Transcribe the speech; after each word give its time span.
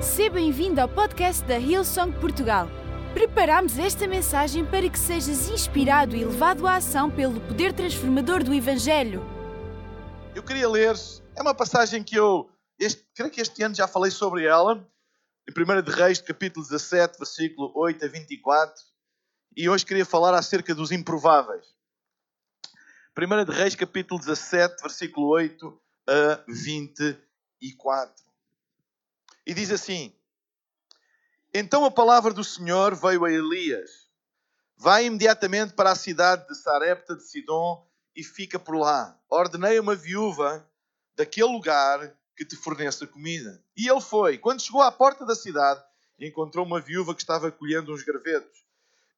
Seja 0.00 0.30
bem-vindo 0.30 0.80
ao 0.80 0.88
podcast 0.88 1.44
da 1.44 1.58
Hillsong 1.58 2.18
Portugal. 2.20 2.66
Preparamos 3.12 3.78
esta 3.78 4.08
mensagem 4.08 4.64
para 4.64 4.88
que 4.88 4.98
sejas 4.98 5.50
inspirado 5.50 6.16
e 6.16 6.24
levado 6.24 6.66
à 6.66 6.76
ação 6.76 7.10
pelo 7.10 7.38
poder 7.38 7.74
transformador 7.74 8.42
do 8.42 8.54
Evangelho. 8.54 9.22
Eu 10.34 10.42
queria 10.42 10.66
ler, 10.70 10.94
é 11.36 11.42
uma 11.42 11.54
passagem 11.54 12.02
que 12.02 12.16
eu, 12.16 12.50
este, 12.78 13.04
creio 13.14 13.30
que 13.30 13.42
este 13.42 13.62
ano 13.62 13.74
já 13.74 13.86
falei 13.86 14.10
sobre 14.10 14.46
ela, 14.46 14.88
em 15.46 15.52
1 15.52 15.82
de 15.82 15.90
Reis, 15.90 16.18
capítulo 16.18 16.64
17, 16.64 17.18
versículo 17.18 17.70
8 17.74 18.02
a 18.02 18.08
24, 18.08 18.82
e 19.54 19.68
hoje 19.68 19.84
queria 19.84 20.06
falar 20.06 20.32
acerca 20.32 20.74
dos 20.74 20.90
improváveis. 20.92 21.66
1 23.18 23.44
de 23.44 23.52
Reis, 23.52 23.74
capítulo 23.74 24.18
17, 24.18 24.80
versículo 24.80 25.26
8 25.28 25.78
a 26.08 26.42
24. 26.48 28.29
E 29.50 29.54
diz 29.54 29.72
assim: 29.72 30.14
Então 31.52 31.84
a 31.84 31.90
palavra 31.90 32.32
do 32.32 32.44
Senhor 32.44 32.94
veio 32.94 33.24
a 33.24 33.32
Elias: 33.32 34.08
Vai 34.76 35.06
imediatamente 35.06 35.72
para 35.72 35.90
a 35.90 35.96
cidade 35.96 36.46
de 36.46 36.54
Sarepta 36.54 37.16
de 37.16 37.24
Sidom 37.24 37.84
e 38.14 38.22
fica 38.22 38.60
por 38.60 38.76
lá. 38.76 39.18
Ordenei 39.28 39.80
uma 39.80 39.96
viúva 39.96 40.64
daquele 41.16 41.48
lugar 41.48 42.16
que 42.36 42.44
te 42.44 42.54
forneça 42.54 43.08
comida. 43.08 43.60
E 43.76 43.90
ele 43.90 44.00
foi. 44.00 44.38
Quando 44.38 44.62
chegou 44.62 44.82
à 44.82 44.92
porta 44.92 45.26
da 45.26 45.34
cidade, 45.34 45.82
encontrou 46.20 46.64
uma 46.64 46.80
viúva 46.80 47.12
que 47.12 47.22
estava 47.22 47.50
colhendo 47.50 47.92
uns 47.92 48.04
gravetos. 48.04 48.64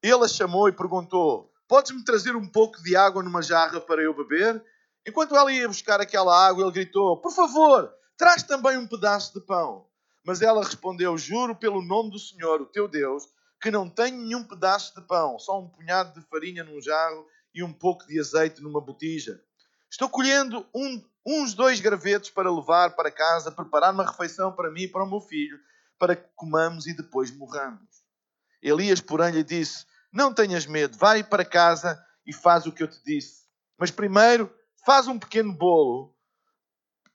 Ele 0.03 0.25
a 0.25 0.29
chamou 0.29 0.67
e 0.67 0.73
perguntou: 0.73 1.53
Podes-me 1.69 2.03
trazer 2.07 2.35
um 2.35 2.49
pouco 2.49 2.83
de 2.83 2.97
água 2.97 3.23
numa 3.23 3.43
jarra 3.43 3.83
para 3.83 4.01
eu 4.01 4.15
beber? 4.15 4.65
Enquanto 5.07 5.37
ela 5.37 5.53
ia 5.53 5.69
buscar 5.69 6.01
aquela 6.01 6.35
água, 6.35 6.63
ele 6.63 6.73
gritou: 6.73 7.21
Por 7.21 7.35
favor, 7.35 7.93
traz 8.17 8.43
também 8.43 8.79
um 8.79 8.87
pedaço 8.87 9.39
de 9.39 9.45
pão. 9.45 9.92
Mas 10.25 10.43
ela 10.43 10.65
respondeu: 10.65 11.19
Juro 11.19 11.55
pelo 11.55 11.83
nome 11.83 12.11
do 12.11 12.19
Senhor, 12.19 12.61
o 12.61 12.67
teu 12.67 12.89
Deus, 12.89 13.29
que 13.61 13.71
não 13.71 13.89
tenho 13.89 14.19
nenhum 14.19 14.45
pedaço 14.45 14.95
de 14.95 15.07
pão, 15.07 15.39
só 15.39 15.61
um 15.61 15.69
punhado 15.69 16.19
de 16.19 16.27
farinha 16.27 16.65
num 16.65 16.81
jarro 16.81 17.27
e 17.55 17.63
um 17.63 17.73
pouco 17.73 18.07
de 18.07 18.19
azeite 18.19 18.63
numa 18.63 18.81
botija. 18.81 19.41
Estou 19.91 20.09
colhendo 20.09 20.67
um, 20.75 21.03
uns 21.27 21.55
dois 21.55 21.81
gravetos 21.81 22.31
para 22.31 22.51
levar 22.51 22.97
para 22.97 23.11
casa, 23.11 23.53
preparar 23.53 23.93
uma 23.93 24.05
refeição 24.05 24.53
para 24.53 24.71
mim 24.71 24.83
e 24.83 24.89
para 24.89 25.05
o 25.05 25.09
meu 25.09 25.21
filho, 25.21 25.59
para 25.99 26.17
que 26.17 26.29
comamos 26.35 26.87
e 26.87 26.97
depois 26.97 27.31
morramos. 27.31 28.03
Elias, 28.63 29.01
porém, 29.01 29.33
lhe 29.33 29.45
disse: 29.45 29.87
Não 30.13 30.33
tenhas 30.33 30.67
medo, 30.67 30.97
vai 30.97 31.23
para 31.23 31.45
casa 31.45 32.03
e 32.27 32.33
faz 32.33 32.67
o 32.67 32.73
que 32.73 32.83
eu 32.83 32.89
te 32.89 33.03
disse. 33.05 33.43
Mas 33.79 33.91
primeiro, 33.91 34.53
faz 34.85 35.07
um 35.07 35.19
pequeno 35.19 35.53
bolo, 35.53 36.17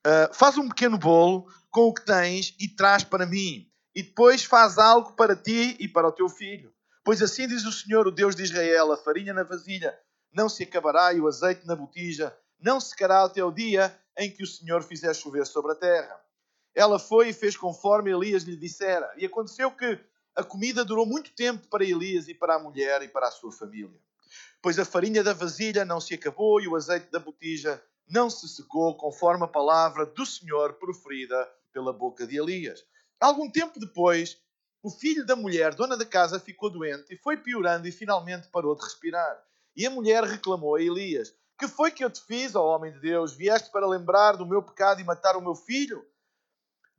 uh, 0.07 0.33
faz 0.33 0.57
um 0.57 0.69
pequeno 0.69 0.97
bolo 0.97 1.51
com 1.69 1.81
o 1.81 1.93
que 1.93 2.05
tens 2.05 2.55
e 2.59 2.67
traz 2.67 3.03
para 3.03 3.25
mim. 3.25 3.69
E 3.93 4.01
depois 4.03 4.43
faz 4.43 4.77
algo 4.77 5.13
para 5.13 5.35
ti 5.35 5.75
e 5.79 5.87
para 5.87 6.07
o 6.07 6.11
teu 6.11 6.29
filho. 6.29 6.73
Pois 7.03 7.21
assim 7.21 7.47
diz 7.47 7.65
o 7.65 7.71
Senhor, 7.71 8.07
o 8.07 8.11
Deus 8.11 8.35
de 8.35 8.43
Israel: 8.43 8.91
a 8.91 8.97
farinha 8.97 9.33
na 9.33 9.43
vasilha 9.43 9.97
não 10.31 10.47
se 10.47 10.63
acabará 10.63 11.13
e 11.13 11.19
o 11.19 11.27
azeite 11.27 11.65
na 11.65 11.75
botija 11.75 12.35
não 12.59 12.79
secará 12.79 13.23
até 13.23 13.43
o 13.43 13.51
dia 13.51 13.95
em 14.17 14.31
que 14.31 14.43
o 14.43 14.47
Senhor 14.47 14.81
fizer 14.83 15.13
chover 15.13 15.45
sobre 15.45 15.71
a 15.71 15.75
terra. 15.75 16.19
Ela 16.75 16.99
foi 16.99 17.29
e 17.29 17.33
fez 17.33 17.55
conforme 17.57 18.11
Elias 18.11 18.43
lhe 18.43 18.55
dissera. 18.55 19.11
E 19.17 19.25
aconteceu 19.25 19.71
que 19.71 19.99
a 20.35 20.43
comida 20.43 20.85
durou 20.85 21.05
muito 21.05 21.31
tempo 21.33 21.67
para 21.67 21.83
Elias 21.83 22.27
e 22.27 22.33
para 22.33 22.55
a 22.55 22.59
mulher 22.59 23.01
e 23.01 23.07
para 23.07 23.27
a 23.27 23.31
sua 23.31 23.51
família. 23.51 23.99
Pois 24.61 24.77
a 24.77 24.85
farinha 24.85 25.23
da 25.23 25.33
vasilha 25.33 25.85
não 25.85 25.99
se 25.99 26.13
acabou 26.13 26.61
e 26.61 26.67
o 26.67 26.75
azeite 26.75 27.11
da 27.11 27.19
botija 27.19 27.81
não 28.09 28.29
se 28.29 28.47
secou, 28.47 28.95
conforme 28.95 29.43
a 29.43 29.47
palavra 29.47 30.05
do 30.05 30.25
Senhor 30.25 30.73
proferida 30.73 31.35
pela 31.73 31.91
boca 31.91 32.25
de 32.25 32.37
Elias. 32.37 32.83
Algum 33.19 33.49
tempo 33.49 33.79
depois, 33.79 34.37
o 34.81 34.89
filho 34.89 35.25
da 35.25 35.35
mulher, 35.35 35.75
dona 35.75 35.97
da 35.97 36.05
casa, 36.05 36.39
ficou 36.39 36.69
doente 36.69 37.13
e 37.13 37.17
foi 37.17 37.37
piorando 37.37 37.87
e 37.87 37.91
finalmente 37.91 38.47
parou 38.47 38.75
de 38.75 38.83
respirar. 38.83 39.43
E 39.75 39.85
a 39.85 39.89
mulher 39.89 40.23
reclamou 40.23 40.75
a 40.75 40.81
Elias: 40.81 41.33
Que 41.59 41.67
foi 41.67 41.91
que 41.91 42.03
eu 42.03 42.09
te 42.09 42.21
fiz, 42.21 42.55
ó 42.55 42.75
homem 42.75 42.93
de 42.93 42.99
Deus? 42.99 43.33
Vieste 43.33 43.71
para 43.71 43.87
lembrar 43.87 44.37
do 44.37 44.45
meu 44.45 44.63
pecado 44.63 45.01
e 45.01 45.03
matar 45.03 45.35
o 45.35 45.41
meu 45.41 45.55
filho? 45.55 46.05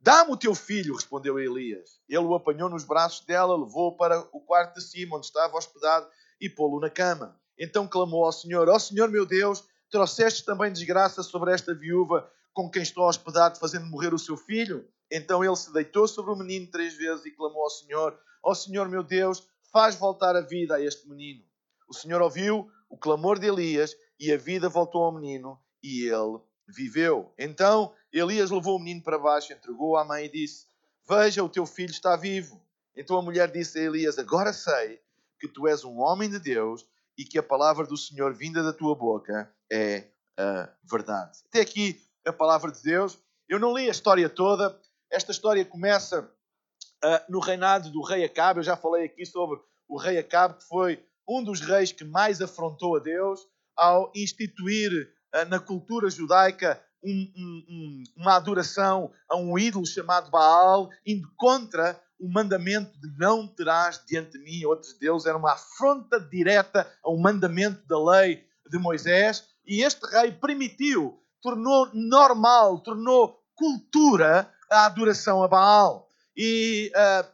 Dá-me 0.01 0.31
o 0.31 0.37
teu 0.37 0.55
filho, 0.55 0.95
respondeu 0.95 1.37
Elias. 1.37 1.99
Ele 2.07 2.19
o 2.19 2.33
apanhou 2.33 2.69
nos 2.69 2.85
braços 2.85 3.25
dela, 3.25 3.57
levou-o 3.57 3.97
para 3.97 4.19
o 4.31 4.39
quarto 4.39 4.75
de 4.75 4.81
cima, 4.81 5.17
onde 5.17 5.25
estava 5.25 5.57
hospedado, 5.57 6.07
e 6.39 6.49
pô-lo 6.49 6.79
na 6.79 6.89
cama. 6.89 7.37
Então 7.57 7.87
clamou 7.87 8.23
ao 8.23 8.31
Senhor: 8.31 8.69
Ó 8.69 8.79
Senhor 8.79 9.09
meu 9.09 9.25
Deus, 9.25 9.67
trouxeste 9.89 10.45
também 10.45 10.71
desgraça 10.71 11.23
sobre 11.23 11.53
esta 11.53 11.73
viúva 11.73 12.29
com 12.53 12.69
quem 12.69 12.81
estou 12.81 13.07
hospedado, 13.07 13.59
fazendo 13.59 13.85
morrer 13.85 14.13
o 14.13 14.19
seu 14.19 14.37
filho? 14.37 14.87
Então 15.11 15.43
ele 15.43 15.55
se 15.55 15.71
deitou 15.73 16.07
sobre 16.07 16.31
o 16.31 16.35
menino 16.35 16.67
três 16.67 16.93
vezes 16.95 17.25
e 17.25 17.31
clamou 17.31 17.63
ao 17.63 17.69
Senhor: 17.69 18.19
Ó 18.43 18.53
Senhor 18.53 18.87
meu 18.87 19.03
Deus, 19.03 19.47
faz 19.71 19.95
voltar 19.95 20.35
a 20.35 20.41
vida 20.41 20.75
a 20.75 20.81
este 20.81 21.07
menino. 21.07 21.43
O 21.87 21.93
Senhor 21.93 22.21
ouviu 22.21 22.69
o 22.89 22.97
clamor 22.97 23.39
de 23.39 23.47
Elias 23.47 23.95
e 24.19 24.31
a 24.31 24.37
vida 24.37 24.69
voltou 24.69 25.03
ao 25.03 25.11
menino 25.11 25.59
e 25.81 26.03
ele 26.03 26.39
viveu. 26.67 27.33
Então 27.37 27.93
Elias 28.11 28.51
levou 28.51 28.75
o 28.75 28.79
menino 28.79 29.03
para 29.03 29.17
baixo, 29.17 29.53
entregou-o 29.53 29.97
à 29.97 30.05
mãe 30.05 30.25
e 30.25 30.29
disse: 30.29 30.67
Veja, 31.07 31.43
o 31.43 31.49
teu 31.49 31.65
filho 31.65 31.91
está 31.91 32.15
vivo. 32.15 32.61
Então 32.95 33.17
a 33.17 33.21
mulher 33.21 33.51
disse 33.51 33.79
a 33.79 33.83
Elias: 33.83 34.19
Agora 34.19 34.53
sei 34.53 35.01
que 35.39 35.47
tu 35.47 35.67
és 35.67 35.83
um 35.83 35.99
homem 35.99 36.29
de 36.29 36.39
Deus 36.39 36.85
e 37.19 37.25
que 37.25 37.37
a 37.37 37.43
palavra 37.43 37.85
do 37.85 37.97
Senhor 37.97 38.33
vinda 38.33 38.63
da 38.63 38.71
tua 38.71 38.95
boca 38.95 39.53
é 39.69 40.07
a 40.39 40.69
verdade. 40.89 41.37
Até 41.49 41.59
aqui 41.59 42.01
a 42.25 42.31
palavra 42.31 42.71
de 42.71 42.81
Deus. 42.81 43.19
Eu 43.49 43.59
não 43.59 43.75
li 43.75 43.89
a 43.89 43.91
história 43.91 44.29
toda. 44.29 44.79
Esta 45.11 45.33
história 45.33 45.65
começa 45.65 46.21
uh, 46.21 47.31
no 47.31 47.41
reinado 47.41 47.89
do 47.91 48.01
rei 48.01 48.23
Acabe. 48.23 48.61
Eu 48.61 48.63
já 48.63 48.77
falei 48.77 49.03
aqui 49.03 49.25
sobre 49.25 49.59
o 49.85 49.97
rei 49.97 50.17
Acabe, 50.17 50.59
que 50.59 50.63
foi 50.63 51.05
um 51.27 51.43
dos 51.43 51.59
reis 51.59 51.91
que 51.91 52.05
mais 52.05 52.41
afrontou 52.41 52.95
a 52.95 52.99
Deus 52.99 53.45
ao 53.75 54.09
instituir 54.15 54.89
uh, 55.35 55.45
na 55.49 55.59
cultura 55.59 56.09
judaica 56.09 56.81
um, 57.03 57.33
um, 57.35 57.65
um, 57.69 58.03
uma 58.15 58.37
adoração 58.37 59.11
a 59.29 59.35
um 59.35 59.59
ídolo 59.59 59.85
chamado 59.85 60.31
Baal, 60.31 60.89
indo 61.05 61.29
contra 61.35 62.01
o 62.19 62.27
mandamento 62.27 62.99
de 62.99 63.09
não 63.17 63.47
terás 63.47 64.03
diante 64.05 64.37
de 64.37 64.39
mim 64.39 64.65
outros 64.65 64.93
deuses. 64.93 65.25
Era 65.25 65.37
uma 65.37 65.53
afronta 65.53 66.19
direta 66.19 66.91
ao 67.03 67.17
mandamento 67.17 67.85
da 67.87 67.97
lei 68.03 68.43
de 68.69 68.77
Moisés. 68.77 69.45
E 69.65 69.83
este 69.83 70.05
rei 70.07 70.31
permitiu, 70.31 71.19
tornou 71.41 71.89
normal, 71.93 72.79
tornou 72.79 73.39
cultura 73.55 74.51
a 74.69 74.85
adoração 74.85 75.41
a 75.43 75.47
Baal. 75.47 76.07
E 76.35 76.91
uh, 76.95 77.27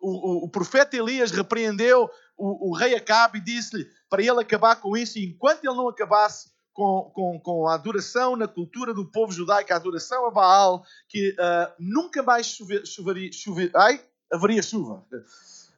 o, 0.00 0.44
o, 0.44 0.48
profeta 0.48 0.96
Elias 0.96 1.30
repreendeu 1.30 2.08
o, 2.36 2.70
o 2.70 2.76
rei 2.76 2.94
Acabe 2.94 3.38
e 3.38 3.42
disse-lhe 3.42 3.86
para 4.08 4.22
ele 4.22 4.40
acabar 4.40 4.76
com 4.76 4.96
isso. 4.96 5.18
E 5.18 5.26
enquanto 5.26 5.64
ele 5.64 5.76
não 5.76 5.88
acabasse 5.88 6.50
com, 6.72 7.10
com, 7.14 7.40
com 7.40 7.68
a 7.68 7.74
adoração 7.74 8.36
na 8.36 8.48
cultura 8.48 8.94
do 8.94 9.10
povo 9.10 9.32
judaico, 9.32 9.72
a 9.72 9.76
adoração 9.76 10.26
a 10.26 10.30
Baal, 10.30 10.84
que 11.08 11.30
uh, 11.32 11.72
nunca 11.78 12.22
mais 12.22 12.46
chover, 12.46 12.86
choveria, 12.86 13.30
chover, 13.32 13.70
ai, 13.74 14.02
haveria 14.32 14.62
chuva. 14.62 15.04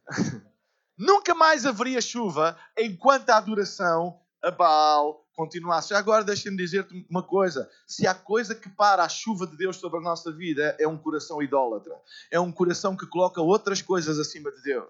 nunca 0.97 1.34
mais 1.34 1.66
haveria 1.66 2.00
chuva 2.00 2.56
enquanto 2.78 3.28
a 3.31 3.37
adoração 3.37 4.20
a 4.42 4.50
Baal 4.50 5.26
continuasse. 5.34 5.94
Agora 5.94 6.25
deixem-me 6.25 6.56
dizer-te 6.56 7.06
uma 7.10 7.22
coisa: 7.22 7.69
se 7.87 8.06
há 8.06 8.15
coisa 8.15 8.54
que 8.54 8.69
para 8.69 9.03
a 9.03 9.09
chuva 9.09 9.47
de 9.47 9.56
Deus 9.56 9.76
sobre 9.76 9.98
a 9.98 10.03
nossa 10.03 10.31
vida, 10.32 10.76
é 10.78 10.87
um 10.87 10.98
coração 10.98 11.42
idólatra. 11.42 11.94
É 12.31 12.38
um 12.38 12.53
coração 12.53 12.97
que 12.97 13.06
coloca 13.06 13.41
outras 13.41 13.82
coisas 13.82 14.19
acima 14.19 14.53
de 14.53 14.62
Deus. 14.62 14.88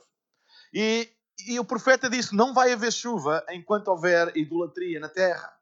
E, 0.73 1.09
e 1.47 1.59
o 1.59 1.65
profeta 1.65 2.11
disse: 2.11 2.35
não 2.35 2.53
vai 2.53 2.73
haver 2.73 2.93
chuva 2.93 3.45
enquanto 3.51 3.89
houver 3.89 4.37
idolatria 4.37 5.01
na 5.01 5.09
terra, 5.09 5.57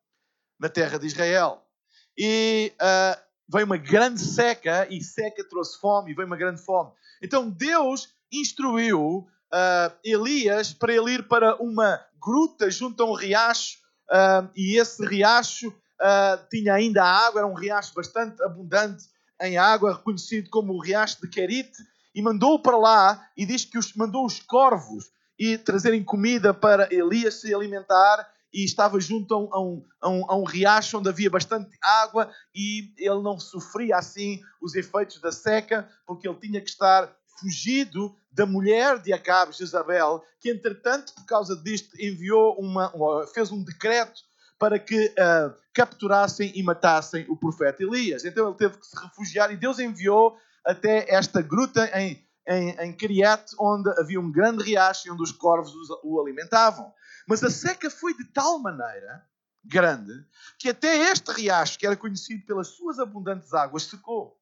na 0.58 0.68
terra 0.68 0.98
de 0.98 1.06
Israel. 1.06 1.62
E 2.16 2.72
uh, 2.74 3.31
veio 3.52 3.66
uma 3.66 3.76
grande 3.76 4.20
seca, 4.20 4.86
e 4.88 5.02
seca 5.02 5.44
trouxe 5.44 5.78
fome, 5.78 6.10
e 6.10 6.14
veio 6.14 6.26
uma 6.26 6.36
grande 6.36 6.62
fome. 6.62 6.90
Então 7.22 7.50
Deus 7.50 8.08
instruiu 8.32 9.28
uh, 9.52 9.92
Elias 10.02 10.72
para 10.72 10.94
ele 10.94 11.12
ir 11.12 11.28
para 11.28 11.56
uma 11.56 12.00
gruta 12.18 12.70
junto 12.70 13.02
a 13.02 13.06
um 13.06 13.12
riacho 13.12 13.78
uh, 14.10 14.48
e 14.56 14.78
esse 14.78 15.04
riacho 15.04 15.68
uh, 15.68 16.48
tinha 16.50 16.74
ainda 16.74 17.04
água, 17.04 17.40
era 17.40 17.46
um 17.46 17.54
riacho 17.54 17.92
bastante 17.94 18.42
abundante 18.42 19.04
em 19.40 19.58
água, 19.58 19.96
reconhecido 19.96 20.48
como 20.48 20.72
o 20.72 20.80
riacho 20.80 21.20
de 21.20 21.28
Querite, 21.28 21.82
e 22.14 22.22
mandou 22.22 22.58
para 22.58 22.76
lá 22.76 23.28
e 23.36 23.44
diz 23.44 23.64
que 23.64 23.76
os, 23.76 23.92
mandou 23.94 24.24
os 24.24 24.40
corvos 24.40 25.10
e 25.38 25.58
trazerem 25.58 26.04
comida 26.04 26.54
para 26.54 26.88
Elias 26.92 27.34
se 27.34 27.54
alimentar 27.54 28.31
e 28.52 28.64
estava 28.64 29.00
junto 29.00 29.34
a 29.34 29.38
um, 29.38 29.84
a, 30.00 30.08
um, 30.08 30.30
a, 30.30 30.36
um, 30.36 30.44
riacho 30.44 30.98
onde 30.98 31.08
havia 31.08 31.30
bastante 31.30 31.70
água 31.82 32.30
e 32.54 32.92
ele 32.98 33.22
não 33.22 33.38
sofria 33.38 33.96
assim 33.96 34.40
os 34.60 34.74
efeitos 34.74 35.20
da 35.20 35.32
seca, 35.32 35.88
porque 36.06 36.28
ele 36.28 36.38
tinha 36.38 36.60
que 36.60 36.68
estar 36.68 37.10
fugido 37.40 38.14
da 38.30 38.46
mulher 38.46 38.98
de 38.98 39.12
Acabe, 39.12 39.52
Jezabel, 39.52 40.22
que 40.40 40.50
entretanto, 40.50 41.12
por 41.14 41.26
causa 41.26 41.56
disto, 41.56 41.94
enviou 42.00 42.56
uma, 42.58 43.26
fez 43.34 43.50
um 43.50 43.62
decreto 43.62 44.22
para 44.58 44.78
que 44.78 45.06
uh, 45.06 45.52
capturassem 45.74 46.52
e 46.54 46.62
matassem 46.62 47.26
o 47.28 47.36
profeta 47.36 47.82
Elias. 47.82 48.24
Então 48.24 48.48
ele 48.48 48.56
teve 48.56 48.78
que 48.78 48.86
se 48.86 48.96
refugiar 48.96 49.52
e 49.52 49.56
Deus 49.56 49.78
enviou 49.78 50.36
até 50.64 51.12
esta 51.12 51.42
gruta 51.42 51.90
em, 51.98 52.24
em, 52.46 52.70
em 52.78 52.92
Criate, 52.92 53.56
onde 53.58 53.90
havia 53.98 54.20
um 54.20 54.30
grande 54.30 54.62
riacho 54.62 55.12
onde 55.12 55.22
os 55.22 55.32
corvos 55.32 55.72
o 56.04 56.20
alimentavam. 56.20 56.92
Mas 57.26 57.42
a 57.42 57.50
seca 57.50 57.90
foi 57.90 58.14
de 58.14 58.24
tal 58.32 58.58
maneira 58.58 59.26
grande 59.64 60.12
que 60.58 60.68
até 60.68 61.10
este 61.10 61.30
riacho, 61.32 61.78
que 61.78 61.86
era 61.86 61.96
conhecido 61.96 62.44
pelas 62.46 62.68
suas 62.68 62.98
abundantes 62.98 63.52
águas, 63.54 63.84
secou. 63.84 64.38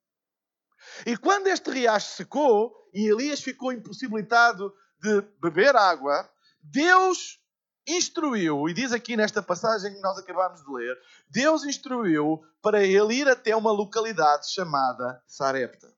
E 1.04 1.16
quando 1.16 1.48
este 1.48 1.70
riacho 1.70 2.16
secou 2.16 2.74
e 2.94 3.06
Elias 3.06 3.40
ficou 3.40 3.72
impossibilitado 3.72 4.74
de 4.98 5.20
beber 5.40 5.76
água, 5.76 6.28
Deus 6.62 7.38
instruiu, 7.86 8.68
e 8.68 8.74
diz 8.74 8.92
aqui 8.92 9.16
nesta 9.16 9.42
passagem 9.42 9.94
que 9.94 10.00
nós 10.00 10.18
acabamos 10.18 10.62
de 10.62 10.70
ler, 10.70 10.98
Deus 11.28 11.64
instruiu 11.64 12.42
para 12.62 12.82
ele 12.84 13.14
ir 13.14 13.28
até 13.28 13.54
uma 13.56 13.72
localidade 13.72 14.50
chamada 14.52 15.22
Sarepta. 15.26 15.92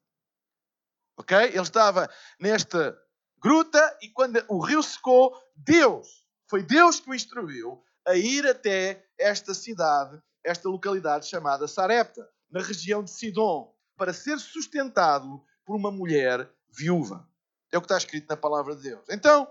Ok? 1.17 1.37
Ele 1.37 1.61
estava 1.61 2.09
nesta 2.41 2.99
gruta 3.39 3.99
e 4.01 4.09
quando 4.09 4.43
o 4.49 4.61
rio 4.61 4.83
secou, 4.83 5.37
Deus, 5.57 6.22
foi 6.53 6.63
Deus 6.63 7.01
que 7.01 7.09
o 7.09 7.15
instruiu 7.15 7.83
a 8.07 8.15
ir 8.15 8.47
até 8.47 9.03
esta 9.19 9.55
cidade, 9.55 10.23
esta 10.45 10.69
localidade 10.69 11.27
chamada 11.27 11.67
Sarepta, 11.67 12.29
na 12.51 12.61
região 12.61 13.03
de 13.03 13.11
Sidom, 13.11 13.75
para 13.97 14.13
ser 14.13 14.39
sustentado 14.39 15.43
por 15.65 15.75
uma 15.75 15.91
mulher 15.91 16.47
viúva. 16.69 17.27
É 17.73 17.79
o 17.79 17.81
que 17.81 17.87
está 17.87 17.97
escrito 17.97 18.29
na 18.29 18.37
palavra 18.37 18.77
de 18.77 18.83
Deus. 18.83 19.03
Então, 19.09 19.51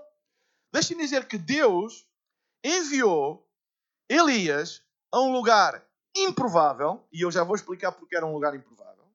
deixem-me 0.72 1.02
dizer 1.02 1.26
que 1.26 1.40
Deus 1.40 2.08
enviou 2.64 3.50
Elias 4.08 4.84
a 5.12 5.22
um 5.22 5.32
lugar 5.32 5.84
improvável, 6.16 7.04
e 7.12 7.22
eu 7.22 7.32
já 7.32 7.44
vou 7.44 7.56
explicar 7.56 7.94
porque 7.94 8.16
era 8.16 8.28
um 8.28 8.34
lugar 8.34 8.54
improvável, 8.54 9.12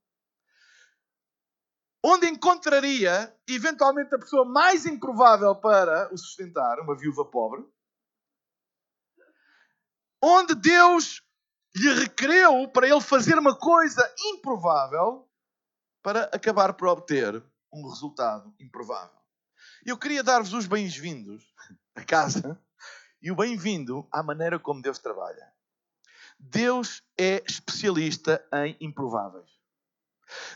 onde 2.04 2.26
encontraria 2.26 3.32
eventualmente 3.46 4.12
a 4.12 4.18
pessoa 4.18 4.44
mais 4.44 4.86
improvável 4.86 5.54
para 5.54 6.12
o 6.12 6.18
sustentar, 6.18 6.80
uma 6.80 6.96
viúva 6.96 7.24
pobre, 7.24 7.64
onde 10.26 10.56
Deus 10.56 11.22
lhe 11.76 11.92
requereu 11.94 12.66
para 12.68 12.88
ele 12.88 13.00
fazer 13.00 13.38
uma 13.38 13.54
coisa 13.54 14.02
improvável 14.18 15.30
para 16.02 16.24
acabar 16.24 16.74
por 16.74 16.88
obter 16.88 17.40
um 17.72 17.88
resultado 17.88 18.52
improvável. 18.58 19.16
Eu 19.84 19.96
queria 19.96 20.24
dar-vos 20.24 20.52
os 20.52 20.66
bem-vindos 20.66 21.44
a 21.94 22.02
casa 22.02 22.60
e 23.22 23.30
o 23.30 23.36
bem-vindo 23.36 24.08
à 24.10 24.20
maneira 24.20 24.58
como 24.58 24.82
Deus 24.82 24.98
trabalha. 24.98 25.52
Deus 26.40 27.04
é 27.16 27.44
especialista 27.46 28.44
em 28.52 28.76
improváveis. 28.80 29.48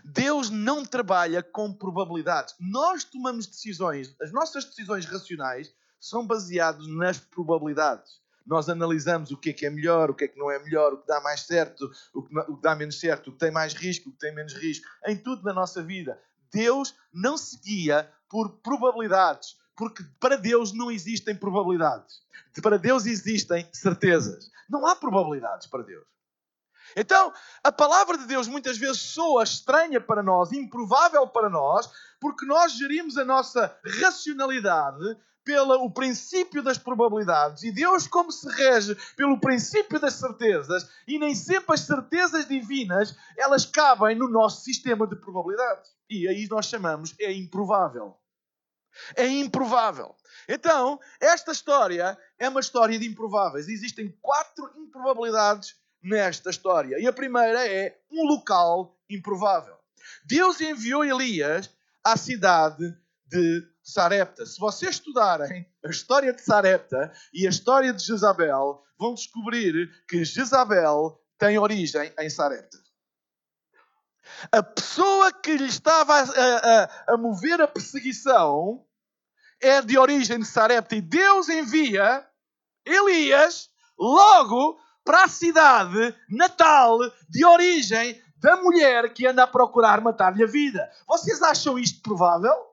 Deus 0.05 0.51
não 0.51 0.85
trabalha 0.85 1.45
com 1.45 1.73
probabilidades. 1.73 2.57
Nós 2.59 3.05
tomamos 3.05 3.47
decisões, 3.47 4.17
as 4.21 4.33
nossas 4.33 4.65
decisões 4.65 5.07
racionais 5.07 5.73
são 6.01 6.27
baseadas 6.27 6.89
nas 6.89 7.21
probabilidades. 7.21 8.21
Nós 8.51 8.69
analisamos 8.69 9.31
o 9.31 9.37
que 9.37 9.51
é 9.51 9.53
que 9.53 9.65
é 9.65 9.71
melhor, 9.71 10.11
o 10.11 10.15
que 10.15 10.25
é 10.25 10.29
que 10.29 10.37
não 10.37 10.51
é 10.51 10.59
melhor, 10.59 10.93
o 10.93 10.99
que 10.99 11.07
dá 11.07 11.21
mais 11.21 11.43
certo, 11.43 11.89
o 12.13 12.21
que, 12.21 12.35
dá 12.61 12.75
menos 12.75 12.99
certo, 12.99 13.29
o 13.29 13.33
que 13.33 13.39
tem 13.39 13.53
mais 13.53 13.73
risco, 13.73 14.09
o 14.09 14.13
que 14.13 14.19
tem 14.19 14.35
menos 14.35 14.55
risco, 14.55 14.85
em 15.07 15.17
tudo 15.17 15.45
na 15.45 15.53
nossa 15.53 15.81
vida. 15.81 16.21
Deus 16.53 16.97
não 17.15 17.39
se 17.39 17.57
guia 17.61 18.11
por 18.29 18.51
probabilidades, 18.57 19.57
porque 19.77 20.03
para 20.19 20.35
Deus 20.35 20.73
não 20.73 20.91
existem 20.91 21.33
probabilidades. 21.33 22.23
Para 22.61 22.77
Deus 22.77 23.07
existem 23.07 23.69
certezas. 23.73 24.51
Não 24.69 24.85
há 24.85 24.97
probabilidades 24.97 25.69
para 25.69 25.85
Deus. 25.85 26.05
Então, 26.97 27.33
a 27.63 27.73
palavra 27.73 28.19
de 28.19 28.27
Deus 28.27 28.49
muitas 28.49 28.79
vezes 28.79 29.01
soa 29.01 29.43
estranha 29.45 30.01
para 30.01 30.23
nós, 30.23 30.53
improvável 30.53 31.27
para 31.27 31.49
nós, 31.49 31.91
porque 32.21 32.45
nós 32.45 32.73
gerimos 32.73 33.17
a 33.17 33.25
nossa 33.25 33.75
racionalidade 34.01 35.17
pelo 35.45 35.91
princípio 35.91 36.63
das 36.63 36.79
probabilidades 36.79 37.63
e 37.63 37.73
Deus, 37.73 38.07
como 38.07 38.31
se 38.31 38.49
rege 38.55 38.97
pelo 39.17 39.41
princípio 39.41 39.99
das 39.99 40.15
certezas, 40.15 40.89
e 41.07 41.19
nem 41.19 41.35
sempre 41.35 41.75
as 41.75 41.81
certezas 41.81 42.47
divinas 42.47 43.17
elas 43.37 43.65
cabem 43.65 44.17
no 44.17 44.29
nosso 44.29 44.63
sistema 44.63 45.07
de 45.07 45.17
probabilidades. 45.17 45.91
E 46.09 46.29
aí 46.29 46.47
nós 46.49 46.67
chamamos 46.67 47.15
é 47.19 47.33
improvável. 47.33 48.17
É 49.17 49.27
improvável. 49.27 50.15
Então, 50.49 50.99
esta 51.21 51.53
história 51.53 52.19
é 52.39 52.49
uma 52.49 52.61
história 52.61 52.99
de 52.99 53.07
improváveis. 53.07 53.69
Existem 53.69 54.17
quatro 54.21 54.71
improbabilidades 54.77 55.77
nesta 56.03 56.51
história. 56.51 56.99
E 56.99 57.07
a 57.07 57.13
primeira 57.13 57.67
é 57.67 57.99
um 58.11 58.25
local 58.25 58.99
improvável. 59.09 59.77
Deus 60.25 60.61
enviou 60.61 61.05
Elias 61.05 61.71
à 62.05 62.17
cidade 62.17 62.97
de 63.27 63.69
Sarepta. 63.83 64.47
Se 64.47 64.59
vocês 64.59 64.97
estudarem 64.97 65.67
a 65.85 65.91
história 65.91 66.33
de 66.33 66.43
Sarepta 66.43 67.13
e 67.33 67.47
a 67.47 67.51
história 67.51 67.93
de 67.93 68.05
Jezabel, 68.05 68.83
vão 68.99 69.15
descobrir 69.15 69.91
que 70.09 70.25
Jezabel 70.25 71.21
tem 71.39 71.59
origem 71.59 72.13
em 72.19 72.31
Sarepta. 72.31 72.79
A 74.53 74.63
pessoa 74.63 75.33
que 75.33 75.57
lhe 75.57 75.67
estava 75.67 76.15
a, 76.15 76.23
a, 76.23 77.15
a 77.15 77.17
mover 77.17 77.61
a 77.61 77.69
perseguição 77.69 78.85
é 79.61 79.83
de 79.83 79.99
origem 79.99 80.39
de 80.39 80.47
Sarepta 80.47 80.97
e 80.97 81.01
Deus 81.01 81.49
envia 81.49 82.27
Elias 82.85 83.69
logo 83.99 84.81
para 85.05 85.25
a 85.25 85.29
cidade 85.29 86.15
natal 86.29 86.99
de 87.29 87.45
origem 87.45 88.23
da 88.37 88.57
mulher 88.57 89.13
que 89.13 89.27
anda 89.27 89.43
a 89.43 89.47
procurar 89.47 90.01
matar-lhe 90.01 90.43
a 90.43 90.47
vida. 90.47 90.91
Vocês 91.07 91.43
acham 91.43 91.79
isto 91.79 92.03
provável? 92.03 92.71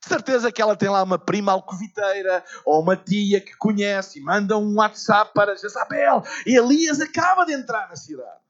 De 0.00 0.08
certeza 0.08 0.52
que 0.52 0.60
ela 0.60 0.76
tem 0.76 0.88
lá 0.88 1.02
uma 1.02 1.18
prima 1.18 1.52
alcoviteira 1.52 2.44
ou 2.64 2.80
uma 2.80 2.96
tia 2.96 3.40
que 3.40 3.56
conhece 3.56 4.18
e 4.18 4.22
manda 4.22 4.56
um 4.56 4.76
WhatsApp 4.76 5.32
para 5.34 5.56
Jezabel. 5.56 6.22
Elias 6.44 7.00
acaba 7.00 7.44
de 7.44 7.52
entrar 7.52 7.88
na 7.88 7.96
cidade. 7.96 8.40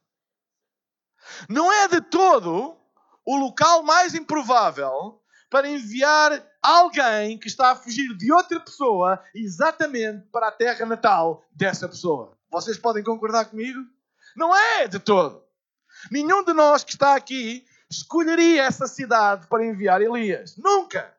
Não 1.49 1.73
é 1.73 1.89
de 1.89 2.01
todo 2.01 2.77
o 3.25 3.37
local 3.37 3.83
mais 3.83 4.15
improvável 4.15 5.21
para 5.49 5.69
enviar 5.69 6.45
alguém 6.63 7.39
que 7.39 7.47
está 7.49 7.71
a 7.71 7.77
fugir 7.77 8.17
de 8.17 8.33
outra 8.33 8.59
pessoa 8.61 9.23
exatamente 9.35 10.27
para 10.33 10.49
a 10.49 10.53
terra 10.53 10.85
natal 10.85 11.45
dessa 11.53 11.89
pessoa. 11.89 12.37
Vocês 12.51 12.79
podem 12.79 13.03
concordar 13.03 13.47
comigo? 13.47 13.81
Não 14.37 14.55
é 14.55 14.89
de 14.89 14.99
todo. 14.99 15.45
Nenhum 16.11 16.45
de 16.45 16.53
nós 16.53 16.85
que 16.85 16.93
está 16.93 17.15
aqui 17.15 17.65
escolheria 17.91 18.65
essa 18.65 18.87
cidade 18.87 19.47
para 19.47 19.65
enviar 19.65 20.03
Elias. 20.03 20.57
Nunca. 20.57 21.15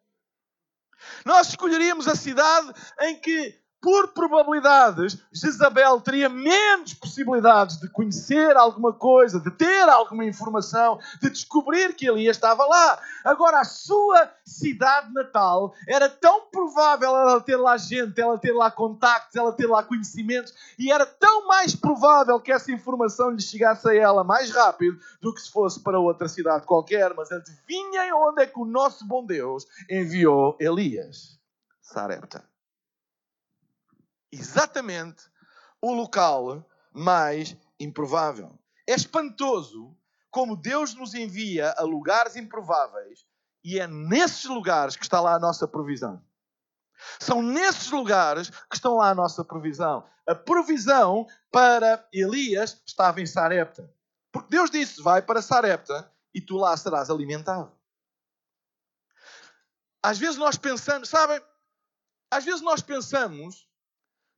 Nós 1.26 1.50
escolheríamos 1.50 2.08
a 2.08 2.16
cidade 2.16 2.74
em 3.02 3.20
que 3.20 3.58
por 3.82 4.10
probabilidades, 4.10 5.18
Jezabel 5.32 6.02
teria 6.02 6.28
menos 6.28 6.94
possibilidades 6.94 7.78
de 7.80 7.88
conhecer 7.90 8.58
alguma 8.58 8.92
coisa, 8.92 9.40
de 9.40 9.52
ter 9.52 9.88
alguma 9.88 10.26
informação, 10.26 11.00
de 11.22 11.30
descobrir 11.30 11.94
que 11.94 12.08
Elias 12.08 12.38
estava 12.38 12.66
lá. 12.66 13.00
Agora, 13.24 13.60
a 13.60 13.64
sua 13.64 14.32
cidade 14.46 15.14
natal 15.14 15.74
era 15.88 16.10
tão 16.10 16.42
provável 16.50 17.10
ela 17.10 17.40
ter 17.40 17.56
lá 17.56 17.78
gente, 17.78 18.20
ela 18.20 18.38
ter 18.38 18.52
lá 18.52 18.72
contactos, 18.72 19.36
ela 19.36 19.54
ter 19.54 19.68
lá 19.68 19.84
conhecimentos, 19.84 20.54
e 20.78 20.92
era 20.92 21.06
tão 21.06 21.48
mais 21.48 21.76
provável 21.76 22.40
que 22.40 22.52
essa 22.52 22.72
informação 22.72 23.30
lhe 23.30 23.42
chegasse 23.42 23.88
a 23.88 23.96
ela 23.96 24.24
mais 24.24 24.52
rápido 24.52 25.00
do 25.22 25.34
que 25.34 25.42
se 25.42 25.52
fosse 25.52 25.80
para 25.80 26.00
outra 26.00 26.28
cidade 26.28 26.66
qualquer. 26.66 27.14
Mas 27.14 27.32
adivinhem 27.32 28.12
onde 28.14 28.42
é 28.42 28.48
que 28.48 28.60
o 28.60 28.66
nosso 28.66 29.06
bom 29.06 29.26
Deus 29.26 29.68
enviou 29.90 30.58
Elias? 30.60 31.38
Sarepta 31.82 32.44
exatamente 34.32 35.24
o 35.82 35.94
local 35.94 36.66
mais 36.92 37.56
improvável. 37.80 38.58
É 38.88 38.94
espantoso 38.94 39.96
como 40.30 40.56
Deus 40.56 40.94
nos 40.94 41.14
envia 41.14 41.74
a 41.78 41.84
lugares 41.84 42.36
improváveis 42.36 43.26
e 43.64 43.80
é 43.80 43.88
nesses 43.88 44.46
lugares 44.46 44.96
que 44.96 45.04
está 45.04 45.20
lá 45.20 45.36
a 45.36 45.40
nossa 45.40 45.68
provisão. 45.68 46.24
São 47.20 47.42
nesses 47.42 47.92
lugares 47.92 48.50
que 48.50 48.76
estão 48.76 48.96
lá 48.96 49.10
a 49.10 49.16
nossa 49.16 49.44
provisão. 49.44 50.08
A 50.26 50.34
provisão 50.34 51.28
para 51.52 52.08
Elias 52.12 52.82
estava 52.86 53.22
em 53.22 53.26
Sarepta. 53.26 53.94
Porque 54.32 54.50
Deus 54.50 54.70
disse: 54.70 55.02
Vai 55.02 55.22
para 55.22 55.42
Sarepta 55.42 56.12
e 56.34 56.42
tu 56.42 56.58
lá 56.58 56.76
serás 56.76 57.10
alimentado. 57.10 57.72
Às 60.02 60.18
vezes 60.18 60.38
nós 60.38 60.58
pensamos, 60.58 61.10
sabem? 61.10 61.42
Às 62.32 62.46
vezes 62.46 62.62
nós 62.62 62.82
pensamos 62.82 63.67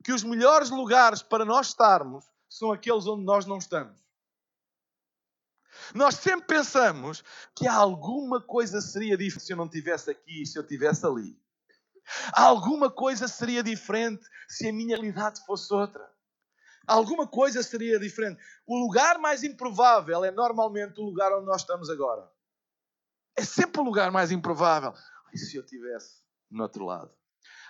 que 0.04 0.14
os 0.14 0.24
melhores 0.24 0.70
lugares 0.70 1.22
para 1.22 1.46
nós 1.46 1.68
estarmos 1.68 2.26
são 2.50 2.72
aqueles 2.72 3.06
onde 3.06 3.24
nós 3.24 3.46
não 3.46 3.58
estamos. 3.58 4.00
Nós 5.94 6.16
sempre 6.16 6.48
pensamos 6.48 7.24
que 7.56 7.68
alguma 7.68 8.42
coisa 8.42 8.82
seria 8.82 9.18
diferente 9.18 9.46
se 9.46 9.54
eu 9.54 9.58
não 9.58 9.66
estivesse 9.66 10.10
aqui, 10.10 10.46
se 10.46 10.58
eu 10.58 10.64
estivesse 10.64 11.06
ali. 11.06 11.40
Alguma 12.34 12.90
coisa 12.90 13.28
seria 13.28 13.62
diferente 13.62 14.26
se 14.48 14.68
a 14.68 14.74
minha 14.74 14.96
realidade 14.96 15.46
fosse 15.46 15.72
outra. 15.74 16.10
Alguma 16.88 17.28
coisa 17.28 17.62
seria 17.62 18.00
diferente. 18.00 18.42
O 18.66 18.78
lugar 18.80 19.20
mais 19.20 19.44
improvável 19.44 20.26
é 20.26 20.32
normalmente 20.32 21.00
o 21.00 21.04
lugar 21.04 21.32
onde 21.34 21.46
nós 21.46 21.62
estamos 21.62 21.90
agora. 21.90 22.28
É 23.36 23.44
sempre 23.44 23.80
o 23.80 23.84
lugar 23.84 24.12
mais 24.12 24.32
improvável. 24.32 24.94
Ai, 25.28 25.38
se 25.38 25.56
eu 25.56 25.64
tivesse 25.64 26.24
no 26.50 26.64
outro 26.64 26.86
lado. 26.86 27.14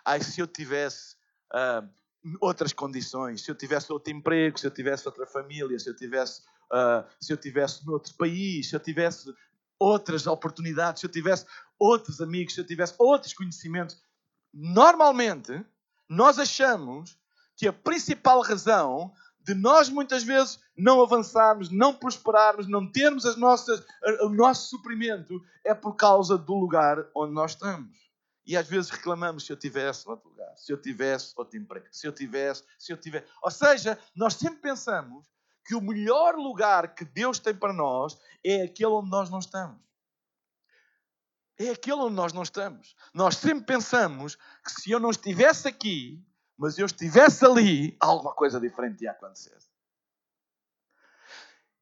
Ai, 0.05 0.21
se 0.21 0.39
eu 0.39 0.47
tivesse 0.47 1.17
uh, 1.53 1.87
outras 2.41 2.73
condições, 2.73 3.43
se 3.43 3.51
eu 3.51 3.55
tivesse 3.55 3.91
outro 3.91 4.11
emprego, 4.11 4.59
se 4.59 4.67
eu 4.67 4.71
tivesse 4.71 5.07
outra 5.07 5.25
família, 5.25 5.79
se 5.79 5.89
eu 5.89 5.95
tivesse, 5.95 6.41
uh, 6.71 7.05
se 7.19 7.31
eu 7.31 7.37
tivesse 7.37 7.85
noutro 7.85 8.13
país, 8.15 8.69
se 8.69 8.75
eu 8.75 8.79
tivesse 8.79 9.33
outras 9.79 10.27
oportunidades, 10.27 10.99
se 10.99 11.05
eu 11.05 11.11
tivesse 11.11 11.45
outros 11.79 12.19
amigos, 12.19 12.53
se 12.53 12.59
eu 12.59 12.65
tivesse 12.65 12.93
outros 12.97 13.33
conhecimentos. 13.33 14.01
Normalmente, 14.53 15.65
nós 16.09 16.37
achamos 16.37 17.17
que 17.55 17.67
a 17.67 17.73
principal 17.73 18.41
razão 18.41 19.13
de 19.41 19.53
nós 19.53 19.89
muitas 19.89 20.23
vezes 20.23 20.59
não 20.77 21.01
avançarmos, 21.01 21.69
não 21.69 21.93
prosperarmos, 21.93 22.67
não 22.67 22.89
termos 22.91 23.25
as 23.25 23.37
nossas, 23.37 23.83
o 24.21 24.29
nosso 24.29 24.69
suprimento, 24.69 25.41
é 25.65 25.73
por 25.73 25.95
causa 25.95 26.37
do 26.37 26.55
lugar 26.55 27.05
onde 27.15 27.33
nós 27.33 27.51
estamos. 27.51 28.08
E 28.45 28.57
às 28.57 28.67
vezes 28.67 28.89
reclamamos 28.89 29.45
se 29.45 29.51
eu 29.51 29.57
tivesse 29.57 30.09
outro 30.09 30.29
lugar, 30.29 30.57
se 30.57 30.71
eu 30.71 30.81
tivesse 30.81 31.33
outro 31.35 31.57
emprego, 31.57 31.85
se 31.91 32.07
eu 32.07 32.11
tivesse, 32.11 32.63
se 32.77 32.91
eu 32.91 32.97
tivesse. 32.97 33.27
Ou 33.43 33.51
seja, 33.51 33.99
nós 34.15 34.33
sempre 34.33 34.59
pensamos 34.59 35.27
que 35.65 35.75
o 35.75 35.81
melhor 35.81 36.35
lugar 36.35 36.95
que 36.95 37.05
Deus 37.05 37.37
tem 37.37 37.53
para 37.53 37.71
nós 37.71 38.19
é 38.43 38.63
aquele 38.63 38.89
onde 38.89 39.09
nós 39.09 39.29
não 39.29 39.39
estamos. 39.39 39.79
É 41.59 41.69
aquele 41.69 41.97
onde 41.97 42.15
nós 42.15 42.33
não 42.33 42.41
estamos. 42.41 42.95
Nós 43.13 43.35
sempre 43.35 43.65
pensamos 43.65 44.35
que 44.35 44.71
se 44.71 44.89
eu 44.89 44.99
não 44.99 45.11
estivesse 45.11 45.67
aqui, 45.67 46.25
mas 46.57 46.77
eu 46.77 46.85
estivesse 46.85 47.45
ali, 47.45 47.95
alguma 47.99 48.33
coisa 48.33 48.59
diferente 48.59 49.03
ia 49.03 49.11
acontecer. 49.11 49.57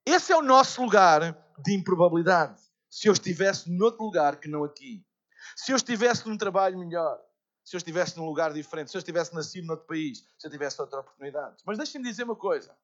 Esse 0.06 0.34
é 0.34 0.36
o 0.36 0.42
nosso 0.42 0.82
lugar 0.82 1.38
de 1.60 1.74
improbabilidade. 1.74 2.62
Se 2.90 3.08
eu 3.08 3.14
estivesse 3.14 3.70
noutro 3.70 4.04
lugar 4.04 4.38
que 4.38 4.48
não 4.48 4.64
aqui. 4.64 5.07
Se 5.56 5.72
eu 5.72 5.76
estivesse 5.76 6.28
num 6.28 6.38
trabalho 6.38 6.78
melhor. 6.78 7.20
Se 7.64 7.76
eu 7.76 7.78
estivesse 7.78 8.18
num 8.18 8.26
lugar 8.26 8.54
diferente. 8.54 8.92
Se 8.92 8.98
eu 8.98 9.00
estivesse 9.00 9.34
nascido 9.34 9.66
noutro 9.66 9.86
país. 9.86 10.26
Se 10.38 10.48
eu 10.48 10.52
tivesse 10.52 10.82
outra 10.82 11.00
oportunidade. 11.00 11.58
Mas 11.66 11.78
deixem-me 11.78 12.08
dizer 12.08 12.24
uma 12.24 12.36
coisa. 12.36 12.76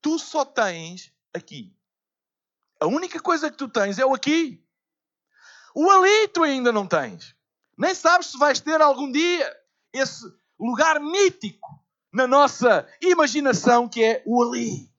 Tu 0.00 0.18
só 0.18 0.44
tens 0.44 1.12
aqui. 1.34 1.76
A 2.80 2.86
única 2.86 3.20
coisa 3.20 3.50
que 3.50 3.56
tu 3.56 3.68
tens 3.68 3.98
é 3.98 4.06
o 4.06 4.14
aqui. 4.14 4.64
O 5.74 5.90
ali 5.90 6.28
tu 6.28 6.42
ainda 6.42 6.72
não 6.72 6.86
tens. 6.86 7.36
Nem 7.76 7.94
sabes 7.94 8.28
se 8.28 8.38
vais 8.38 8.60
ter 8.60 8.80
algum 8.80 9.10
dia 9.10 9.56
esse 9.92 10.24
lugar 10.58 11.00
mítico 11.00 11.82
na 12.12 12.26
nossa 12.26 12.86
imaginação 13.00 13.88
que 13.88 14.02
é 14.02 14.22
o 14.26 14.42
ali. 14.42 14.90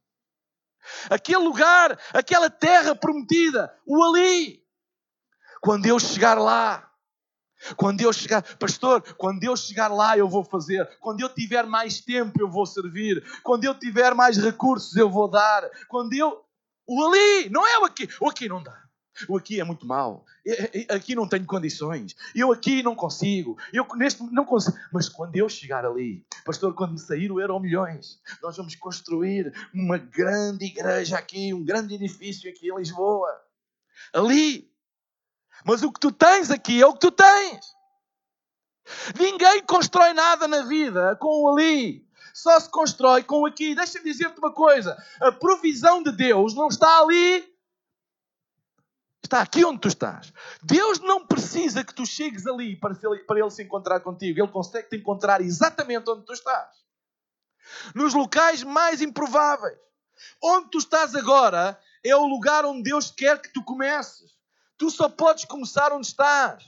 Aquele 1.09 1.39
lugar, 1.39 1.99
aquela 2.13 2.49
terra 2.49 2.95
prometida, 2.95 3.75
o 3.85 4.03
ali. 4.03 4.60
Quando 5.61 5.85
eu 5.85 5.99
chegar 5.99 6.37
lá, 6.37 6.91
quando 7.77 8.01
eu 8.01 8.11
chegar, 8.11 8.41
pastor, 8.57 9.01
quando 9.15 9.43
eu 9.43 9.55
chegar 9.55 9.87
lá 9.87 10.17
eu 10.17 10.27
vou 10.27 10.43
fazer. 10.43 10.89
Quando 10.99 11.21
eu 11.21 11.29
tiver 11.29 11.65
mais 11.65 12.01
tempo 12.01 12.41
eu 12.41 12.49
vou 12.49 12.65
servir. 12.65 13.23
Quando 13.43 13.63
eu 13.63 13.75
tiver 13.75 14.15
mais 14.15 14.37
recursos 14.37 14.95
eu 14.95 15.09
vou 15.09 15.29
dar. 15.29 15.69
Quando 15.87 16.13
eu 16.13 16.43
o 16.87 17.05
ali, 17.05 17.49
não 17.49 17.65
é 17.65 17.79
o 17.79 17.85
aqui. 17.85 18.09
O 18.19 18.27
aqui 18.27 18.49
não 18.49 18.61
dá. 18.61 18.81
O 19.27 19.37
aqui 19.37 19.59
é 19.59 19.63
muito 19.63 19.85
mau. 19.85 20.25
Aqui 20.89 21.13
não 21.13 21.27
tenho 21.27 21.45
condições. 21.45 22.15
Eu 22.33 22.51
aqui 22.51 22.81
não 22.81 22.95
consigo. 22.95 23.57
Eu 23.71 23.85
neste 23.95 24.23
não 24.23 24.43
consigo. 24.43 24.77
Mas 24.91 25.07
quando 25.07 25.35
eu 25.35 25.47
chegar 25.47 25.85
ali, 25.85 26.25
pastor, 26.43 26.73
quando 26.73 26.93
me 26.93 26.99
sair 26.99 27.31
o 27.31 27.39
Euro 27.39 27.59
Milhões, 27.59 28.19
nós 28.41 28.57
vamos 28.57 28.75
construir 28.75 29.53
uma 29.71 29.97
grande 29.97 30.65
igreja 30.65 31.17
aqui, 31.17 31.53
um 31.53 31.63
grande 31.63 31.93
edifício 31.93 32.49
aqui 32.49 32.71
em 32.71 32.77
Lisboa. 32.77 33.29
Ali. 34.13 34.70
Mas 35.65 35.83
o 35.83 35.91
que 35.91 35.99
tu 35.99 36.11
tens 36.11 36.49
aqui 36.51 36.81
é 36.81 36.85
o 36.85 36.93
que 36.93 36.99
tu 36.99 37.11
tens. 37.11 37.65
Ninguém 39.19 39.63
constrói 39.63 40.13
nada 40.13 40.47
na 40.47 40.63
vida 40.63 41.15
com 41.17 41.43
o 41.43 41.53
ali. 41.53 42.05
Só 42.33 42.59
se 42.59 42.69
constrói 42.69 43.23
com 43.23 43.41
o 43.41 43.45
aqui. 43.45 43.75
Deixa-me 43.75 44.05
dizer-te 44.05 44.39
uma 44.39 44.51
coisa: 44.51 44.97
a 45.21 45.31
provisão 45.31 46.01
de 46.01 46.11
Deus 46.11 46.53
não 46.55 46.67
está 46.67 47.01
ali 47.01 47.51
está 49.31 49.41
aqui 49.41 49.63
onde 49.63 49.79
tu 49.79 49.87
estás. 49.87 50.33
Deus 50.61 50.99
não 50.99 51.25
precisa 51.25 51.85
que 51.85 51.93
tu 51.93 52.05
chegues 52.05 52.45
ali 52.45 52.75
para, 52.75 52.93
para 52.95 53.39
Ele 53.39 53.49
se 53.49 53.63
encontrar 53.63 54.01
contigo. 54.01 54.41
Ele 54.41 54.51
consegue 54.51 54.89
te 54.89 54.97
encontrar 54.97 55.39
exatamente 55.39 56.09
onde 56.09 56.25
tu 56.25 56.33
estás. 56.33 56.75
Nos 57.95 58.13
locais 58.13 58.61
mais 58.61 59.01
improváveis. 59.01 59.79
Onde 60.43 60.69
tu 60.69 60.77
estás 60.77 61.15
agora 61.15 61.79
é 62.03 62.15
o 62.15 62.27
lugar 62.27 62.65
onde 62.65 62.83
Deus 62.83 63.09
quer 63.09 63.41
que 63.41 63.53
tu 63.53 63.63
comeces. 63.63 64.31
Tu 64.81 64.89
só 64.89 65.07
podes 65.07 65.45
começar 65.45 65.93
onde 65.93 66.07
estás. 66.07 66.63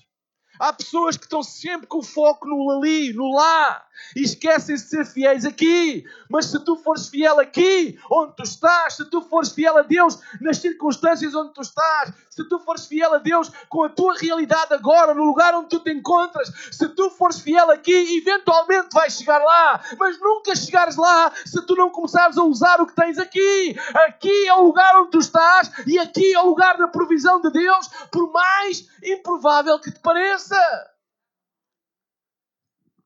Há 0.59 0.71
pessoas 0.71 1.17
que 1.17 1.23
estão 1.23 1.41
sempre 1.41 1.87
com 1.87 1.97
o 1.97 2.03
foco 2.03 2.47
no 2.47 2.69
ali, 2.69 3.11
no 3.11 3.33
lá, 3.33 3.83
e 4.15 4.21
esquecem-se 4.21 4.83
de 4.83 4.89
ser 4.89 5.05
fiéis 5.05 5.45
aqui. 5.45 6.05
Mas 6.29 6.45
se 6.45 6.59
tu 6.59 6.75
fores 6.75 7.07
fiel 7.07 7.39
aqui, 7.39 7.99
onde 8.11 8.35
tu 8.35 8.43
estás, 8.43 8.95
se 8.95 9.05
tu 9.05 9.21
fores 9.21 9.51
fiel 9.51 9.77
a 9.77 9.81
Deus 9.81 10.19
nas 10.41 10.57
circunstâncias 10.57 11.33
onde 11.33 11.53
tu 11.53 11.61
estás, 11.61 12.13
se 12.29 12.43
tu 12.47 12.59
fores 12.59 12.85
fiel 12.85 13.13
a 13.13 13.17
Deus 13.19 13.51
com 13.69 13.83
a 13.83 13.89
tua 13.89 14.15
realidade 14.17 14.73
agora, 14.73 15.13
no 15.13 15.23
lugar 15.23 15.53
onde 15.55 15.69
tu 15.69 15.79
te 15.79 15.91
encontras, 15.91 16.51
se 16.71 16.87
tu 16.89 17.09
fores 17.11 17.39
fiel 17.39 17.69
aqui, 17.71 18.17
eventualmente 18.17 18.89
vais 18.93 19.13
chegar 19.17 19.39
lá, 19.39 19.81
mas 19.99 20.19
nunca 20.19 20.55
chegares 20.55 20.95
lá 20.95 21.31
se 21.45 21.61
tu 21.65 21.75
não 21.75 21.89
começares 21.89 22.37
a 22.37 22.43
usar 22.43 22.81
o 22.81 22.87
que 22.87 22.95
tens 22.95 23.17
aqui. 23.17 23.75
Aqui 24.07 24.47
é 24.47 24.53
o 24.53 24.63
lugar 24.63 24.99
onde 25.01 25.11
tu 25.11 25.19
estás 25.19 25.71
e 25.85 25.99
aqui 25.99 26.33
é 26.33 26.41
o 26.41 26.47
lugar 26.47 26.77
da 26.77 26.87
provisão 26.87 27.41
de 27.41 27.51
Deus, 27.51 27.87
por 28.11 28.31
mais 28.31 28.87
improvável 29.03 29.79
que 29.79 29.91
te 29.91 29.99
pareça. 29.99 30.92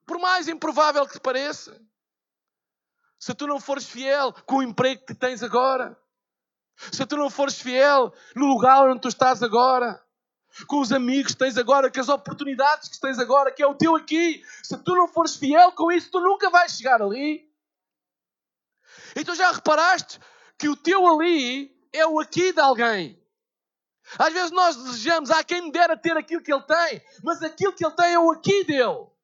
Por 0.07 0.17
mais 0.17 0.47
improvável 0.47 1.05
que 1.05 1.13
te 1.13 1.19
pareça. 1.19 1.79
Se 3.19 3.35
tu 3.35 3.45
não 3.45 3.59
fores 3.59 3.85
fiel 3.85 4.33
com 4.45 4.57
o 4.57 4.63
emprego 4.63 5.05
que 5.05 5.13
tens 5.13 5.43
agora, 5.43 5.99
se 6.91 7.05
tu 7.05 7.17
não 7.17 7.29
fores 7.29 7.59
fiel 7.59 8.13
no 8.35 8.45
lugar 8.45 8.87
onde 8.87 9.01
tu 9.01 9.07
estás 9.09 9.43
agora, 9.43 10.01
com 10.65 10.79
os 10.79 10.91
amigos 10.91 11.33
que 11.33 11.39
tens 11.39 11.57
agora, 11.57 11.91
com 11.91 11.99
as 11.99 12.09
oportunidades 12.09 12.87
que 12.89 12.99
tens 12.99 13.19
agora, 13.19 13.51
que 13.51 13.61
é 13.61 13.67
o 13.67 13.75
teu 13.75 13.95
aqui, 13.95 14.43
se 14.63 14.77
tu 14.77 14.95
não 14.95 15.07
fores 15.07 15.35
fiel 15.35 15.71
com 15.73 15.91
isso, 15.91 16.09
tu 16.09 16.21
nunca 16.21 16.49
vais 16.49 16.71
chegar 16.71 17.01
ali. 17.01 17.47
E 19.15 19.25
tu 19.25 19.35
já 19.35 19.51
reparaste 19.51 20.19
que 20.57 20.69
o 20.69 20.75
teu 20.75 21.05
ali 21.05 21.75
é 21.91 22.05
o 22.05 22.19
aqui 22.19 22.53
de 22.53 22.61
alguém. 22.61 23.21
Às 24.17 24.31
vezes 24.31 24.51
nós 24.51 24.75
desejamos, 24.75 25.29
ah, 25.31 25.43
quem 25.43 25.63
me 25.63 25.71
dera 25.71 25.97
ter 25.97 26.15
aquilo 26.15 26.41
que 26.41 26.53
ele 26.53 26.63
tem, 26.63 27.03
mas 27.23 27.43
aquilo 27.43 27.73
que 27.73 27.85
ele 27.85 27.95
tem 27.95 28.13
é 28.13 28.19
o 28.19 28.31
aqui 28.31 28.63
dele. 28.63 29.16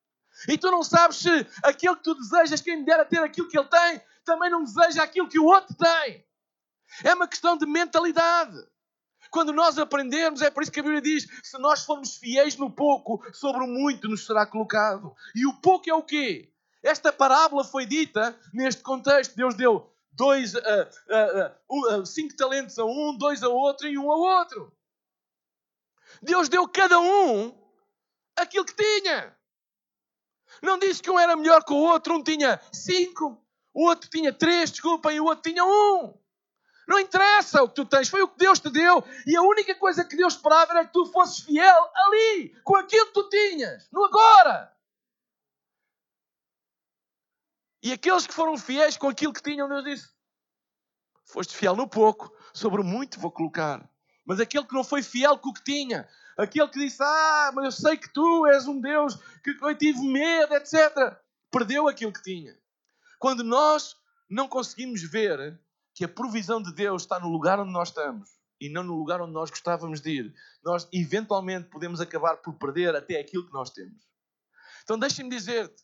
E 0.47 0.57
tu 0.57 0.69
não 0.71 0.83
sabes 0.83 1.17
se 1.17 1.47
aquilo 1.63 1.95
que 1.95 2.03
tu 2.03 2.15
desejas, 2.15 2.62
quem 2.62 2.77
me 2.77 2.85
dera 2.85 3.05
ter 3.05 3.19
aquilo 3.19 3.47
que 3.47 3.57
ele 3.57 3.67
tem, 3.67 4.01
também 4.25 4.50
não 4.50 4.63
deseja 4.63 5.03
aquilo 5.03 5.27
que 5.27 5.39
o 5.39 5.45
outro 5.45 5.75
tem. 5.75 6.25
É 7.03 7.13
uma 7.13 7.27
questão 7.27 7.57
de 7.57 7.65
mentalidade. 7.65 8.57
Quando 9.31 9.51
nós 9.51 9.79
aprendermos, 9.79 10.41
é 10.41 10.51
por 10.51 10.62
isso 10.62 10.71
que 10.71 10.79
a 10.79 10.83
Bíblia 10.83 11.01
diz: 11.01 11.27
se 11.43 11.57
nós 11.57 11.83
formos 11.83 12.17
fiéis 12.17 12.55
no 12.55 12.69
pouco, 12.69 13.23
sobre 13.33 13.63
o 13.63 13.67
muito 13.67 14.07
nos 14.07 14.25
será 14.25 14.45
colocado. 14.45 15.15
E 15.33 15.45
o 15.47 15.53
pouco 15.59 15.89
é 15.89 15.93
o 15.93 16.03
quê? 16.03 16.51
Esta 16.83 17.12
parábola 17.12 17.63
foi 17.63 17.85
dita 17.85 18.38
neste 18.53 18.83
contexto. 18.83 19.35
Deus 19.35 19.55
deu 19.55 19.91
dois, 20.12 20.53
uh, 20.53 20.59
uh, 20.59 22.00
uh, 22.01 22.05
cinco 22.05 22.35
talentos 22.35 22.77
a 22.77 22.85
um, 22.85 23.17
dois 23.17 23.41
a 23.41 23.50
outro 23.50 23.88
e 23.88 23.97
um 23.97 24.12
a 24.12 24.15
outro. 24.15 24.71
Deus 26.21 26.47
deu 26.47 26.67
cada 26.67 27.00
um 27.00 27.57
aquilo 28.35 28.65
que 28.65 28.75
tinha. 28.75 29.35
Não 30.63 30.79
disse 30.79 31.01
que 31.01 31.12
um 31.12 31.20
era 31.20 31.36
melhor 31.36 31.62
que 31.65 31.74
o 31.74 31.77
outro, 31.77 32.15
um 32.15 32.24
tinha 32.24 32.60
cinco, 32.72 33.38
o 33.74 33.86
outro 33.86 34.10
tinha 34.10 34.32
três, 34.32 34.72
desculpem, 34.72 35.17
e 35.17 35.20
o 35.20 35.25
outro 35.25 35.51
tinha 35.51 35.65
um. 35.65 36.17
Não 36.88 37.00
interessa 37.00 37.62
o 37.62 37.67
que 37.67 37.75
tu 37.75 37.86
tens, 37.86 38.08
foi 38.08 38.22
o 38.22 38.29
que 38.29 38.38
Deus 38.38 38.62
te 38.62 38.70
deu. 38.70 39.03
E 39.27 39.36
a 39.36 39.41
única 39.41 39.75
coisa 39.75 40.05
que 40.05 40.15
Deus 40.15 40.36
esperava 40.36 40.72
era 40.72 40.86
que 40.86 40.93
tu 40.93 41.05
fosses 41.08 41.43
fiel 41.43 41.91
ali, 41.93 42.55
com 42.63 42.77
aquilo 42.77 43.08
que 43.08 43.13
tu 43.13 43.29
tinhas, 43.29 43.89
no 43.91 44.05
agora. 44.05 44.74
E 47.82 47.91
aqueles 47.91 48.25
que 48.25 48.34
foram 48.34 48.58
fiéis 48.58 48.96
com 48.96 49.10
aquilo 49.10 49.34
que 49.34 49.43
tinham, 49.43 49.67
Deus 49.67 49.84
disse: 49.84 50.10
Foste 51.25 51.58
fiel 51.58 51.75
no 51.75 51.89
pouco, 51.89 52.34
sobre 52.53 52.79
o 52.79 52.86
muito 52.86 53.20
vou 53.20 53.32
colocar. 53.32 53.86
Mas 54.25 54.39
aquele 54.39 54.65
que 54.65 54.74
não 54.74 54.84
foi 54.86 55.03
fiel 55.03 55.38
com 55.38 55.50
o 55.50 55.53
que 55.53 55.63
tinha, 55.63 56.08
aquele 56.37 56.67
que 56.67 56.79
disse: 56.79 57.01
Ah, 57.01 57.51
mas 57.53 57.65
eu 57.65 57.71
sei 57.71 57.97
que 57.97 58.11
tu 58.11 58.45
és 58.47 58.67
um 58.67 58.79
Deus 58.79 59.15
que 59.43 59.57
eu 59.61 59.77
tive 59.77 59.99
medo, 59.99 60.53
etc., 60.55 61.17
perdeu 61.51 61.87
aquilo 61.87 62.13
que 62.13 62.23
tinha. 62.23 62.57
Quando 63.19 63.43
nós 63.43 63.95
não 64.29 64.47
conseguimos 64.47 65.01
ver 65.03 65.59
que 65.93 66.03
a 66.03 66.09
provisão 66.09 66.61
de 66.61 66.73
Deus 66.73 67.03
está 67.03 67.19
no 67.19 67.29
lugar 67.29 67.59
onde 67.59 67.71
nós 67.71 67.89
estamos 67.89 68.29
e 68.59 68.69
não 68.69 68.83
no 68.83 68.97
lugar 68.97 69.21
onde 69.21 69.33
nós 69.33 69.49
gostávamos 69.49 70.01
de 70.01 70.09
ir, 70.09 70.35
nós 70.63 70.87
eventualmente 70.91 71.69
podemos 71.69 72.01
acabar 72.01 72.37
por 72.37 72.53
perder 72.55 72.95
até 72.95 73.19
aquilo 73.19 73.45
que 73.45 73.53
nós 73.53 73.69
temos. 73.69 74.01
Então 74.83 74.97
deixa-me 74.97 75.29
dizer-te 75.29 75.83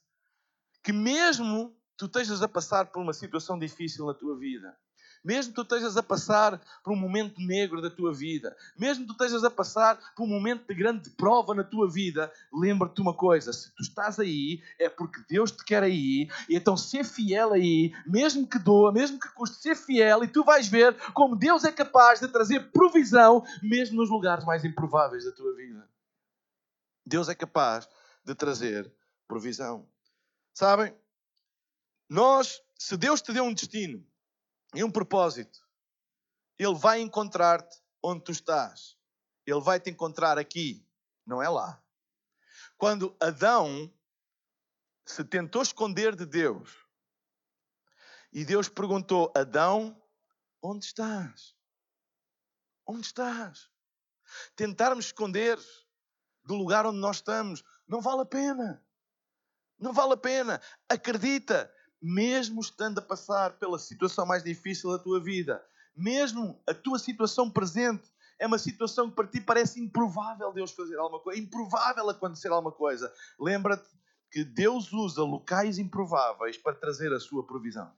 que 0.84 0.92
mesmo 0.92 1.78
tu 1.98 2.06
estejas 2.06 2.42
a 2.42 2.48
passar 2.48 2.88
por 2.88 3.02
uma 3.02 3.14
situação 3.14 3.60
difícil 3.60 4.06
na 4.06 4.14
tua 4.14 4.38
vida, 4.38 4.76
Mesmo 5.24 5.52
que 5.52 5.56
tu 5.56 5.62
estejas 5.62 5.98
a 5.98 6.04
passar 6.04 6.62
por 6.84 6.94
um 6.94 6.96
momento 6.96 7.42
negro 7.42 7.82
da 7.82 7.90
tua 7.90 8.14
vida, 8.14 8.56
mesmo 8.78 9.04
que 9.04 9.08
tu 9.08 9.12
estejas 9.12 9.44
a 9.44 9.50
passar 9.50 10.00
por 10.16 10.24
um 10.24 10.28
momento 10.28 10.66
de 10.68 10.74
grande 10.74 11.10
prova 11.10 11.54
na 11.54 11.64
tua 11.64 11.90
vida, 11.90 12.32
lembra-te 12.54 13.02
uma 13.02 13.14
coisa: 13.14 13.52
se 13.52 13.70
tu 13.72 13.82
estás 13.82 14.20
aí, 14.20 14.62
é 14.80 14.88
porque 14.88 15.22
Deus 15.30 15.52
te 15.52 15.64
quer 15.66 15.84
aí, 15.84 16.30
e 16.48 16.56
então 16.56 16.78
ser 16.78 17.04
fiel 17.04 17.54
aí, 17.54 17.94
mesmo 18.06 18.48
que 18.48 18.58
doa, 18.58 18.92
mesmo 18.92 19.20
que 19.20 19.30
custe 19.30 19.62
ser 19.62 19.76
fiel, 19.76 20.24
e 20.24 20.28
tu 20.28 20.44
vais 20.44 20.68
ver 20.68 20.96
como 21.14 21.36
Deus 21.36 21.64
é 21.64 21.72
capaz 21.72 22.20
de 22.20 22.28
trazer 22.28 22.72
provisão, 22.72 23.44
mesmo 23.62 23.98
nos 23.98 24.10
lugares 24.10 24.46
mais 24.46 24.64
improváveis 24.64 25.26
da 25.26 25.32
tua 25.32 25.54
vida. 25.56 25.88
Deus 27.06 27.28
é 27.28 27.36
capaz 27.36 27.90
de 28.24 28.36
trazer 28.36 28.92
provisão. 29.28 29.88
Sabem? 30.54 30.94
Nós, 32.08 32.62
se 32.78 32.98
Deus 32.98 33.22
te 33.22 33.32
deu 33.32 33.44
um 33.44 33.54
destino, 33.54 34.06
e 34.74 34.84
um 34.84 34.92
propósito. 34.92 35.68
Ele 36.58 36.76
vai 36.76 37.02
encontrar-te 37.02 37.82
onde 38.04 38.24
tu 38.24 38.32
estás. 38.32 38.98
Ele 39.46 39.62
vai 39.62 39.80
te 39.80 39.90
encontrar 39.90 40.38
aqui, 40.38 40.86
não 41.26 41.42
é 41.42 41.50
lá. 41.50 41.82
Quando 42.78 43.16
Adão 43.20 43.92
se 45.06 45.24
tentou 45.24 45.62
esconder 45.62 46.16
de 46.16 46.26
Deus 46.26 46.78
e 48.32 48.46
Deus 48.46 48.70
perguntou: 48.70 49.34
Adão, 49.36 50.00
onde 50.62 50.86
estás? 50.86 51.56
Onde 52.86 53.06
estás? 53.06 53.70
Tentarmos 54.56 55.06
esconder 55.06 55.58
do 56.44 56.56
lugar 56.56 56.86
onde 56.86 57.00
nós 57.00 57.18
estamos 57.18 57.64
não 57.90 58.02
vale 58.02 58.22
a 58.22 58.26
pena. 58.26 58.86
Não 59.80 59.92
vale 59.92 60.14
a 60.14 60.18
pena. 60.18 60.62
Acredita, 60.88 61.74
mesmo 62.02 62.62
estando 62.62 63.00
a 63.00 63.02
passar 63.02 63.58
pela 63.58 63.78
situação 63.78 64.26
mais 64.26 64.44
difícil 64.44 64.92
da 64.92 65.00
tua 65.00 65.22
vida, 65.22 65.64
mesmo 65.96 66.62
a 66.68 66.74
tua 66.74 66.98
situação 66.98 67.50
presente 67.50 68.10
é 68.40 68.48
uma 68.48 68.58
situação 68.58 69.10
que 69.10 69.16
para 69.16 69.28
ti 69.28 69.42
parece 69.42 69.82
improvável 69.82 70.54
Deus 70.54 70.72
fazer 70.72 70.98
alguma 70.98 71.20
coisa, 71.20 71.40
improvável 71.42 72.10
acontecer 72.10 72.48
alguma 72.48 72.72
coisa. 72.72 73.14
Lembra-te 73.38 73.90
que 74.32 74.46
Deus 74.46 74.94
usa 74.94 75.22
locais 75.24 75.78
improváveis 75.78 76.58
para 76.58 76.74
trazer 76.74 77.12
a 77.12 77.20
sua 77.20 77.46
provisão. 77.46 77.94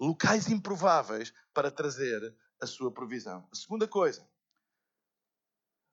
Locais 0.00 0.48
improváveis 0.48 1.34
para 1.52 1.70
trazer 1.70 2.34
a 2.58 2.66
sua 2.66 2.90
provisão. 2.90 3.46
A 3.52 3.54
segunda 3.54 3.86
coisa, 3.86 4.26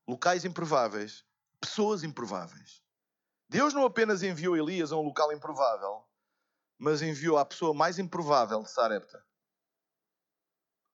locais 0.07 0.45
improváveis, 0.45 1.25
pessoas 1.59 2.03
improváveis. 2.03 2.81
Deus 3.49 3.73
não 3.73 3.85
apenas 3.85 4.23
enviou 4.23 4.55
Elias 4.55 4.93
a 4.93 4.97
um 4.97 5.01
local 5.01 5.33
improvável, 5.33 6.06
mas 6.77 7.01
enviou 7.01 7.37
a 7.37 7.45
pessoa 7.45 7.73
mais 7.73 7.97
improvável 7.97 8.61
de 8.61 8.71
Sarepta. 8.71 9.25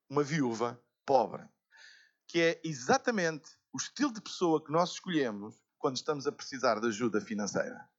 Uma 0.10 0.24
viúva 0.24 0.82
pobre. 1.06 1.48
Que 2.28 2.42
é 2.42 2.62
exatamente 2.63 3.50
o 3.74 3.78
estilo 3.78 4.13
de 4.13 4.22
pessoa 4.22 4.63
que 4.63 4.72
nós 4.72 4.92
escolhemos 4.92 5.62
quando 5.78 5.98
estamos 5.98 6.25
a 6.25 6.32
precisar 6.32 6.80
de 6.80 6.88
ajuda 6.88 7.20
financeira. 7.20 7.90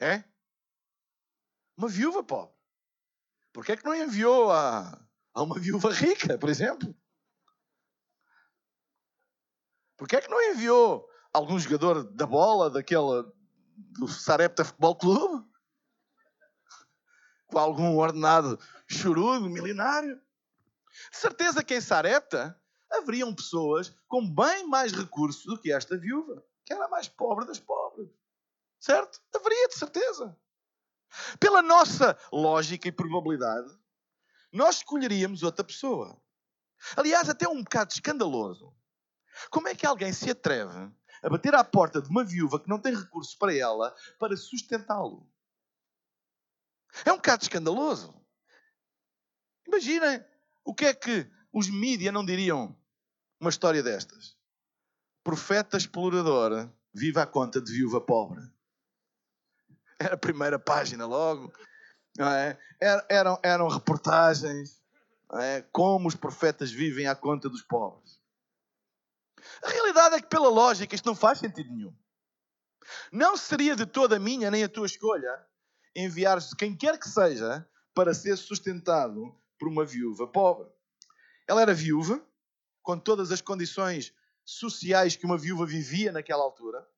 É? 0.00 0.24
Uma 1.76 1.88
viúva 1.88 2.24
pobre. 2.24 2.56
Porquê 3.52 3.72
é 3.72 3.76
que 3.76 3.84
não 3.84 3.94
enviou 3.94 4.50
a, 4.50 5.04
a 5.34 5.42
uma 5.42 5.58
viúva 5.58 5.92
rica, 5.92 6.38
por 6.38 6.48
exemplo? 6.48 6.94
Porquê 9.96 10.16
é 10.16 10.20
que 10.20 10.30
não 10.30 10.40
enviou 10.52 11.08
algum 11.32 11.58
jogador 11.58 12.04
da 12.14 12.24
bola, 12.24 12.70
daquela 12.70 13.30
do 13.78 14.08
Sarepta 14.08 14.64
Futebol 14.64 14.96
Clube, 14.96 15.48
com 17.46 17.58
algum 17.58 17.96
ordenado 17.96 18.58
chorudo, 18.86 19.48
milionário. 19.48 20.20
De 21.10 21.16
certeza 21.16 21.62
que 21.62 21.74
em 21.74 21.80
Sarepta 21.80 22.60
haveriam 22.90 23.34
pessoas 23.34 23.94
com 24.08 24.28
bem 24.28 24.66
mais 24.66 24.92
recursos 24.92 25.44
do 25.44 25.58
que 25.58 25.72
esta 25.72 25.96
viúva, 25.96 26.44
que 26.64 26.72
era 26.72 26.86
a 26.86 26.88
mais 26.88 27.08
pobre 27.08 27.46
das 27.46 27.60
pobres. 27.60 28.10
Certo? 28.80 29.20
Haveria, 29.34 29.68
de 29.68 29.74
certeza. 29.74 30.36
Pela 31.38 31.62
nossa 31.62 32.18
lógica 32.32 32.88
e 32.88 32.92
probabilidade, 32.92 33.78
nós 34.52 34.76
escolheríamos 34.76 35.42
outra 35.42 35.64
pessoa. 35.64 36.20
Aliás, 36.96 37.28
até 37.28 37.48
um 37.48 37.62
bocado 37.62 37.92
escandaloso. 37.92 38.74
Como 39.50 39.68
é 39.68 39.74
que 39.74 39.86
alguém 39.86 40.12
se 40.12 40.30
atreve 40.30 40.90
a 41.22 41.28
bater 41.28 41.54
à 41.54 41.64
porta 41.64 42.00
de 42.00 42.08
uma 42.08 42.24
viúva 42.24 42.60
que 42.60 42.68
não 42.68 42.80
tem 42.80 42.94
recursos 42.94 43.34
para 43.34 43.54
ela 43.54 43.94
para 44.18 44.36
sustentá-lo. 44.36 45.28
É 47.04 47.12
um 47.12 47.16
bocado 47.16 47.42
escandaloso. 47.42 48.14
Imaginem 49.66 50.24
o 50.64 50.74
que 50.74 50.86
é 50.86 50.94
que 50.94 51.30
os 51.52 51.68
mídias 51.68 52.12
não 52.12 52.24
diriam 52.24 52.76
uma 53.40 53.50
história 53.50 53.82
destas. 53.82 54.36
Profeta 55.22 55.76
explorador 55.76 56.70
vive 56.92 57.20
à 57.20 57.26
conta 57.26 57.60
de 57.60 57.72
viúva 57.72 58.00
pobre. 58.00 58.40
Era 59.98 60.14
a 60.14 60.18
primeira 60.18 60.58
página 60.58 61.06
logo. 61.06 61.52
É? 62.18 62.56
Eram, 63.08 63.38
eram 63.42 63.68
reportagens. 63.68 64.82
É? 65.34 65.62
Como 65.72 66.08
os 66.08 66.14
profetas 66.14 66.70
vivem 66.70 67.06
à 67.06 67.14
conta 67.14 67.48
dos 67.48 67.62
pobres. 67.62 68.17
A 69.62 69.68
realidade 69.68 70.16
é 70.16 70.20
que, 70.20 70.28
pela 70.28 70.48
lógica, 70.48 70.94
isto 70.94 71.06
não 71.06 71.14
faz 71.14 71.38
sentido 71.38 71.70
nenhum. 71.70 71.94
Não 73.12 73.36
seria 73.36 73.76
de 73.76 73.86
toda 73.86 74.16
a 74.16 74.20
minha 74.20 74.50
nem 74.50 74.64
a 74.64 74.68
tua 74.68 74.86
escolha 74.86 75.46
enviar 75.94 76.38
quem 76.56 76.76
quer 76.76 76.98
que 76.98 77.08
seja 77.08 77.68
para 77.94 78.14
ser 78.14 78.36
sustentado 78.36 79.36
por 79.58 79.68
uma 79.68 79.84
viúva 79.84 80.26
pobre. 80.26 80.70
Ela 81.46 81.62
era 81.62 81.74
viúva, 81.74 82.24
com 82.82 82.98
todas 82.98 83.32
as 83.32 83.40
condições 83.40 84.14
sociais 84.44 85.16
que 85.16 85.26
uma 85.26 85.36
viúva 85.36 85.66
vivia 85.66 86.12
naquela 86.12 86.42
altura. 86.42 86.88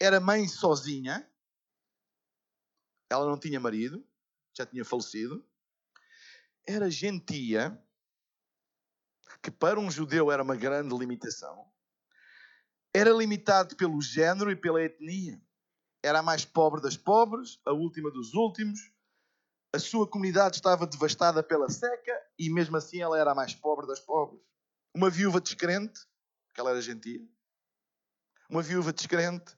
Era 0.00 0.20
mãe 0.20 0.48
sozinha. 0.48 1.28
Ela 3.10 3.26
não 3.26 3.38
tinha 3.38 3.60
marido, 3.60 4.06
já 4.56 4.64
tinha 4.64 4.84
falecido. 4.84 5.44
Era 6.66 6.90
gentia, 6.90 7.78
que 9.44 9.50
para 9.50 9.78
um 9.78 9.90
judeu 9.90 10.32
era 10.32 10.42
uma 10.42 10.56
grande 10.56 10.96
limitação, 10.96 11.70
era 12.94 13.10
limitado 13.10 13.76
pelo 13.76 14.00
género 14.00 14.50
e 14.50 14.56
pela 14.56 14.82
etnia. 14.82 15.38
Era 16.02 16.20
a 16.20 16.22
mais 16.22 16.46
pobre 16.46 16.80
das 16.80 16.96
pobres, 16.96 17.60
a 17.66 17.70
última 17.70 18.10
dos 18.10 18.32
últimos. 18.32 18.80
A 19.70 19.78
sua 19.78 20.08
comunidade 20.08 20.56
estava 20.56 20.86
devastada 20.86 21.42
pela 21.42 21.68
seca 21.68 22.12
e 22.38 22.48
mesmo 22.48 22.78
assim 22.78 23.02
ela 23.02 23.18
era 23.18 23.32
a 23.32 23.34
mais 23.34 23.54
pobre 23.54 23.86
das 23.86 24.00
pobres. 24.00 24.40
Uma 24.94 25.10
viúva 25.10 25.42
descrente, 25.42 26.00
que 26.54 26.60
ela 26.60 26.70
era 26.70 26.80
gentia. 26.80 27.20
Uma 28.48 28.62
viúva 28.62 28.94
descrente, 28.94 29.54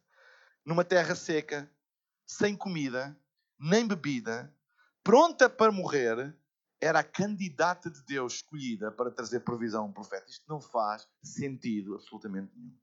numa 0.65 0.85
terra 0.85 1.15
seca, 1.15 1.71
sem 2.27 2.57
comida, 2.57 3.17
nem 3.57 3.87
bebida, 3.87 4.53
pronta 5.05 5.49
para 5.49 5.71
morrer, 5.71 6.37
era 6.81 7.01
a 7.01 7.05
candidata 7.05 7.91
de 7.91 8.03
Deus 8.05 8.35
escolhida 8.35 8.91
para 8.91 9.11
trazer 9.11 9.41
provisão 9.41 9.85
a 9.85 9.87
um 9.87 9.93
profeta. 9.93 10.29
Isto 10.29 10.45
não 10.49 10.61
faz 10.61 11.07
sentido 11.23 11.95
absolutamente 11.95 12.53
nenhum. 12.55 12.77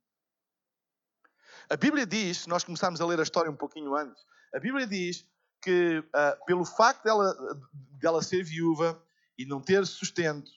A 1.69 1.77
Bíblia 1.77 2.05
diz, 2.05 2.39
se 2.39 2.49
nós 2.49 2.63
começarmos 2.63 2.99
a 2.99 3.05
ler 3.05 3.19
a 3.19 3.23
história 3.23 3.49
um 3.49 3.55
pouquinho 3.55 3.95
antes, 3.95 4.23
a 4.53 4.59
Bíblia 4.59 4.87
diz 4.87 5.25
que 5.61 5.99
uh, 5.99 6.45
pelo 6.45 6.65
facto 6.65 7.03
dela, 7.03 7.33
dela 7.99 8.21
ser 8.21 8.43
viúva 8.43 9.01
e 9.37 9.45
não 9.45 9.61
ter 9.61 9.85
sustento, 9.85 10.51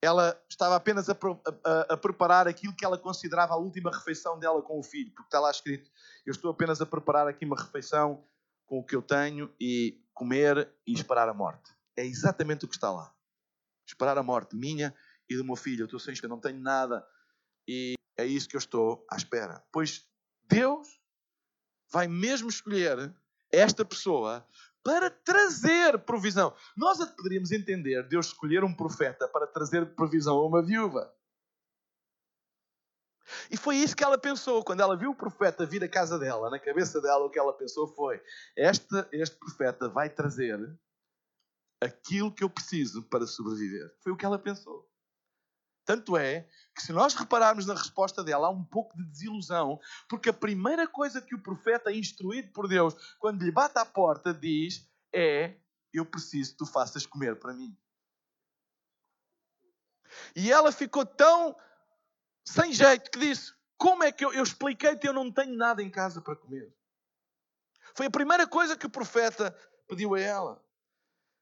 ela 0.00 0.40
estava 0.48 0.76
apenas 0.76 1.08
a, 1.08 1.16
a, 1.64 1.94
a, 1.94 1.96
preparar 1.96 2.46
aquilo 2.46 2.74
que 2.74 2.84
ela 2.84 2.98
considerava 2.98 3.54
a 3.54 3.58
última 3.58 3.90
refeição 3.90 4.38
dela 4.38 4.62
com 4.62 4.78
o 4.78 4.82
filho, 4.82 5.10
porque 5.12 5.28
está 5.28 5.40
lá 5.40 5.50
escrito: 5.50 5.90
Eu 6.24 6.32
estou 6.32 6.50
apenas 6.50 6.80
a 6.80 6.86
preparar 6.86 7.26
aqui 7.26 7.44
uma 7.44 7.56
refeição 7.56 8.24
com 8.66 8.78
o 8.78 8.84
que 8.84 8.94
eu 8.94 9.02
tenho 9.02 9.52
e 9.60 10.00
comer 10.14 10.68
e 10.86 10.92
esperar 10.92 11.28
a 11.28 11.34
morte. 11.34 11.75
É 11.96 12.04
exatamente 12.04 12.64
o 12.64 12.68
que 12.68 12.74
está 12.74 12.90
lá. 12.90 13.14
Esperar 13.86 14.18
a 14.18 14.22
morte 14.22 14.54
minha 14.54 14.94
e 15.28 15.36
do 15.36 15.44
meu 15.44 15.56
filho. 15.56 15.82
Eu 15.82 15.86
estou 15.86 16.00
sem 16.00 16.14
eu 16.22 16.28
não 16.28 16.40
tenho 16.40 16.60
nada. 16.60 17.06
E 17.66 17.94
é 18.16 18.24
isso 18.24 18.48
que 18.48 18.56
eu 18.56 18.60
estou 18.60 19.06
à 19.10 19.16
espera. 19.16 19.64
Pois 19.72 20.06
Deus 20.48 21.00
vai 21.90 22.06
mesmo 22.06 22.48
escolher 22.48 23.14
esta 23.50 23.84
pessoa 23.84 24.46
para 24.82 25.10
trazer 25.10 25.98
provisão. 26.00 26.54
Nós 26.76 26.98
poderíamos 27.12 27.50
entender 27.50 28.06
Deus 28.08 28.26
escolher 28.26 28.62
um 28.62 28.74
profeta 28.74 29.26
para 29.28 29.46
trazer 29.46 29.94
provisão 29.94 30.36
a 30.38 30.46
uma 30.46 30.62
viúva. 30.62 31.12
E 33.50 33.56
foi 33.56 33.76
isso 33.76 33.96
que 33.96 34.04
ela 34.04 34.16
pensou. 34.16 34.62
Quando 34.62 34.80
ela 34.80 34.96
viu 34.96 35.10
o 35.10 35.14
profeta 35.14 35.66
vir 35.66 35.82
à 35.82 35.88
casa 35.88 36.18
dela, 36.18 36.48
na 36.48 36.60
cabeça 36.60 37.00
dela, 37.00 37.24
o 37.24 37.30
que 37.30 37.38
ela 37.38 37.52
pensou 37.52 37.88
foi: 37.88 38.22
este, 38.56 38.94
este 39.10 39.36
profeta 39.36 39.88
vai 39.88 40.08
trazer 40.08 40.60
aquilo 41.80 42.32
que 42.32 42.42
eu 42.42 42.50
preciso 42.50 43.02
para 43.02 43.26
sobreviver. 43.26 43.94
Foi 44.00 44.12
o 44.12 44.16
que 44.16 44.24
ela 44.24 44.38
pensou. 44.38 44.88
Tanto 45.84 46.16
é 46.16 46.48
que, 46.74 46.82
se 46.82 46.92
nós 46.92 47.14
repararmos 47.14 47.64
na 47.64 47.74
resposta 47.74 48.24
dela, 48.24 48.48
há 48.48 48.50
um 48.50 48.64
pouco 48.64 48.96
de 48.96 49.04
desilusão, 49.04 49.78
porque 50.08 50.28
a 50.28 50.34
primeira 50.34 50.88
coisa 50.88 51.22
que 51.22 51.34
o 51.34 51.40
profeta, 51.40 51.92
instruído 51.92 52.50
por 52.52 52.66
Deus, 52.66 52.94
quando 53.18 53.44
lhe 53.44 53.52
bate 53.52 53.78
à 53.78 53.86
porta, 53.86 54.34
diz 54.34 54.88
é: 55.12 55.56
eu 55.92 56.04
preciso 56.04 56.52
que 56.52 56.58
tu 56.58 56.66
faças 56.66 57.06
comer 57.06 57.38
para 57.38 57.54
mim. 57.54 57.76
E 60.34 60.50
ela 60.50 60.72
ficou 60.72 61.06
tão 61.06 61.56
sem 62.44 62.72
jeito 62.72 63.10
que 63.10 63.18
disse: 63.18 63.54
Como 63.76 64.02
é 64.02 64.10
que 64.10 64.24
eu, 64.24 64.32
eu 64.32 64.42
expliquei-te 64.42 65.06
eu 65.06 65.12
não 65.12 65.30
tenho 65.30 65.56
nada 65.56 65.82
em 65.82 65.90
casa 65.90 66.20
para 66.20 66.36
comer? 66.36 66.74
Foi 67.94 68.06
a 68.06 68.10
primeira 68.10 68.46
coisa 68.46 68.76
que 68.76 68.86
o 68.86 68.90
profeta 68.90 69.56
pediu 69.88 70.14
a 70.14 70.20
ela. 70.20 70.65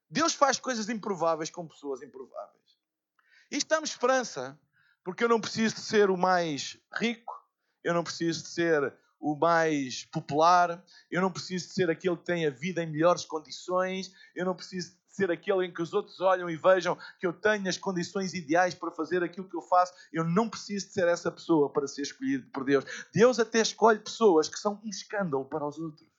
Deus 0.09 0.33
faz 0.33 0.59
coisas 0.59 0.89
improváveis 0.89 1.49
com 1.49 1.67
pessoas 1.67 2.01
improváveis. 2.01 2.55
Isto 3.51 3.67
dá-me 3.69 3.85
esperança, 3.85 4.59
porque 5.03 5.23
eu 5.23 5.29
não 5.29 5.41
preciso 5.41 5.75
de 5.75 5.81
ser 5.81 6.09
o 6.09 6.17
mais 6.17 6.77
rico, 6.93 7.33
eu 7.83 7.93
não 7.93 8.03
preciso 8.03 8.43
de 8.43 8.49
ser 8.49 8.93
o 9.19 9.35
mais 9.35 10.05
popular, 10.05 10.83
eu 11.09 11.21
não 11.21 11.31
preciso 11.31 11.67
de 11.67 11.73
ser 11.73 11.89
aquele 11.89 12.17
que 12.17 12.25
tem 12.25 12.45
a 12.45 12.49
vida 12.49 12.83
em 12.83 12.91
melhores 12.91 13.25
condições, 13.25 14.11
eu 14.35 14.45
não 14.45 14.55
preciso 14.55 14.91
de 14.91 15.15
ser 15.15 15.31
aquele 15.31 15.65
em 15.65 15.73
que 15.73 15.81
os 15.81 15.93
outros 15.93 16.19
olham 16.19 16.49
e 16.49 16.55
vejam 16.55 16.97
que 17.19 17.25
eu 17.25 17.33
tenho 17.33 17.67
as 17.67 17.77
condições 17.77 18.33
ideais 18.33 18.75
para 18.75 18.91
fazer 18.91 19.23
aquilo 19.23 19.49
que 19.49 19.55
eu 19.55 19.61
faço. 19.61 19.93
Eu 20.11 20.23
não 20.23 20.49
preciso 20.49 20.87
de 20.87 20.93
ser 20.93 21.07
essa 21.07 21.31
pessoa 21.31 21.71
para 21.71 21.87
ser 21.87 22.01
escolhido 22.01 22.47
por 22.51 22.65
Deus. 22.65 22.83
Deus 23.13 23.39
até 23.39 23.61
escolhe 23.61 23.99
pessoas 23.99 24.49
que 24.49 24.59
são 24.59 24.81
um 24.83 24.89
escândalo 24.89 25.45
para 25.45 25.65
os 25.65 25.79
outros. 25.79 26.14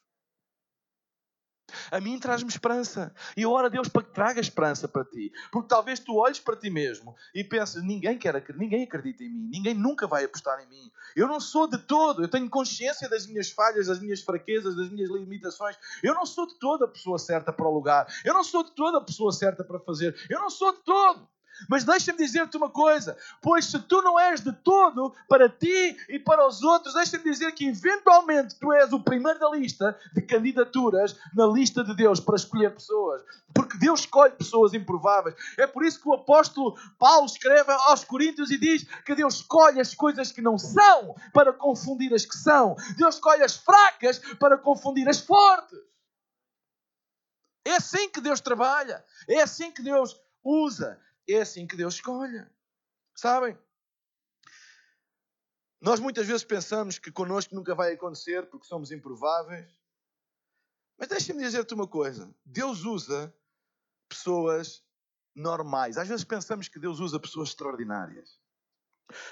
A 1.90 2.00
mim 2.00 2.18
traz-me 2.18 2.48
esperança. 2.48 3.14
E 3.36 3.42
eu 3.42 3.50
oro 3.50 3.66
a 3.66 3.68
Deus 3.68 3.88
para 3.88 4.02
que 4.02 4.10
traga 4.12 4.40
esperança 4.40 4.88
para 4.88 5.04
ti. 5.04 5.32
Porque 5.50 5.68
talvez 5.68 5.98
tu 6.00 6.16
olhes 6.16 6.38
para 6.38 6.56
ti 6.56 6.70
mesmo 6.70 7.14
e 7.34 7.42
penses: 7.42 7.82
ninguém 7.82 8.18
quer 8.18 8.44
ninguém 8.56 8.84
acredita 8.84 9.24
em 9.24 9.30
mim, 9.30 9.48
ninguém 9.50 9.74
nunca 9.74 10.06
vai 10.06 10.24
apostar 10.24 10.60
em 10.60 10.68
mim. 10.68 10.90
Eu 11.14 11.26
não 11.26 11.40
sou 11.40 11.68
de 11.68 11.78
todo, 11.78 12.22
eu 12.22 12.28
tenho 12.28 12.48
consciência 12.48 13.08
das 13.08 13.26
minhas 13.26 13.50
falhas, 13.50 13.86
das 13.86 14.00
minhas 14.00 14.22
fraquezas, 14.22 14.76
das 14.76 14.90
minhas 14.90 15.10
limitações. 15.10 15.76
Eu 16.02 16.14
não 16.14 16.26
sou 16.26 16.46
de 16.46 16.58
toda 16.58 16.84
a 16.84 16.88
pessoa 16.88 17.18
certa 17.18 17.52
para 17.52 17.66
o 17.66 17.72
lugar. 17.72 18.06
Eu 18.24 18.34
não 18.34 18.44
sou 18.44 18.64
de 18.64 18.72
toda 18.72 18.98
a 18.98 19.00
pessoa 19.00 19.32
certa 19.32 19.64
para 19.64 19.80
fazer. 19.80 20.14
Eu 20.28 20.40
não 20.40 20.50
sou 20.50 20.72
de 20.72 20.82
todo. 20.84 21.28
Mas 21.68 21.84
deixa-me 21.84 22.18
dizer-te 22.18 22.56
uma 22.56 22.70
coisa: 22.70 23.16
pois 23.40 23.64
se 23.66 23.78
tu 23.80 24.02
não 24.02 24.18
és 24.18 24.40
de 24.40 24.52
todo 24.52 25.14
para 25.28 25.48
ti 25.48 25.96
e 26.08 26.18
para 26.18 26.46
os 26.46 26.62
outros, 26.62 26.94
deixa-me 26.94 27.24
dizer 27.24 27.52
que 27.52 27.68
eventualmente 27.68 28.56
tu 28.56 28.72
és 28.72 28.92
o 28.92 29.00
primeiro 29.00 29.38
da 29.38 29.50
lista 29.50 29.98
de 30.14 30.22
candidaturas 30.22 31.16
na 31.34 31.46
lista 31.46 31.82
de 31.82 31.94
Deus 31.94 32.20
para 32.20 32.36
escolher 32.36 32.74
pessoas. 32.74 33.22
Porque 33.54 33.78
Deus 33.78 34.00
escolhe 34.00 34.32
pessoas 34.32 34.74
improváveis. 34.74 35.34
É 35.58 35.66
por 35.66 35.84
isso 35.84 36.00
que 36.00 36.08
o 36.08 36.14
apóstolo 36.14 36.76
Paulo 36.98 37.26
escreve 37.26 37.72
aos 37.72 38.04
Coríntios 38.04 38.50
e 38.50 38.58
diz 38.58 38.84
que 39.04 39.14
Deus 39.14 39.36
escolhe 39.36 39.80
as 39.80 39.94
coisas 39.94 40.30
que 40.30 40.42
não 40.42 40.58
são 40.58 41.14
para 41.32 41.52
confundir 41.52 42.12
as 42.12 42.26
que 42.26 42.36
são. 42.36 42.76
Deus 42.96 43.16
escolhe 43.16 43.42
as 43.42 43.56
fracas 43.56 44.18
para 44.38 44.58
confundir 44.58 45.08
as 45.08 45.20
fortes. 45.20 45.78
É 47.64 47.76
assim 47.76 48.08
que 48.08 48.20
Deus 48.20 48.40
trabalha. 48.40 49.04
É 49.28 49.42
assim 49.42 49.72
que 49.72 49.82
Deus 49.82 50.16
usa. 50.44 51.00
É 51.28 51.40
assim 51.40 51.66
que 51.66 51.76
Deus 51.76 51.94
escolhe. 51.94 52.46
Sabem? 53.14 53.58
Nós 55.80 56.00
muitas 56.00 56.26
vezes 56.26 56.44
pensamos 56.44 56.98
que 56.98 57.12
connosco 57.12 57.54
nunca 57.54 57.74
vai 57.74 57.92
acontecer 57.92 58.48
porque 58.48 58.66
somos 58.66 58.90
improváveis. 58.90 59.70
Mas 60.98 61.08
deixa-me 61.08 61.42
dizer-te 61.42 61.74
uma 61.74 61.86
coisa: 61.86 62.34
Deus 62.44 62.84
usa 62.84 63.34
pessoas 64.08 64.84
normais. 65.34 65.98
Às 65.98 66.08
vezes 66.08 66.24
pensamos 66.24 66.68
que 66.68 66.78
Deus 66.78 66.98
usa 66.98 67.20
pessoas 67.20 67.50
extraordinárias. 67.50 68.40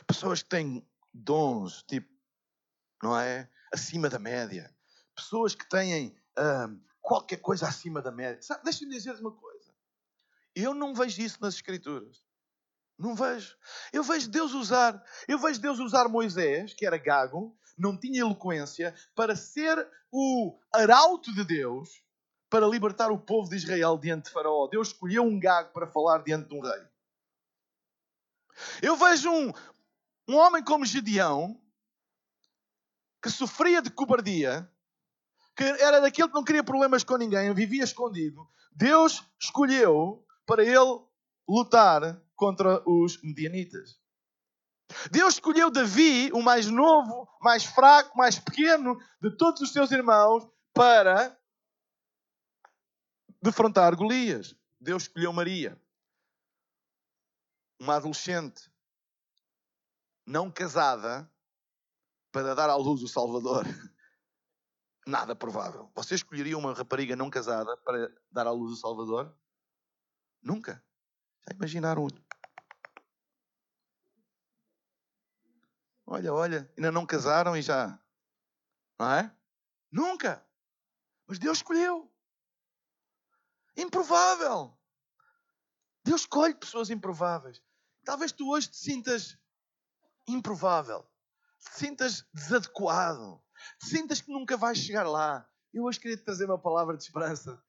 Pessoas 0.07 0.42
que 0.42 0.48
têm 0.48 0.87
dons, 1.12 1.83
tipo, 1.85 2.12
não 3.02 3.18
é? 3.18 3.50
Acima 3.72 4.09
da 4.09 4.18
média. 4.18 4.74
Pessoas 5.14 5.54
que 5.54 5.68
têm 5.68 6.16
hum, 6.38 6.80
qualquer 7.00 7.38
coisa 7.38 7.66
acima 7.66 8.02
da 8.02 8.12
média. 8.12 8.40
Deixa-me 8.62 8.90
dizer-te 8.92 9.20
uma 9.20 9.33
coisa. 9.33 9.53
Eu 10.54 10.74
não 10.74 10.94
vejo 10.94 11.20
isso 11.20 11.38
nas 11.40 11.54
Escrituras. 11.54 12.22
Não 12.98 13.14
vejo. 13.14 13.56
Eu 13.92 14.02
vejo 14.02 14.30
Deus 14.30 14.52
usar. 14.52 15.02
Eu 15.26 15.38
vejo 15.38 15.60
Deus 15.60 15.78
usar 15.78 16.08
Moisés, 16.08 16.74
que 16.74 16.86
era 16.86 16.96
gago, 16.96 17.56
não 17.76 17.98
tinha 17.98 18.20
eloquência, 18.20 18.94
para 19.14 19.34
ser 19.34 19.88
o 20.12 20.58
arauto 20.72 21.34
de 21.34 21.44
Deus 21.44 22.04
para 22.48 22.68
libertar 22.68 23.10
o 23.10 23.18
povo 23.18 23.50
de 23.50 23.56
Israel 23.56 23.98
diante 23.98 24.26
de 24.26 24.30
Faraó. 24.30 24.68
Deus 24.68 24.88
escolheu 24.88 25.24
um 25.24 25.40
gago 25.40 25.72
para 25.72 25.88
falar 25.88 26.22
diante 26.22 26.48
de 26.48 26.54
um 26.54 26.60
rei. 26.60 26.86
Eu 28.80 28.96
vejo 28.96 29.28
um, 29.28 29.52
um 30.28 30.36
homem 30.36 30.62
como 30.62 30.86
Gedeão, 30.86 31.60
que 33.20 33.28
sofria 33.28 33.82
de 33.82 33.90
cobardia, 33.90 34.70
que 35.56 35.64
era 35.64 36.00
daquele 36.00 36.28
que 36.28 36.34
não 36.34 36.44
queria 36.44 36.62
problemas 36.62 37.02
com 37.02 37.16
ninguém, 37.16 37.52
vivia 37.52 37.82
escondido. 37.82 38.48
Deus 38.70 39.24
escolheu 39.40 40.23
para 40.46 40.62
ele 40.62 41.00
lutar 41.48 42.20
contra 42.35 42.83
os 42.88 43.20
medianitas. 43.22 43.98
Deus 45.11 45.35
escolheu 45.35 45.70
Davi, 45.70 46.30
o 46.33 46.42
mais 46.42 46.66
novo, 46.66 47.28
mais 47.40 47.64
fraco, 47.64 48.16
mais 48.16 48.38
pequeno 48.38 48.98
de 49.20 49.37
todos 49.37 49.61
os 49.62 49.72
seus 49.72 49.90
irmãos, 49.90 50.46
para 50.72 51.37
defrontar 53.42 53.96
Golias. 53.96 54.54
Deus 54.80 55.04
escolheu 55.04 55.33
Maria, 55.33 55.80
uma 57.80 57.96
adolescente 57.96 58.70
não 60.26 60.50
casada, 60.50 61.30
para 62.33 62.54
dar 62.54 62.68
à 62.68 62.76
luz 62.76 63.02
o 63.02 63.09
Salvador. 63.09 63.64
Nada 65.07 65.37
provável. 65.37 65.90
Você 65.94 66.14
escolheria 66.14 66.59
uma 66.59 66.72
rapariga 66.72 67.14
não 67.14 67.30
casada 67.30 67.76
para 67.78 68.11
dar 68.30 68.46
à 68.46 68.50
luz 68.50 68.72
o 68.72 68.76
Salvador? 68.76 69.33
Nunca. 70.44 70.85
Já 71.48 71.54
imaginaram? 71.54 72.07
Olha, 76.07 76.33
olha, 76.33 76.70
ainda 76.76 76.92
não 76.92 77.07
casaram 77.07 77.57
e 77.57 77.62
já. 77.62 77.98
Não 78.98 79.11
é? 79.11 79.35
Nunca. 79.90 80.46
Mas 81.26 81.38
Deus 81.38 81.59
escolheu. 81.59 82.12
Improvável. 83.74 84.78
Deus 86.04 86.20
escolhe 86.20 86.54
pessoas 86.54 86.90
improváveis. 86.90 87.62
Talvez 88.04 88.30
tu 88.30 88.50
hoje 88.50 88.68
te 88.68 88.76
sintas 88.76 89.38
improvável, 90.28 91.11
te 91.59 91.78
sintas 91.78 92.26
desadequado, 92.33 93.42
te 93.80 93.88
sintas 93.88 94.20
que 94.20 94.30
nunca 94.30 94.59
vais 94.59 94.76
chegar 94.76 95.09
lá. 95.09 95.48
Eu 95.72 95.85
hoje 95.85 95.98
queria 95.98 96.16
te 96.16 96.22
trazer 96.22 96.44
uma 96.44 96.59
palavra 96.59 96.96
de 96.96 97.02
esperança. 97.02 97.62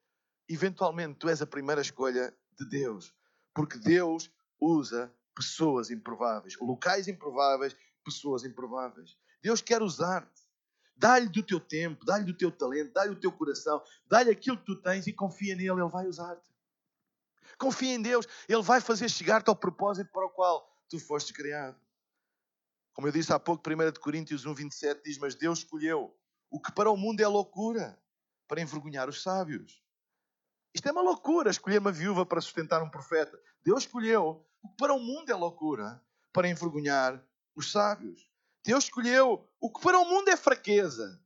Eventualmente 0.47 1.17
tu 1.17 1.29
és 1.29 1.41
a 1.41 1.47
primeira 1.47 1.81
escolha 1.81 2.37
de 2.57 2.69
Deus. 2.69 3.13
Porque 3.53 3.77
Deus 3.77 4.31
usa 4.59 5.13
pessoas 5.35 5.91
improváveis, 5.91 6.55
locais 6.59 7.07
improváveis, 7.07 7.75
pessoas 8.03 8.43
improváveis. 8.43 9.17
Deus 9.41 9.61
quer 9.61 9.81
usar-te. 9.81 10.43
Dá-lhe 10.97 11.27
do 11.27 11.43
teu 11.43 11.59
tempo, 11.59 12.05
dá-lhe 12.05 12.23
do 12.23 12.33
teu 12.33 12.49
talento, 12.49 12.93
dá-lhe 12.93 13.11
o 13.11 13.19
teu 13.19 13.31
coração, 13.31 13.83
dá-lhe 14.07 14.31
aquilo 14.31 14.57
que 14.57 14.65
tu 14.65 14.81
tens 14.81 15.05
e 15.07 15.13
confia 15.13 15.55
nele, 15.55 15.71
ele 15.71 15.89
vai 15.89 16.07
usar-te. 16.07 16.49
Confia 17.57 17.93
em 17.93 18.01
Deus, 18.01 18.25
ele 18.47 18.61
vai 18.61 18.79
fazer 18.79 19.09
chegar-te 19.09 19.49
ao 19.49 19.55
propósito 19.55 20.09
para 20.11 20.25
o 20.25 20.29
qual 20.29 20.73
tu 20.89 20.97
foste 20.99 21.33
criado. 21.33 21.77
Como 22.93 23.07
eu 23.07 23.11
disse 23.11 23.33
há 23.33 23.39
pouco, 23.39 23.61
1 23.69 23.99
Coríntios 23.99 24.45
1, 24.45 24.53
27 24.53 25.03
diz: 25.03 25.17
Mas 25.17 25.35
Deus 25.35 25.59
escolheu 25.59 26.17
o 26.49 26.61
que 26.61 26.71
para 26.71 26.89
o 26.89 26.95
mundo 26.95 27.19
é 27.19 27.27
loucura 27.27 28.01
para 28.47 28.61
envergonhar 28.61 29.09
os 29.09 29.21
sábios. 29.21 29.83
Isto 30.75 30.89
é 30.89 30.91
uma 30.91 31.01
loucura, 31.01 31.49
escolher 31.49 31.79
uma 31.79 31.91
viúva 31.91 32.25
para 32.25 32.41
sustentar 32.41 32.83
um 32.83 32.89
profeta. 32.89 33.41
Deus 33.63 33.83
escolheu 33.83 34.45
o 34.61 34.67
que 34.67 34.75
para 34.75 34.93
o 34.93 34.99
mundo 34.99 35.29
é 35.29 35.33
loucura 35.33 36.03
para 36.33 36.49
envergonhar 36.49 37.25
os 37.55 37.71
sábios. 37.71 38.29
Deus 38.61 38.83
escolheu 38.83 39.49
o 39.57 39.71
que 39.71 39.81
para 39.81 39.97
o 39.97 40.03
mundo 40.03 40.27
é 40.27 40.35
fraqueza 40.35 41.17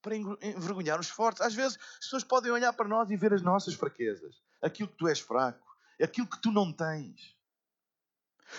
para 0.00 0.14
envergonhar 0.14 1.00
os 1.00 1.08
fortes. 1.08 1.42
Às 1.42 1.54
vezes 1.54 1.76
as 1.76 2.04
pessoas 2.04 2.22
podem 2.22 2.52
olhar 2.52 2.72
para 2.72 2.86
nós 2.86 3.10
e 3.10 3.16
ver 3.16 3.34
as 3.34 3.42
nossas 3.42 3.74
fraquezas, 3.74 4.40
aquilo 4.62 4.88
que 4.88 4.96
tu 4.96 5.08
és 5.08 5.18
fraco, 5.18 5.66
aquilo 6.00 6.28
que 6.28 6.40
tu 6.40 6.52
não 6.52 6.72
tens. 6.72 7.36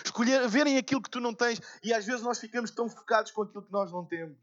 Escolher, 0.04 0.46
verem 0.48 0.76
aquilo 0.76 1.00
que 1.00 1.10
tu 1.10 1.18
não 1.18 1.32
tens 1.32 1.62
e 1.82 1.94
às 1.94 2.04
vezes 2.04 2.20
nós 2.20 2.38
ficamos 2.38 2.70
tão 2.70 2.90
focados 2.90 3.32
com 3.32 3.40
aquilo 3.40 3.64
que 3.64 3.72
nós 3.72 3.90
não 3.90 4.04
temos. 4.04 4.38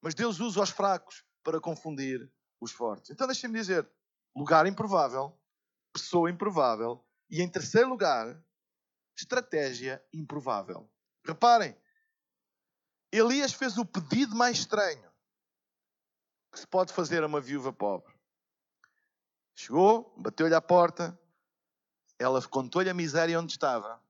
Mas 0.00 0.14
Deus 0.14 0.38
usa 0.38 0.62
os 0.62 0.70
fracos 0.70 1.24
para 1.42 1.60
confundir 1.60 2.30
os 2.60 2.72
fortes. 2.72 3.10
Então 3.10 3.26
deixem-me 3.26 3.58
dizer: 3.58 3.88
lugar 4.34 4.66
improvável, 4.66 5.38
pessoa 5.92 6.30
improvável 6.30 7.04
e, 7.30 7.42
em 7.42 7.48
terceiro 7.48 7.88
lugar, 7.88 8.42
estratégia 9.16 10.04
improvável. 10.12 10.88
Reparem, 11.24 11.76
Elias 13.10 13.52
fez 13.52 13.78
o 13.78 13.84
pedido 13.84 14.34
mais 14.34 14.58
estranho 14.58 15.10
que 16.52 16.60
se 16.60 16.66
pode 16.66 16.92
fazer 16.92 17.22
a 17.22 17.26
uma 17.26 17.40
viúva 17.40 17.72
pobre. 17.72 18.14
Chegou, 19.54 20.14
bateu-lhe 20.16 20.54
à 20.54 20.60
porta, 20.60 21.18
ela 22.18 22.40
contou-lhe 22.46 22.90
a 22.90 22.94
miséria 22.94 23.38
onde 23.38 23.52
estava. 23.52 24.02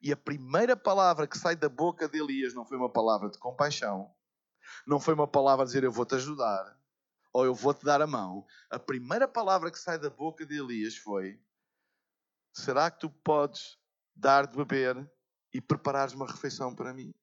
E 0.00 0.12
a 0.12 0.16
primeira 0.16 0.76
palavra 0.76 1.26
que 1.26 1.38
sai 1.38 1.54
da 1.54 1.68
boca 1.68 2.08
de 2.08 2.18
Elias 2.18 2.54
não 2.54 2.64
foi 2.64 2.76
uma 2.76 2.90
palavra 2.90 3.30
de 3.30 3.38
compaixão, 3.38 4.12
não 4.86 4.98
foi 4.98 5.14
uma 5.14 5.28
palavra 5.28 5.62
a 5.62 5.66
dizer 5.66 5.84
eu 5.84 5.92
vou-te 5.92 6.16
ajudar, 6.16 6.76
ou 7.32 7.44
eu 7.44 7.54
vou-te 7.54 7.84
dar 7.84 8.02
a 8.02 8.06
mão, 8.06 8.46
a 8.70 8.78
primeira 8.78 9.26
palavra 9.26 9.70
que 9.70 9.78
sai 9.78 9.98
da 9.98 10.10
boca 10.10 10.44
de 10.44 10.58
Elias 10.58 10.96
foi: 10.96 11.40
Será 12.52 12.90
que 12.90 13.00
tu 13.00 13.10
podes 13.10 13.78
dar 14.14 14.46
de 14.46 14.56
beber 14.56 15.10
e 15.52 15.60
preparares 15.60 16.14
uma 16.14 16.26
refeição 16.26 16.74
para 16.74 16.92
mim? 16.92 17.14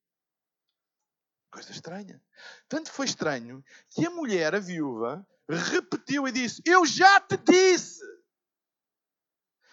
Coisa 1.52 1.72
estranha. 1.72 2.22
Tanto 2.68 2.92
foi 2.92 3.06
estranho 3.06 3.64
que 3.90 4.06
a 4.06 4.10
mulher, 4.10 4.56
a 4.56 4.60
viúva, 4.60 5.26
repetiu 5.48 6.28
e 6.28 6.32
disse: 6.32 6.62
Eu 6.66 6.86
já 6.86 7.20
te 7.22 7.38
disse. 7.38 8.04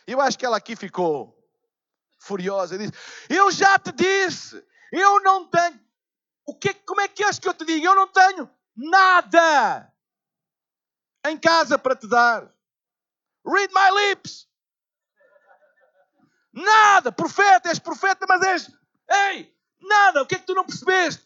Eu 0.06 0.20
acho 0.20 0.38
que 0.38 0.46
ela 0.46 0.58
aqui 0.58 0.76
ficou 0.76 1.34
furiosa 2.18 2.74
e 2.74 2.78
disse: 2.78 2.92
Eu 3.28 3.50
já 3.50 3.78
te 3.78 3.92
disse, 3.92 4.62
eu 4.92 5.20
não 5.20 5.48
tenho. 5.48 5.84
O 6.46 6.54
que, 6.54 6.72
como 6.74 7.00
é 7.00 7.08
que 7.08 7.24
és 7.24 7.38
que 7.38 7.48
eu 7.48 7.54
te 7.54 7.64
digo? 7.64 7.84
Eu 7.84 7.94
não 7.94 8.06
tenho 8.06 8.48
nada 8.76 9.92
em 11.30 11.38
casa 11.38 11.78
para 11.78 11.96
te 11.96 12.06
dar. 12.06 12.50
Read 13.44 13.72
my 13.72 14.08
lips. 14.08 14.48
Nada, 16.52 17.12
profeta, 17.12 17.68
és 17.68 17.78
profeta, 17.78 18.26
mas 18.28 18.42
és. 18.42 18.70
Ei, 19.08 19.54
nada, 19.80 20.22
o 20.22 20.26
que 20.26 20.36
é 20.36 20.38
que 20.38 20.46
tu 20.46 20.54
não 20.54 20.64
percebeste? 20.64 21.24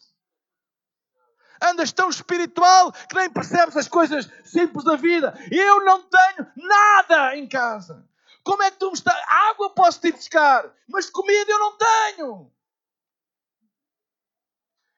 Andas 1.62 1.92
tão 1.92 2.08
espiritual 2.08 2.90
que 2.92 3.14
nem 3.14 3.30
percebes 3.30 3.76
as 3.76 3.86
coisas 3.86 4.28
simples 4.44 4.84
da 4.84 4.96
vida. 4.96 5.34
Eu 5.52 5.84
não 5.84 6.02
tenho 6.02 6.50
nada 6.56 7.36
em 7.36 7.46
casa. 7.46 8.08
Como 8.42 8.62
é 8.62 8.70
que 8.70 8.78
tu 8.78 8.86
me 8.86 8.94
estás? 8.94 9.22
Água 9.28 9.70
posso 9.74 10.00
te 10.00 10.10
buscar, 10.10 10.74
mas 10.88 11.10
comida 11.10 11.50
eu 11.50 11.58
não 11.58 11.76
tenho. 11.76 12.52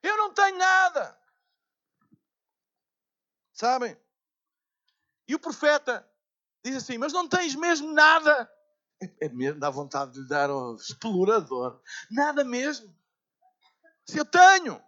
Eu 0.01 0.17
não 0.17 0.33
tenho 0.33 0.57
nada. 0.57 1.17
Sabem? 3.51 3.97
E 5.27 5.35
o 5.35 5.39
profeta 5.39 6.07
diz 6.63 6.75
assim: 6.75 6.97
Mas 6.97 7.13
não 7.13 7.27
tens 7.27 7.55
mesmo 7.55 7.91
nada. 7.91 8.49
É, 9.01 9.25
é 9.25 9.29
mesmo, 9.29 9.59
dá 9.59 9.69
vontade 9.69 10.13
de 10.13 10.21
lhe 10.21 10.27
dar 10.27 10.49
um 10.49 10.75
explorador. 10.75 11.81
Nada 12.11 12.43
mesmo. 12.43 12.93
Se 14.05 14.17
eu 14.17 14.25
tenho, 14.25 14.81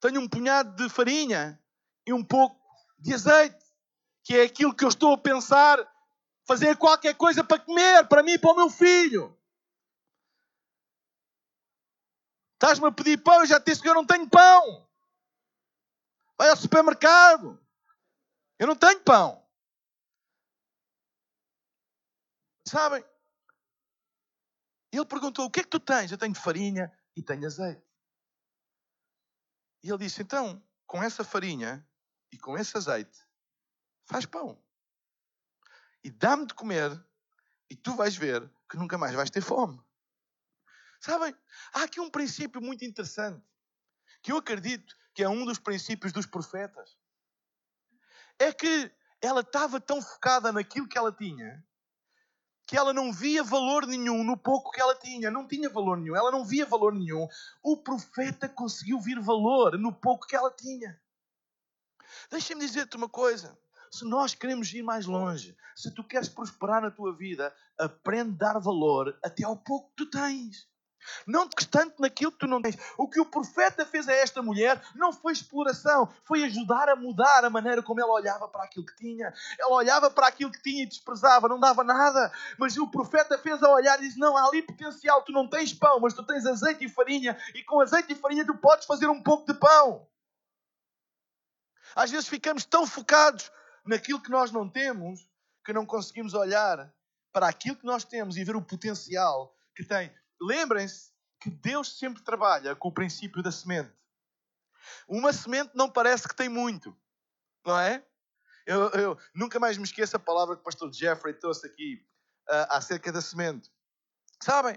tenho 0.00 0.20
um 0.20 0.28
punhado 0.28 0.74
de 0.76 0.88
farinha 0.88 1.60
e 2.06 2.12
um 2.12 2.24
pouco 2.24 2.60
de 2.98 3.14
azeite, 3.14 3.64
que 4.24 4.36
é 4.36 4.42
aquilo 4.42 4.74
que 4.74 4.84
eu 4.84 4.88
estou 4.88 5.12
a 5.12 5.18
pensar 5.18 5.78
fazer 6.46 6.76
qualquer 6.76 7.14
coisa 7.14 7.42
para 7.42 7.58
comer, 7.58 8.06
para 8.06 8.22
mim 8.22 8.32
e 8.32 8.38
para 8.38 8.52
o 8.52 8.56
meu 8.56 8.70
filho. 8.70 9.36
Estás-me 12.54 12.86
a 12.86 12.92
pedir 12.92 13.22
pão, 13.22 13.40
eu 13.40 13.46
já 13.46 13.60
te 13.60 13.66
disse 13.66 13.82
que 13.82 13.88
eu 13.88 13.94
não 13.94 14.06
tenho 14.06 14.28
pão. 14.30 14.88
Vai 16.38 16.48
ao 16.48 16.56
supermercado. 16.56 17.60
Eu 18.58 18.66
não 18.66 18.76
tenho 18.76 19.00
pão. 19.00 19.45
Sabem? 22.66 23.04
Ele 24.92 25.06
perguntou: 25.06 25.46
O 25.46 25.50
que 25.50 25.60
é 25.60 25.62
que 25.62 25.70
tu 25.70 25.80
tens? 25.80 26.10
Eu 26.10 26.18
tenho 26.18 26.34
farinha 26.34 26.92
e 27.14 27.22
tenho 27.22 27.46
azeite. 27.46 27.82
E 29.82 29.88
ele 29.88 29.98
disse: 29.98 30.22
Então, 30.22 30.62
com 30.86 31.02
essa 31.02 31.24
farinha 31.24 31.86
e 32.32 32.38
com 32.38 32.56
esse 32.56 32.76
azeite, 32.76 33.18
faz 34.06 34.26
pão 34.26 34.60
e 36.06 36.10
dá-me 36.10 36.46
de 36.46 36.54
comer, 36.54 37.04
e 37.68 37.74
tu 37.74 37.96
vais 37.96 38.16
ver 38.16 38.48
que 38.70 38.76
nunca 38.76 38.96
mais 38.96 39.12
vais 39.12 39.28
ter 39.28 39.40
fome. 39.40 39.76
Sabem? 41.00 41.34
Há 41.72 41.82
aqui 41.82 41.98
um 41.98 42.08
princípio 42.08 42.62
muito 42.62 42.84
interessante, 42.84 43.44
que 44.22 44.30
eu 44.30 44.36
acredito 44.36 44.96
que 45.12 45.24
é 45.24 45.28
um 45.28 45.44
dos 45.44 45.58
princípios 45.58 46.12
dos 46.12 46.24
profetas. 46.24 46.96
É 48.38 48.52
que 48.52 48.94
ela 49.20 49.40
estava 49.40 49.80
tão 49.80 50.00
focada 50.00 50.52
naquilo 50.52 50.86
que 50.86 50.96
ela 50.96 51.10
tinha, 51.10 51.66
que 52.66 52.76
ela 52.76 52.92
não 52.92 53.12
via 53.12 53.44
valor 53.44 53.86
nenhum 53.86 54.24
no 54.24 54.36
pouco 54.36 54.72
que 54.72 54.80
ela 54.80 54.94
tinha. 54.96 55.30
Não 55.30 55.46
tinha 55.46 55.70
valor 55.70 55.96
nenhum, 55.96 56.16
ela 56.16 56.32
não 56.32 56.44
via 56.44 56.66
valor 56.66 56.92
nenhum. 56.92 57.28
O 57.62 57.76
profeta 57.76 58.48
conseguiu 58.48 58.98
vir 59.00 59.20
valor 59.20 59.78
no 59.78 59.92
pouco 59.92 60.26
que 60.26 60.34
ela 60.34 60.50
tinha. 60.50 61.00
Deixa-me 62.30 62.60
dizer-te 62.60 62.96
uma 62.96 63.08
coisa. 63.08 63.56
Se 63.90 64.04
nós 64.04 64.34
queremos 64.34 64.72
ir 64.74 64.82
mais 64.82 65.06
longe, 65.06 65.56
se 65.76 65.90
tu 65.92 66.02
queres 66.02 66.28
prosperar 66.28 66.82
na 66.82 66.90
tua 66.90 67.16
vida, 67.16 67.54
aprende 67.78 68.32
a 68.32 68.52
dar 68.52 68.58
valor 68.58 69.16
até 69.22 69.44
ao 69.44 69.56
pouco 69.56 69.90
que 69.90 69.96
tu 69.96 70.10
tens. 70.10 70.68
Não 71.26 71.48
tanto 71.48 72.00
naquilo 72.00 72.32
que 72.32 72.38
tu 72.38 72.46
não 72.46 72.60
tens. 72.60 72.76
O 72.96 73.08
que 73.08 73.20
o 73.20 73.26
profeta 73.26 73.84
fez 73.84 74.08
a 74.08 74.12
esta 74.12 74.42
mulher 74.42 74.82
não 74.94 75.12
foi 75.12 75.32
exploração, 75.32 76.08
foi 76.24 76.44
ajudar 76.44 76.88
a 76.88 76.96
mudar 76.96 77.44
a 77.44 77.50
maneira 77.50 77.82
como 77.82 78.00
ela 78.00 78.12
olhava 78.12 78.48
para 78.48 78.64
aquilo 78.64 78.86
que 78.86 78.96
tinha. 78.96 79.32
Ela 79.58 79.74
olhava 79.74 80.10
para 80.10 80.26
aquilo 80.26 80.50
que 80.50 80.62
tinha 80.62 80.82
e 80.82 80.86
desprezava, 80.86 81.48
não 81.48 81.58
dava 81.58 81.84
nada. 81.84 82.32
Mas 82.58 82.76
o 82.76 82.88
profeta 82.88 83.38
fez 83.38 83.62
a 83.62 83.70
olhar 83.70 83.98
e 83.98 84.06
disse: 84.06 84.18
Não, 84.18 84.36
há 84.36 84.46
ali 84.46 84.62
potencial. 84.62 85.22
Tu 85.22 85.32
não 85.32 85.48
tens 85.48 85.72
pão, 85.72 86.00
mas 86.00 86.14
tu 86.14 86.22
tens 86.24 86.46
azeite 86.46 86.84
e 86.84 86.88
farinha, 86.88 87.36
e 87.54 87.62
com 87.62 87.80
azeite 87.80 88.12
e 88.12 88.16
farinha 88.16 88.44
tu 88.44 88.56
podes 88.56 88.86
fazer 88.86 89.08
um 89.08 89.22
pouco 89.22 89.52
de 89.52 89.58
pão. 89.58 90.06
Às 91.94 92.10
vezes 92.10 92.28
ficamos 92.28 92.64
tão 92.64 92.86
focados 92.86 93.50
naquilo 93.84 94.20
que 94.20 94.30
nós 94.30 94.50
não 94.50 94.68
temos, 94.68 95.26
que 95.64 95.72
não 95.72 95.86
conseguimos 95.86 96.34
olhar 96.34 96.92
para 97.32 97.48
aquilo 97.48 97.76
que 97.76 97.86
nós 97.86 98.04
temos 98.04 98.36
e 98.36 98.44
ver 98.44 98.56
o 98.56 98.62
potencial 98.62 99.54
que 99.74 99.84
tem. 99.84 100.12
Lembrem-se 100.40 101.12
que 101.40 101.50
Deus 101.50 101.98
sempre 101.98 102.22
trabalha 102.22 102.74
com 102.74 102.88
o 102.88 102.92
princípio 102.92 103.42
da 103.42 103.52
semente. 103.52 103.92
Uma 105.08 105.32
semente 105.32 105.72
não 105.74 105.90
parece 105.90 106.28
que 106.28 106.34
tem 106.34 106.48
muito, 106.48 106.96
não 107.64 107.78
é? 107.78 108.04
Eu, 108.66 108.90
eu 108.90 109.18
nunca 109.34 109.60
mais 109.60 109.78
me 109.78 109.84
esqueço 109.84 110.16
a 110.16 110.20
palavra 110.20 110.56
que 110.56 110.60
o 110.60 110.64
pastor 110.64 110.92
Jeffrey 110.92 111.34
trouxe 111.34 111.66
aqui 111.66 112.04
uh, 112.48 112.66
acerca 112.70 113.12
da 113.12 113.20
semente. 113.20 113.70
Sabem? 114.42 114.76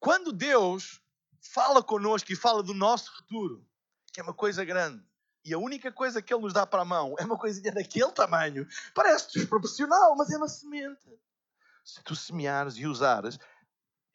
Quando 0.00 0.32
Deus 0.32 1.00
fala 1.40 1.82
connosco 1.82 2.32
e 2.32 2.36
fala 2.36 2.62
do 2.62 2.74
nosso 2.74 3.14
futuro, 3.16 3.64
que 4.12 4.20
é 4.20 4.22
uma 4.22 4.34
coisa 4.34 4.64
grande, 4.64 5.04
e 5.44 5.54
a 5.54 5.58
única 5.58 5.92
coisa 5.92 6.20
que 6.20 6.34
ele 6.34 6.42
nos 6.42 6.52
dá 6.52 6.66
para 6.66 6.82
a 6.82 6.84
mão 6.84 7.14
é 7.18 7.24
uma 7.24 7.38
coisinha 7.38 7.70
daquele 7.70 8.10
tamanho. 8.10 8.66
Parece 8.92 9.32
desproporcional, 9.32 10.16
mas 10.16 10.30
é 10.30 10.36
uma 10.36 10.48
semente. 10.48 11.08
Se 11.84 12.02
tu 12.02 12.16
semeares 12.16 12.74
e 12.76 12.84
usares, 12.84 13.38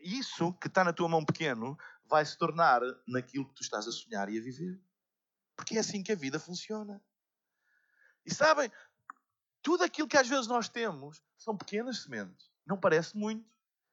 isso 0.04 0.54
que 0.54 0.68
está 0.68 0.84
na 0.84 0.94
tua 0.94 1.08
mão 1.08 1.24
pequeno 1.24 1.78
vai 2.06 2.26
se 2.26 2.38
tornar 2.38 2.82
naquilo 3.08 3.48
que 3.48 3.56
tu 3.56 3.62
estás 3.62 3.88
a 3.88 3.92
sonhar 3.92 4.30
e 4.30 4.38
a 4.38 4.42
viver. 4.42 4.80
Porque 5.56 5.78
é 5.78 5.80
assim 5.80 6.04
que 6.04 6.12
a 6.12 6.16
vida 6.16 6.40
funciona. 6.40 7.02
E 8.26 8.34
sabem, 8.34 8.72
tudo 9.62 9.84
aquilo 9.84 10.08
que 10.08 10.18
às 10.18 10.28
vezes 10.28 10.48
nós 10.48 10.68
temos 10.68 11.22
são 11.38 11.56
pequenas 11.56 12.00
sementes. 12.00 12.50
Não 12.66 12.78
parece 12.78 13.16
muito, 13.18 13.50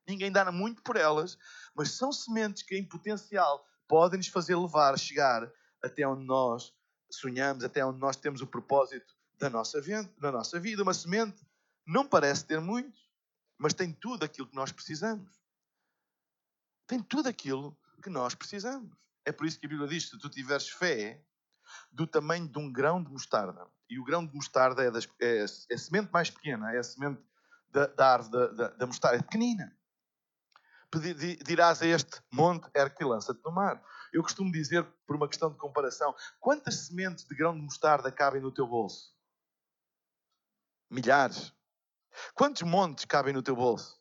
ninguém 0.06 0.32
dá 0.32 0.50
muito 0.50 0.82
por 0.82 0.96
elas, 0.96 1.38
mas 1.74 1.92
são 1.92 2.12
sementes 2.12 2.62
que, 2.62 2.76
em 2.76 2.84
potencial, 2.84 3.66
podem 3.86 4.18
nos 4.18 4.28
fazer 4.28 4.56
levar, 4.56 4.98
chegar 4.98 5.50
até 5.82 6.06
onde 6.06 6.24
nós 6.24 6.74
sonhamos, 7.10 7.64
até 7.64 7.84
onde 7.84 7.98
nós 7.98 8.16
temos 8.16 8.40
o 8.40 8.46
propósito 8.46 9.14
da 9.38 9.48
nossa, 9.48 9.80
da 10.18 10.32
nossa 10.32 10.60
vida. 10.60 10.82
Uma 10.82 10.94
semente 10.94 11.46
não 11.86 12.06
parece 12.06 12.44
ter 12.44 12.60
muito, 12.60 12.98
mas 13.56 13.74
tem 13.74 13.92
tudo 13.92 14.24
aquilo 14.24 14.48
que 14.48 14.54
nós 14.54 14.72
precisamos. 14.72 15.38
Tem 16.88 17.00
tudo 17.00 17.28
aquilo 17.28 17.78
que 18.02 18.08
nós 18.08 18.34
precisamos. 18.34 18.96
É 19.24 19.30
por 19.30 19.46
isso 19.46 19.60
que 19.60 19.66
a 19.66 19.68
Bíblia 19.68 19.86
diz: 19.86 20.08
se 20.08 20.18
tu 20.18 20.28
tiveres 20.28 20.68
fé 20.70 21.22
do 21.92 22.06
tamanho 22.06 22.48
de 22.48 22.58
um 22.58 22.72
grão 22.72 23.04
de 23.04 23.10
mostarda, 23.10 23.68
e 23.90 24.00
o 24.00 24.04
grão 24.04 24.26
de 24.26 24.34
mostarda 24.34 24.82
é, 24.82 24.90
das, 24.90 25.06
é, 25.20 25.40
é 25.40 25.74
a 25.74 25.78
semente 25.78 26.10
mais 26.10 26.30
pequena, 26.30 26.72
é 26.74 26.78
a 26.78 26.82
semente 26.82 27.22
da, 27.70 27.86
da 27.86 28.14
árvore 28.14 28.32
da, 28.32 28.46
da, 28.46 28.68
da 28.76 28.86
mostarda, 28.86 29.18
é 29.18 29.22
pequenina. 29.22 29.76
Dirás 31.44 31.82
a 31.82 31.86
este 31.86 32.22
monte, 32.32 32.66
ergue 32.74 32.96
e 33.02 33.04
lança-te 33.04 33.44
no 33.44 33.52
mar. 33.52 33.84
Eu 34.10 34.22
costumo 34.22 34.50
dizer, 34.50 34.82
por 35.06 35.16
uma 35.16 35.28
questão 35.28 35.50
de 35.52 35.58
comparação, 35.58 36.14
quantas 36.40 36.86
sementes 36.86 37.26
de 37.26 37.34
grão 37.34 37.54
de 37.54 37.60
mostarda 37.60 38.10
cabem 38.10 38.40
no 38.40 38.50
teu 38.50 38.66
bolso? 38.66 39.14
Milhares. 40.88 41.52
Quantos 42.34 42.62
montes 42.62 43.04
cabem 43.04 43.34
no 43.34 43.42
teu 43.42 43.54
bolso? 43.54 44.00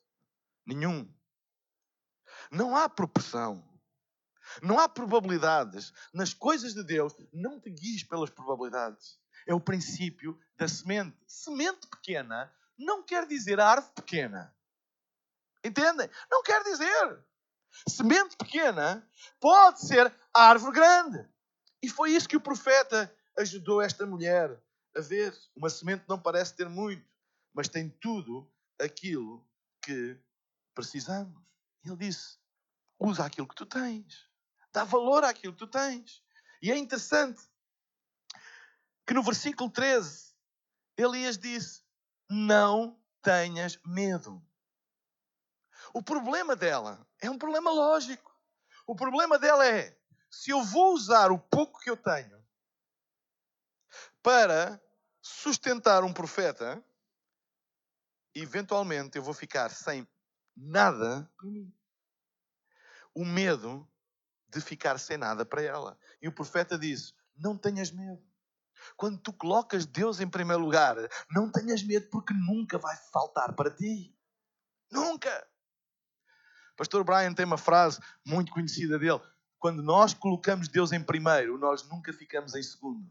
Nenhum. 0.64 1.12
Não 2.50 2.76
há 2.76 2.88
proporção. 2.88 3.64
Não 4.62 4.78
há 4.78 4.88
probabilidades. 4.88 5.92
Nas 6.12 6.32
coisas 6.32 6.74
de 6.74 6.82
Deus, 6.82 7.14
não 7.32 7.60
te 7.60 7.70
guies 7.70 8.02
pelas 8.02 8.30
probabilidades. 8.30 9.18
É 9.46 9.54
o 9.54 9.60
princípio 9.60 10.38
da 10.56 10.66
semente. 10.68 11.16
Semente 11.26 11.86
pequena 11.86 12.52
não 12.78 13.02
quer 13.02 13.26
dizer 13.26 13.60
árvore 13.60 13.92
pequena. 13.94 14.54
Entendem? 15.64 16.08
Não 16.30 16.42
quer 16.42 16.62
dizer. 16.62 17.24
Semente 17.88 18.36
pequena 18.36 19.06
pode 19.40 19.86
ser 19.86 20.14
árvore 20.32 20.72
grande. 20.72 21.28
E 21.82 21.88
foi 21.88 22.12
isso 22.12 22.28
que 22.28 22.36
o 22.36 22.40
profeta 22.40 23.12
ajudou 23.36 23.82
esta 23.82 24.06
mulher 24.06 24.60
a 24.96 25.00
ver. 25.00 25.36
Uma 25.56 25.68
semente 25.68 26.04
não 26.08 26.18
parece 26.18 26.54
ter 26.54 26.68
muito, 26.68 27.06
mas 27.52 27.68
tem 27.68 27.88
tudo 27.88 28.50
aquilo 28.80 29.46
que 29.82 30.18
precisamos. 30.74 31.42
Ele 31.84 31.96
disse: 31.96 32.37
usa 32.98 33.24
aquilo 33.24 33.46
que 33.46 33.54
tu 33.54 33.66
tens, 33.66 34.28
dá 34.72 34.84
valor 34.84 35.24
àquilo 35.24 35.52
que 35.52 35.58
tu 35.58 35.66
tens. 35.66 36.22
E 36.60 36.72
é 36.72 36.76
interessante 36.76 37.40
que 39.06 39.14
no 39.14 39.22
versículo 39.22 39.70
13 39.70 40.34
Elias 40.96 41.38
disse: 41.38 41.82
Não 42.28 43.00
tenhas 43.22 43.78
medo. 43.86 44.44
O 45.94 46.02
problema 46.02 46.56
dela 46.56 47.06
é 47.20 47.30
um 47.30 47.38
problema 47.38 47.70
lógico. 47.70 48.36
O 48.86 48.96
problema 48.96 49.38
dela 49.38 49.66
é: 49.66 49.96
se 50.30 50.50
eu 50.50 50.62
vou 50.62 50.92
usar 50.92 51.30
o 51.30 51.38
pouco 51.38 51.78
que 51.80 51.88
eu 51.88 51.96
tenho 51.96 52.44
para 54.22 54.80
sustentar 55.22 56.02
um 56.02 56.12
profeta, 56.12 56.82
eventualmente 58.34 59.16
eu 59.16 59.22
vou 59.22 59.34
ficar 59.34 59.70
sem 59.70 60.06
nada 60.56 61.30
para 61.36 61.46
mim. 61.46 61.72
O 63.18 63.24
medo 63.24 63.84
de 64.48 64.60
ficar 64.60 64.96
sem 64.96 65.16
nada 65.16 65.44
para 65.44 65.60
ela. 65.60 65.98
E 66.22 66.28
o 66.28 66.32
profeta 66.32 66.78
disse: 66.78 67.12
Não 67.36 67.58
tenhas 67.58 67.90
medo. 67.90 68.22
Quando 68.96 69.18
tu 69.18 69.32
colocas 69.32 69.84
Deus 69.84 70.20
em 70.20 70.28
primeiro 70.28 70.62
lugar, 70.62 70.94
não 71.28 71.50
tenhas 71.50 71.82
medo 71.82 72.08
porque 72.10 72.32
nunca 72.32 72.78
vai 72.78 72.96
faltar 73.12 73.56
para 73.56 73.74
ti. 73.74 74.16
Nunca. 74.88 75.48
Pastor 76.76 77.02
Brian 77.02 77.34
tem 77.34 77.44
uma 77.44 77.58
frase 77.58 77.98
muito 78.24 78.52
conhecida 78.52 78.96
dele: 79.00 79.20
quando 79.58 79.82
nós 79.82 80.14
colocamos 80.14 80.68
Deus 80.68 80.92
em 80.92 81.02
primeiro, 81.02 81.58
nós 81.58 81.82
nunca 81.88 82.12
ficamos 82.12 82.54
em 82.54 82.62
segundo. 82.62 83.10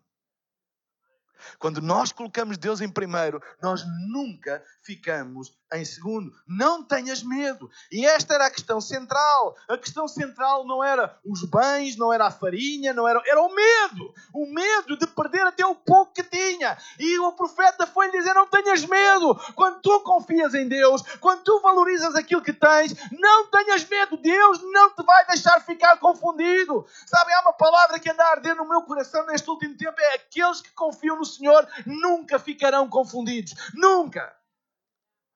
Quando 1.60 1.82
nós 1.82 2.14
colocamos 2.14 2.58
Deus 2.58 2.80
em 2.80 2.90
primeiro, 2.90 3.42
nós 3.62 3.84
nunca 4.10 4.64
ficamos 4.82 5.54
em 5.74 5.84
segundo. 5.84 6.32
Não 6.48 6.84
tenhas 6.84 7.22
medo. 7.24 7.70
E 7.92 8.06
esta 8.06 8.36
era 8.36 8.46
a 8.46 8.52
questão 8.52 8.80
central. 8.80 9.56
A 9.68 9.78
questão 9.78 10.08
central 10.08 10.66
não 10.66 10.84
era 10.84 11.18
os 11.26 11.44
bens, 11.44 11.98
não 11.98 12.12
era 12.12 12.28
a 12.28 12.32
farinha, 12.32 12.94
não 12.94 13.08
era, 13.08 13.22
era 13.26 13.42
o 13.42 13.54
medo. 13.54 14.14
O 14.34 14.46
medo 14.46 14.98
de 14.98 15.08
perder 15.08 15.42
até 15.42 15.66
o 15.66 15.76
pouco 15.76 16.14
que 16.14 16.24
tinha. 16.24 16.78
E 17.00 17.20
o 17.20 17.32
profeta 17.34 17.86
foi 17.86 18.08
lhe 18.08 18.18
dizer: 18.18 18.34
Não 18.34 18.48
tenhas 18.48 18.86
medo. 18.86 19.36
Quando 19.56 19.82
tu 19.82 20.00
confias 20.02 20.54
em 20.54 20.68
Deus, 20.68 21.02
quando 21.20 21.44
tu 21.44 21.60
valorizas 21.62 22.16
aquilo 22.16 22.42
que 22.42 22.54
tens, 22.54 22.96
não 23.12 23.48
tenhas 23.48 23.88
medo. 23.88 24.18
Deus 24.18 24.62
não 24.72 24.92
te 24.92 25.04
vai 25.04 25.26
deixar 25.28 25.60
ficar 25.62 25.98
confundido. 25.98 26.86
Sabe, 27.06 27.34
há 27.34 27.42
uma 27.42 27.54
palavra 27.54 28.00
que 28.00 28.10
anda 28.10 28.24
a 28.24 28.32
arder 28.32 28.56
no 28.56 28.68
meu 28.68 28.82
coração 28.84 29.26
neste 29.26 29.50
último 29.50 29.76
tempo: 29.76 30.00
é 30.00 30.16
aqueles 30.16 30.62
que 30.62 30.72
confiam 30.72 31.18
no 31.18 31.26
Senhor 31.26 31.68
nunca 31.86 32.40
ficarão 32.40 32.88
confundidos. 32.88 33.54
Nunca. 33.74 34.38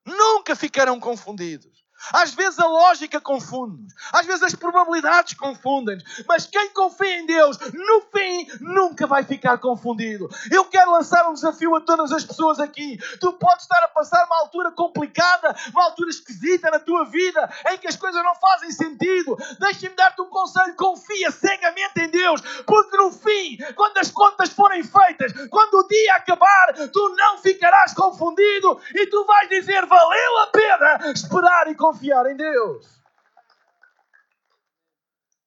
Nunca 0.05 0.55
ficarão 0.55 0.99
confundidos. 0.99 1.83
Às 2.11 2.33
vezes 2.33 2.59
a 2.59 2.65
lógica 2.65 3.21
confunde-nos, 3.21 3.93
às 4.11 4.25
vezes 4.25 4.43
as 4.43 4.55
probabilidades 4.55 5.33
confundem-nos, 5.33 6.03
mas 6.27 6.45
quem 6.45 6.69
confia 6.69 7.19
em 7.19 7.25
Deus, 7.25 7.57
no 7.59 8.01
fim, 8.13 8.47
nunca 8.59 9.05
vai 9.05 9.23
ficar 9.23 9.57
confundido. 9.59 10.29
Eu 10.49 10.65
quero 10.65 10.91
lançar 10.91 11.29
um 11.29 11.33
desafio 11.33 11.75
a 11.75 11.81
todas 11.81 12.11
as 12.11 12.25
pessoas 12.25 12.59
aqui. 12.59 12.97
Tu 13.19 13.33
podes 13.33 13.63
estar 13.63 13.83
a 13.83 13.87
passar 13.87 14.25
uma 14.25 14.39
altura 14.39 14.71
complicada, 14.71 15.55
uma 15.71 15.83
altura 15.83 16.09
esquisita 16.09 16.71
na 16.71 16.79
tua 16.79 17.05
vida, 17.05 17.49
em 17.71 17.77
que 17.77 17.87
as 17.87 17.95
coisas 17.95 18.21
não 18.23 18.35
fazem 18.35 18.71
sentido. 18.71 19.37
Deixa-me 19.59 19.95
dar-te 19.95 20.21
um 20.21 20.29
conselho: 20.29 20.75
confia 20.75 21.31
cegamente 21.31 21.99
em 21.99 22.09
Deus, 22.09 22.41
porque 22.65 22.97
no 22.97 23.11
fim, 23.11 23.57
quando 23.75 23.97
as 23.99 24.09
contas 24.09 24.49
forem 24.49 24.83
feitas, 24.83 25.31
quando 25.49 25.75
o 25.75 25.87
dia 25.87 26.15
acabar, 26.15 26.73
tu 26.91 27.15
não 27.15 27.37
ficarás 27.37 27.93
confundido 27.93 28.79
e 28.95 29.07
tu 29.07 29.23
vais 29.25 29.49
dizer: 29.49 29.85
valeu 29.85 30.37
a 30.39 30.47
pena 30.47 31.11
esperar 31.13 31.67
e 31.67 31.75
confiar 31.75 31.90
confiar 31.91 32.25
em 32.27 32.37
Deus. 32.37 32.85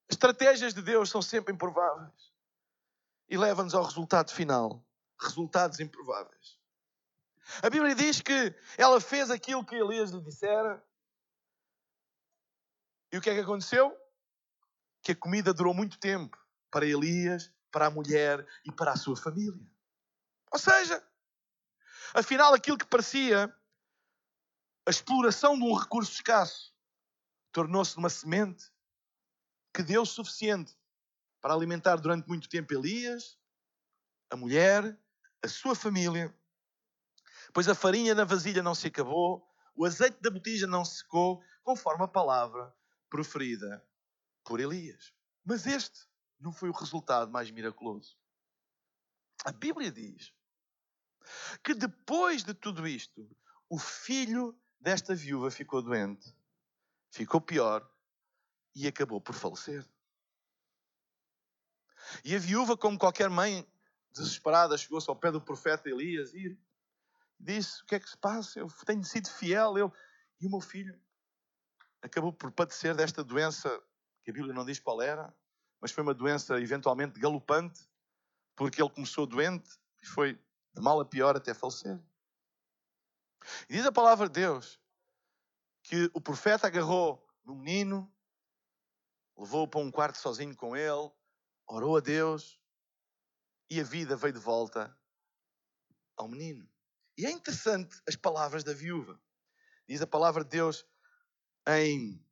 As 0.09 0.14
estratégias 0.16 0.74
de 0.74 0.83
Deus 0.83 1.09
são 1.09 1.22
sempre 1.22 1.54
improváveis 1.54 2.33
e 3.28 3.38
levam-nos 3.38 3.74
ao 3.74 3.83
resultado 3.83 4.30
final 4.30 4.85
resultados 5.20 5.80
improváveis. 5.80 6.59
A 7.62 7.70
Bíblia 7.70 7.94
diz 7.94 8.20
que 8.20 8.54
ela 8.76 9.00
fez 9.00 9.30
aquilo 9.30 9.64
que 9.64 9.74
Elias 9.74 10.11
lhe 10.11 10.20
dissera. 10.20 10.85
E 13.11 13.16
o 13.16 13.20
que 13.20 13.30
é 13.30 13.35
que 13.35 13.40
aconteceu? 13.40 13.96
Que 15.02 15.12
a 15.12 15.16
comida 15.16 15.54
durou 15.54 15.72
muito 15.72 15.98
tempo 15.98 16.38
para 16.70 16.85
Elias, 16.85 17.50
para 17.70 17.87
a 17.87 17.90
mulher 17.90 18.46
e 18.64 18.72
para 18.72 18.92
a 18.92 18.96
sua 18.96 19.16
família. 19.16 19.61
Ou 20.50 20.59
seja, 20.59 21.02
afinal, 22.14 22.52
aquilo 22.52 22.78
que 22.78 22.87
parecia 22.87 23.54
a 24.87 24.90
exploração 24.90 25.59
de 25.59 25.64
um 25.64 25.75
recurso 25.75 26.12
escasso 26.12 26.75
tornou-se 27.51 27.97
uma 27.97 28.11
semente 28.11 28.70
que 29.73 29.83
deu 29.83 30.05
suficiente 30.05 30.77
para 31.40 31.55
alimentar 31.55 31.97
durante 31.97 32.29
muito 32.29 32.49
tempo 32.49 32.75
Elias, 32.75 33.38
a 34.31 34.37
mulher, 34.37 34.99
a 35.42 35.49
sua 35.49 35.75
família. 35.75 36.37
Pois 37.53 37.68
a 37.68 37.75
farinha 37.75 38.14
na 38.14 38.25
vasilha 38.25 38.62
não 38.62 38.75
se 38.75 38.88
acabou, 38.88 39.47
o 39.75 39.85
azeite 39.85 40.20
da 40.20 40.31
botija 40.31 40.66
não 40.66 40.85
se 40.85 40.99
secou, 40.99 41.42
conforme 41.62 42.05
a 42.05 42.09
palavra 42.09 42.75
proferida 43.09 43.87
por 44.44 44.61
Elias. 44.61 45.14
Mas 45.44 45.66
este 45.66 46.07
não 46.38 46.53
foi 46.53 46.68
o 46.68 46.73
resultado 46.73 47.31
mais 47.31 47.51
miraculoso. 47.51 48.16
A 49.44 49.53
Bíblia 49.53 49.90
diz 49.90 50.33
que 51.62 51.75
depois 51.75 52.44
de 52.44 52.55
tudo 52.55 52.87
isto, 52.87 53.37
o 53.68 53.79
filho 53.79 54.59
desta 54.85 55.14
viúva 55.14 55.51
ficou 55.51 55.81
doente, 55.81 56.31
ficou 57.11 57.40
pior 57.40 57.90
e 58.75 58.87
acabou 58.87 59.18
por 59.18 59.35
falecer. 59.35 59.83
E 62.23 62.37
a 62.37 62.38
viúva, 62.38 62.77
como 62.77 62.99
qualquer 62.99 63.31
mãe 63.31 63.66
desesperada, 64.12 64.77
chegou-se 64.77 65.09
ao 65.09 65.16
pé 65.16 65.33
do 65.33 65.40
profeta 65.40 65.88
Elias 65.88 66.35
e 66.35 66.55
disse: 67.40 67.83
O 67.83 67.87
que 67.87 67.94
é 67.94 68.01
que 68.01 68.11
se 68.11 68.18
passa? 68.18 68.59
Eu 68.59 68.68
tenho 68.85 69.03
sido 69.03 69.31
fiel, 69.31 69.79
eu 69.79 69.90
e 70.38 70.47
o 70.47 70.51
meu 70.51 70.61
filho 70.61 71.01
acabou 72.03 72.31
por 72.31 72.53
padecer 72.53 72.94
desta 72.94 73.25
doença 73.25 73.83
que 74.23 74.31
a 74.31 74.35
Bíblia 74.35 74.53
não 74.53 74.66
diz 74.66 74.79
qual 74.79 75.01
era, 75.01 75.35
mas 75.81 75.92
foi 75.92 76.03
uma 76.03 76.12
doença 76.12 76.61
eventualmente 76.61 77.18
galopante, 77.18 77.88
porque 78.55 78.83
ele 78.83 78.90
começou 78.90 79.27
doente 79.27 79.79
e 80.03 80.07
foi 80.07 80.35
de 80.75 80.83
mal 80.83 81.01
a 81.01 81.07
pior 81.07 81.35
até 81.35 81.55
falecer. 81.55 81.99
E 83.68 83.74
diz 83.74 83.87
a 83.87 83.92
palavra 83.92 84.28
de 84.28 84.40
Deus 84.40 84.80
que 85.83 86.11
o 86.14 86.20
profeta 86.20 86.66
agarrou 86.66 87.24
no 87.44 87.54
menino, 87.54 88.12
levou-o 89.37 89.68
para 89.68 89.80
um 89.80 89.90
quarto 89.90 90.18
sozinho 90.18 90.57
com 90.57 90.76
ele, 90.76 91.11
orou 91.66 91.96
a 91.96 92.00
Deus 92.00 92.59
e 93.70 93.80
a 93.80 93.85
vida 93.85 94.16
veio 94.16 94.33
de 94.33 94.38
volta 94.38 94.96
ao 96.16 96.28
menino. 96.28 96.68
E 97.16 97.26
é 97.26 97.30
interessante 97.30 98.00
as 98.09 98.16
palavras 98.16 98.64
da 98.64 98.72
viúva. 98.72 99.20
Diz 99.88 100.00
a 100.00 100.07
palavra 100.07 100.42
de 100.42 100.50
Deus 100.50 100.87
em 101.68 102.24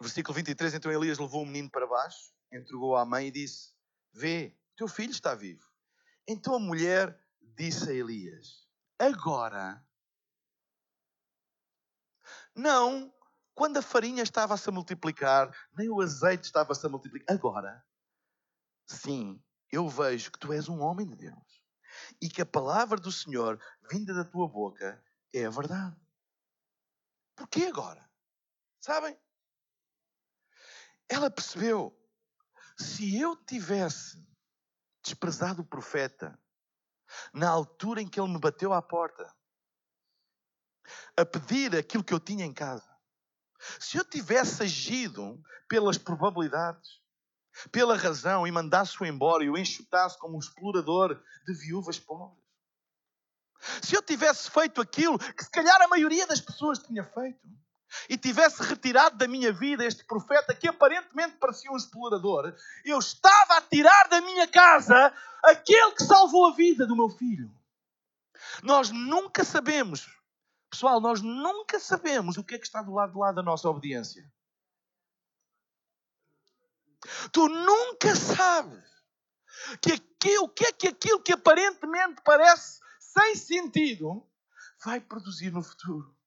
versículo 0.00 0.34
23: 0.34 0.74
Então 0.74 0.92
Elias 0.92 1.18
levou 1.18 1.42
o 1.42 1.46
menino 1.46 1.70
para 1.70 1.86
baixo, 1.86 2.32
entregou 2.52 2.96
à 2.96 3.04
mãe 3.04 3.28
e 3.28 3.32
disse: 3.32 3.74
Vê, 4.12 4.56
teu 4.76 4.88
filho 4.88 5.10
está 5.10 5.34
vivo. 5.34 5.68
Então 6.26 6.54
a 6.54 6.60
mulher 6.60 7.20
disse 7.40 7.90
a 7.90 7.94
Elias: 7.94 8.67
agora. 8.98 9.84
Não 12.54 13.12
quando 13.54 13.78
a 13.78 13.82
farinha 13.82 14.22
estava 14.22 14.54
a 14.54 14.56
se 14.56 14.70
multiplicar, 14.70 15.50
nem 15.76 15.90
o 15.90 16.00
azeite 16.00 16.44
estava 16.44 16.72
a 16.72 16.74
se 16.76 16.86
multiplicar. 16.88 17.34
Agora, 17.36 17.84
sim, 18.86 19.42
eu 19.72 19.88
vejo 19.88 20.30
que 20.30 20.38
tu 20.38 20.52
és 20.52 20.68
um 20.68 20.80
homem 20.80 21.06
de 21.08 21.16
Deus 21.16 21.62
e 22.22 22.28
que 22.28 22.40
a 22.40 22.46
palavra 22.46 23.00
do 23.00 23.10
Senhor, 23.10 23.60
vinda 23.90 24.14
da 24.14 24.24
tua 24.24 24.48
boca, 24.48 25.02
é 25.32 25.44
a 25.44 25.50
verdade. 25.50 25.96
Porquê 27.34 27.64
agora? 27.64 28.08
Sabem? 28.80 29.18
Ela 31.08 31.30
percebeu. 31.30 31.96
Se 32.76 33.18
eu 33.18 33.34
tivesse 33.36 34.24
desprezado 35.02 35.62
o 35.62 35.66
profeta 35.66 36.40
na 37.32 37.48
altura 37.48 38.00
em 38.00 38.08
que 38.08 38.20
ele 38.20 38.32
me 38.32 38.38
bateu 38.38 38.72
à 38.72 38.82
porta, 38.82 39.32
a 41.16 41.24
pedir 41.24 41.76
aquilo 41.76 42.04
que 42.04 42.14
eu 42.14 42.20
tinha 42.20 42.44
em 42.44 42.52
casa, 42.52 42.88
se 43.80 43.98
eu 43.98 44.04
tivesse 44.04 44.62
agido 44.62 45.42
pelas 45.68 45.98
probabilidades, 45.98 47.00
pela 47.72 47.96
razão 47.96 48.46
e 48.46 48.52
mandasse-o 48.52 49.04
embora 49.04 49.42
e 49.42 49.50
o 49.50 49.58
enxutasse 49.58 50.18
como 50.18 50.36
um 50.36 50.38
explorador 50.38 51.20
de 51.44 51.54
viúvas 51.54 51.98
pobres, 51.98 52.42
se 53.82 53.96
eu 53.96 54.02
tivesse 54.02 54.50
feito 54.50 54.80
aquilo 54.80 55.18
que 55.18 55.44
se 55.44 55.50
calhar 55.50 55.80
a 55.82 55.88
maioria 55.88 56.26
das 56.26 56.40
pessoas 56.40 56.78
tinha 56.78 57.02
feito, 57.02 57.40
e 58.08 58.16
tivesse 58.16 58.62
retirado 58.62 59.16
da 59.16 59.28
minha 59.28 59.52
vida 59.52 59.84
este 59.84 60.04
profeta 60.04 60.54
que 60.54 60.68
aparentemente 60.68 61.36
parecia 61.36 61.70
um 61.70 61.76
explorador, 61.76 62.54
eu 62.84 62.98
estava 62.98 63.56
a 63.56 63.62
tirar 63.62 64.08
da 64.08 64.20
minha 64.20 64.46
casa 64.46 65.12
aquele 65.42 65.92
que 65.92 66.04
salvou 66.04 66.46
a 66.46 66.54
vida 66.54 66.86
do 66.86 66.96
meu 66.96 67.08
filho. 67.08 67.50
Nós 68.62 68.90
nunca 68.90 69.44
sabemos, 69.44 70.08
pessoal, 70.70 71.00
nós 71.00 71.20
nunca 71.20 71.78
sabemos 71.80 72.36
o 72.36 72.44
que 72.44 72.54
é 72.54 72.58
que 72.58 72.66
está 72.66 72.82
do 72.82 72.92
lado 72.92 73.12
de 73.12 73.18
lá 73.18 73.32
da 73.32 73.42
nossa 73.42 73.68
obediência. 73.68 74.30
Tu 77.32 77.48
nunca 77.48 78.14
sabes 78.14 78.84
que 79.80 79.92
aqui, 79.92 80.38
o 80.38 80.48
que 80.48 80.66
é 80.66 80.72
que 80.72 80.88
aquilo 80.88 81.22
que 81.22 81.32
aparentemente 81.32 82.20
parece 82.24 82.80
sem 82.98 83.34
sentido 83.34 84.26
vai 84.84 85.00
produzir 85.00 85.50
no 85.50 85.62
futuro. 85.62 86.17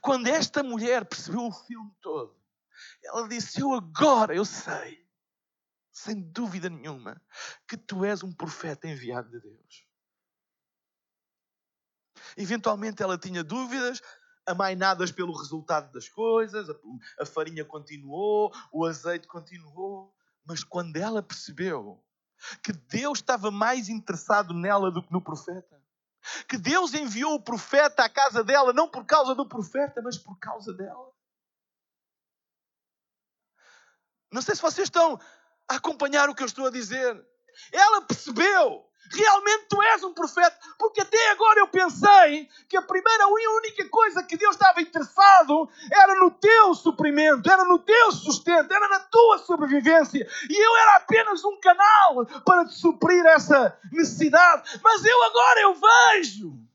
Quando 0.00 0.26
esta 0.26 0.62
mulher 0.62 1.04
percebeu 1.04 1.46
o 1.46 1.52
filme 1.52 1.92
todo, 2.00 2.36
ela 3.04 3.28
disse: 3.28 3.60
Eu 3.60 3.72
agora 3.72 4.34
eu 4.34 4.44
sei, 4.44 5.06
sem 5.92 6.20
dúvida 6.20 6.68
nenhuma, 6.68 7.20
que 7.68 7.76
tu 7.76 8.04
és 8.04 8.22
um 8.22 8.32
profeta 8.32 8.88
enviado 8.88 9.30
de 9.30 9.40
Deus. 9.40 9.86
Eventualmente 12.36 13.02
ela 13.02 13.18
tinha 13.18 13.42
dúvidas, 13.42 14.02
amainadas 14.46 15.10
pelo 15.10 15.36
resultado 15.36 15.92
das 15.92 16.08
coisas, 16.08 16.68
a, 17.18 17.26
farinha 17.26 17.64
continuou, 17.64 18.52
o 18.72 18.84
azeite 18.84 19.26
continuou, 19.26 20.14
mas 20.44 20.62
quando 20.62 20.96
ela 20.96 21.22
percebeu 21.22 22.02
que 22.62 22.72
Deus 22.72 23.18
estava 23.18 23.50
mais 23.50 23.88
interessado 23.88 24.54
nela 24.54 24.90
do 24.90 25.02
que 25.02 25.12
no 25.12 25.20
profeta, 25.20 25.75
que 26.48 26.56
Deus 26.56 26.94
enviou 26.94 27.34
o 27.34 27.42
profeta 27.42 28.04
à 28.04 28.08
casa 28.08 28.42
dela 28.42 28.72
não 28.72 28.88
por 28.88 29.04
causa 29.04 29.34
do 29.34 29.46
profeta, 29.46 30.00
mas 30.02 30.18
por 30.18 30.38
causa 30.38 30.72
dela. 30.72 31.12
Não 34.32 34.42
sei 34.42 34.54
se 34.54 34.62
vocês 34.62 34.86
estão 34.86 35.18
a 35.68 35.76
acompanhar 35.76 36.28
o 36.28 36.34
que 36.34 36.42
eu 36.42 36.46
estou 36.46 36.66
a 36.66 36.70
dizer. 36.70 37.26
Ela 37.72 38.02
percebeu 38.02 38.85
realmente 39.12 39.66
tu 39.68 39.82
és 39.82 40.02
um 40.04 40.12
profeta. 40.12 40.56
Porque 40.78 41.00
até 41.00 41.30
agora 41.30 41.60
eu 41.60 41.68
pensei 41.68 42.48
que 42.68 42.76
a 42.76 42.82
primeira 42.82 43.24
e 43.24 43.48
única 43.48 43.88
coisa 43.88 44.22
que 44.22 44.36
Deus 44.36 44.54
estava 44.54 44.80
interessado 44.80 45.68
era 45.90 46.14
no 46.16 46.30
teu 46.30 46.74
suprimento, 46.74 47.50
era 47.50 47.64
no 47.64 47.78
teu 47.78 48.12
sustento, 48.12 48.72
era 48.72 48.88
na 48.88 49.00
tua 49.00 49.38
sobrevivência. 49.38 50.26
E 50.48 50.66
eu 50.66 50.76
era 50.76 50.96
apenas 50.96 51.44
um 51.44 51.58
canal 51.60 52.26
para 52.44 52.64
te 52.66 52.74
suprir 52.74 53.24
essa 53.26 53.78
necessidade. 53.92 54.80
Mas 54.82 55.04
eu 55.04 55.22
agora 55.24 55.60
eu 55.60 55.74
vejo. 55.74 56.66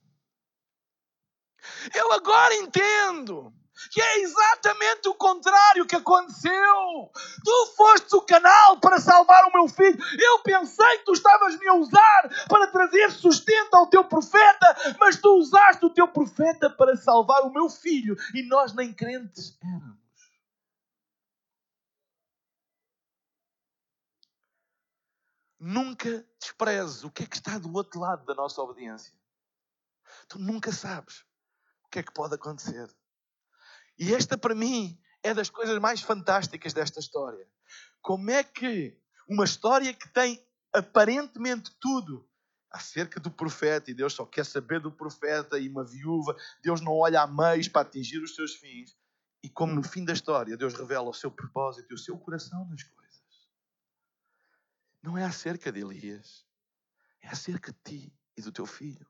Eu 1.94 2.12
agora 2.14 2.56
entendo 2.56 3.54
que 3.90 4.02
é 4.02 4.22
exatamente 4.22 5.10
o 5.10 5.16
contrário 5.16 5.86
que 5.86 5.96
aconteceu. 5.96 7.12
Tu 7.44 7.74
foste 7.76 8.16
o 8.16 8.22
canal 8.22 8.80
para 8.80 9.00
salvar 9.00 9.46
o 9.46 9.54
meu 9.54 9.68
filho. 9.68 9.98
Eu 10.20 10.40
pensei 10.40 10.98
que 11.00 11.06
tu 11.06 11.14
estavas 11.14 11.58
me 11.58 11.68
a 11.68 11.74
usar 11.74 12.30
para 12.48 12.68
trazer 12.68 13.12
sustento 13.12 13.74
ao 13.74 13.88
teu 13.88 14.04
profeta, 14.04 14.96
mas 15.00 15.18
tu 15.18 15.38
usaste 15.38 15.86
o 15.86 15.90
teu 15.90 16.08
profeta 16.08 16.70
para 16.70 16.96
salvar 16.96 17.42
o 17.44 17.52
meu 17.52 17.70
filho 17.70 18.16
e 18.34 18.44
nós 18.44 18.74
nem 18.74 18.94
crentes 18.94 19.58
éramos. 19.64 20.02
Nunca 25.64 26.26
desprezes 26.40 27.04
o 27.04 27.12
que 27.12 27.22
é 27.22 27.28
que 27.28 27.36
está 27.36 27.60
do 27.60 27.72
outro 27.72 28.00
lado 28.00 28.26
da 28.26 28.34
nossa 28.34 28.60
obediência. 28.62 29.14
Tu 30.28 30.40
nunca 30.40 30.72
sabes 30.72 31.24
o 31.84 31.90
que 31.90 32.00
é 32.00 32.04
que 32.04 32.12
pode 32.12 32.34
acontecer. 32.34 32.90
E 33.98 34.14
esta, 34.14 34.38
para 34.38 34.56
mim, 34.56 35.00
é 35.24 35.34
das 35.34 35.50
coisas 35.50 35.78
mais 35.80 36.02
fantásticas 36.02 36.74
desta 36.74 37.00
história. 37.00 37.48
Como 38.02 38.30
é 38.32 38.44
que 38.44 38.98
uma 39.28 39.46
história 39.46 39.94
que 39.94 40.10
tem 40.10 40.44
aparentemente 40.74 41.72
tudo 41.80 42.28
acerca 42.72 43.20
do 43.20 43.30
profeta, 43.30 43.92
e 43.92 43.94
Deus 43.94 44.14
só 44.14 44.26
quer 44.26 44.46
saber 44.46 44.80
do 44.80 44.92
profeta 44.92 45.60
e 45.60 45.68
uma 45.68 45.84
viúva, 45.84 46.36
Deus 46.64 46.80
não 46.80 46.94
olha 46.94 47.22
a 47.22 47.28
meios 47.28 47.68
para 47.68 47.82
atingir 47.82 48.20
os 48.20 48.34
seus 48.34 48.56
fins. 48.56 48.98
E 49.44 49.50
como 49.50 49.74
no 49.74 49.84
fim 49.84 50.06
da 50.06 50.14
história 50.14 50.56
Deus 50.56 50.74
revela 50.74 51.10
o 51.10 51.14
seu 51.14 51.32
propósito 51.32 51.92
e 51.92 51.96
o 51.96 51.98
seu 51.98 52.18
coração 52.18 52.66
nas 52.70 52.84
coisas. 52.84 53.02
Não 55.02 55.18
é 55.18 55.26
acerca 55.26 55.72
de 55.72 55.82
Elias, 55.82 56.46
é 57.22 57.28
acerca 57.28 57.72
de 57.72 57.80
ti 57.84 58.14
e 58.38 58.42
do 58.42 58.52
teu 58.52 58.66
filho. 58.66 59.06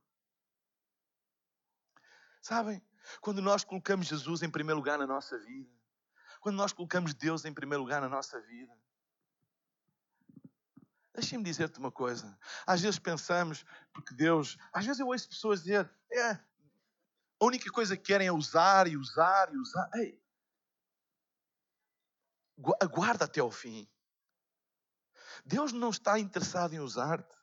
Sabem? 2.42 2.82
Quando 3.20 3.42
nós 3.42 3.64
colocamos 3.64 4.08
Jesus 4.08 4.42
em 4.42 4.50
primeiro 4.50 4.78
lugar 4.78 4.98
na 4.98 5.08
nossa 5.08 5.38
vida, 5.40 5.70
quando 6.40 6.56
nós 6.56 6.74
colocamos 6.74 7.14
Deus 7.14 7.46
em 7.46 7.54
primeiro 7.54 7.84
lugar 7.84 8.02
na 8.02 8.10
nossa 8.10 8.40
vida, 8.42 8.74
Deixem-me 11.14 11.44
dizer-te 11.44 11.78
uma 11.78 11.92
coisa. 11.92 12.38
Às 12.66 12.82
vezes 12.82 12.98
pensamos, 12.98 13.66
porque 13.94 14.14
Deus. 14.14 14.58
Às 14.72 14.86
vezes 14.86 15.00
eu 15.00 15.08
ouço 15.08 15.28
pessoas 15.28 15.62
dizer: 15.62 15.90
é, 16.10 16.32
a 16.32 17.46
única 17.46 17.70
coisa 17.70 17.98
que 17.98 18.04
querem 18.04 18.28
é 18.28 18.32
usar 18.32 18.88
e 18.88 18.96
usar 18.96 19.54
e 19.54 19.58
usar. 19.58 19.90
Ei, 19.96 20.22
aguarda 22.80 23.26
até 23.26 23.42
ao 23.42 23.52
fim. 23.52 23.90
Deus 25.46 25.74
não 25.74 25.90
está 25.90 26.18
interessado 26.18 26.74
em 26.74 26.80
usar-te. 26.80 27.36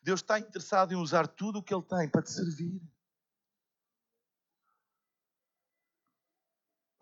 Deus 0.00 0.20
está 0.20 0.38
interessado 0.38 0.92
em 0.92 0.96
usar 0.96 1.26
tudo 1.26 1.58
o 1.58 1.62
que 1.62 1.74
Ele 1.74 1.82
tem 1.82 2.08
para 2.08 2.22
te 2.22 2.30
servir. 2.30 2.80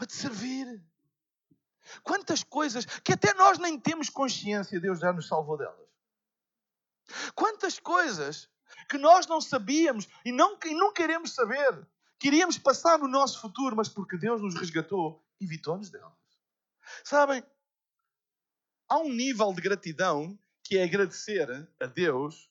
Para 0.00 0.06
te 0.06 0.14
servir. 0.14 0.82
Quantas 2.02 2.42
coisas 2.42 2.86
que 2.86 3.12
até 3.12 3.34
nós 3.34 3.58
nem 3.58 3.78
temos 3.78 4.08
consciência, 4.08 4.80
Deus 4.80 4.98
já 4.98 5.12
nos 5.12 5.28
salvou 5.28 5.58
delas. 5.58 5.90
Quantas 7.34 7.78
coisas 7.78 8.48
que 8.88 8.96
nós 8.96 9.26
não 9.26 9.42
sabíamos 9.42 10.08
e 10.24 10.32
não, 10.32 10.58
e 10.64 10.74
não 10.74 10.90
queremos 10.90 11.34
saber, 11.34 11.86
queríamos 12.18 12.56
passar 12.56 12.98
no 12.98 13.08
nosso 13.08 13.42
futuro, 13.42 13.76
mas 13.76 13.90
porque 13.90 14.16
Deus 14.16 14.40
nos 14.40 14.54
resgatou, 14.54 15.22
evitou-nos 15.38 15.90
delas. 15.90 16.14
Sabem, 17.04 17.44
há 18.88 18.96
um 18.96 19.12
nível 19.12 19.52
de 19.52 19.60
gratidão 19.60 20.38
que 20.62 20.78
é 20.78 20.84
agradecer 20.84 21.68
a 21.78 21.84
Deus 21.84 22.50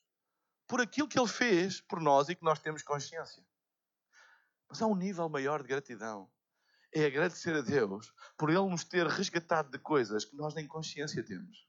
por 0.67 0.81
aquilo 0.81 1.07
que 1.07 1.17
Ele 1.17 1.27
fez 1.27 1.81
por 1.81 1.99
nós 1.99 2.29
e 2.29 2.35
que 2.35 2.43
nós 2.43 2.59
temos 2.59 2.83
consciência. 2.83 3.43
Mas 4.67 4.83
há 4.83 4.85
um 4.85 4.95
nível 4.95 5.27
maior 5.29 5.63
de 5.63 5.69
gratidão 5.69 6.29
é 6.93 7.05
agradecer 7.05 7.55
a 7.55 7.61
Deus 7.61 8.13
por 8.37 8.49
Ele 8.49 8.69
nos 8.69 8.83
ter 8.83 9.05
resgatado 9.07 9.69
de 9.69 9.79
coisas 9.79 10.25
que 10.25 10.35
nós 10.35 10.53
nem 10.53 10.67
consciência 10.67 11.23
temos. 11.23 11.67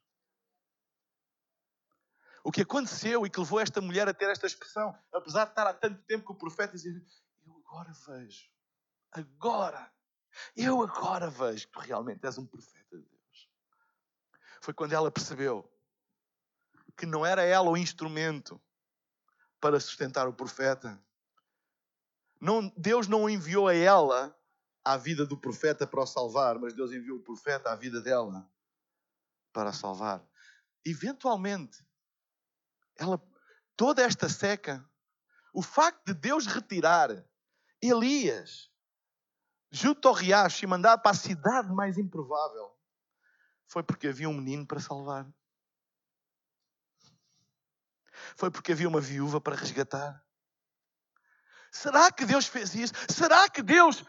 O 2.43 2.51
que 2.51 2.62
aconteceu 2.62 3.27
e 3.27 3.31
que 3.31 3.39
levou 3.39 3.61
esta 3.61 3.81
mulher 3.81 4.09
a 4.09 4.14
ter 4.14 4.31
esta 4.31 4.47
expressão, 4.47 4.97
apesar 5.12 5.45
de 5.45 5.51
estar 5.51 5.66
há 5.66 5.75
tanto 5.75 6.03
tempo 6.05 6.25
com 6.25 6.33
o 6.33 6.39
profeta 6.39 6.73
dizer: 6.73 7.05
Eu 7.47 7.57
agora 7.59 7.93
vejo, 8.07 8.49
agora, 9.12 9.93
eu 10.57 10.83
agora 10.83 11.29
vejo 11.29 11.66
que 11.66 11.73
tu 11.73 11.81
realmente 11.81 12.25
és 12.25 12.39
um 12.39 12.47
profeta 12.47 12.97
de 12.97 13.05
Deus. 13.05 13.51
Foi 14.62 14.73
quando 14.73 14.95
ela 14.95 15.11
percebeu 15.11 15.71
que 16.97 17.05
não 17.05 17.25
era 17.25 17.43
ela 17.43 17.68
o 17.68 17.77
instrumento 17.77 18.61
para 19.61 19.79
sustentar 19.79 20.27
o 20.27 20.33
profeta. 20.33 21.03
Não, 22.41 22.73
Deus 22.75 23.07
não 23.07 23.29
enviou 23.29 23.68
a 23.68 23.75
ela 23.75 24.35
à 24.85 24.97
vida 24.97 25.26
do 25.26 25.37
profeta 25.37 25.87
para 25.87 26.01
o 26.01 26.07
salvar, 26.07 26.59
mas 26.59 26.74
Deus 26.74 26.93
enviou 26.93 27.18
o 27.18 27.22
profeta 27.22 27.70
à 27.70 27.76
vida 27.76 28.01
dela 28.01 28.51
para 29.53 29.70
a 29.70 29.72
salvar. 29.72 30.24
Eventualmente, 30.85 31.85
ela, 32.97 33.22
toda 33.76 34.03
esta 34.03 34.28
seca, 34.28 34.89
o 35.53 35.62
facto 35.62 36.07
de 36.07 36.14
Deus 36.14 36.47
retirar 36.47 37.24
Elias 37.83 38.70
junto 39.70 40.09
ao 40.09 40.14
riacho 40.14 40.64
e 40.64 40.68
mandar 40.68 40.99
para 40.99 41.12
a 41.12 41.14
cidade 41.14 41.72
mais 41.72 41.97
improvável, 41.97 42.76
foi 43.66 43.83
porque 43.83 44.09
havia 44.09 44.28
um 44.28 44.35
menino 44.35 44.66
para 44.66 44.81
salvar. 44.81 45.26
Foi 48.37 48.51
porque 48.51 48.72
havia 48.72 48.89
uma 48.89 49.01
viúva 49.01 49.41
para 49.41 49.57
resgatar. 49.57 50.24
Será 51.70 52.11
que 52.11 52.26
Deus 52.26 52.47
fez 52.47 52.74
isso? 52.74 52.93
Será 53.09 53.49
que 53.49 53.62
Deus 53.62 54.05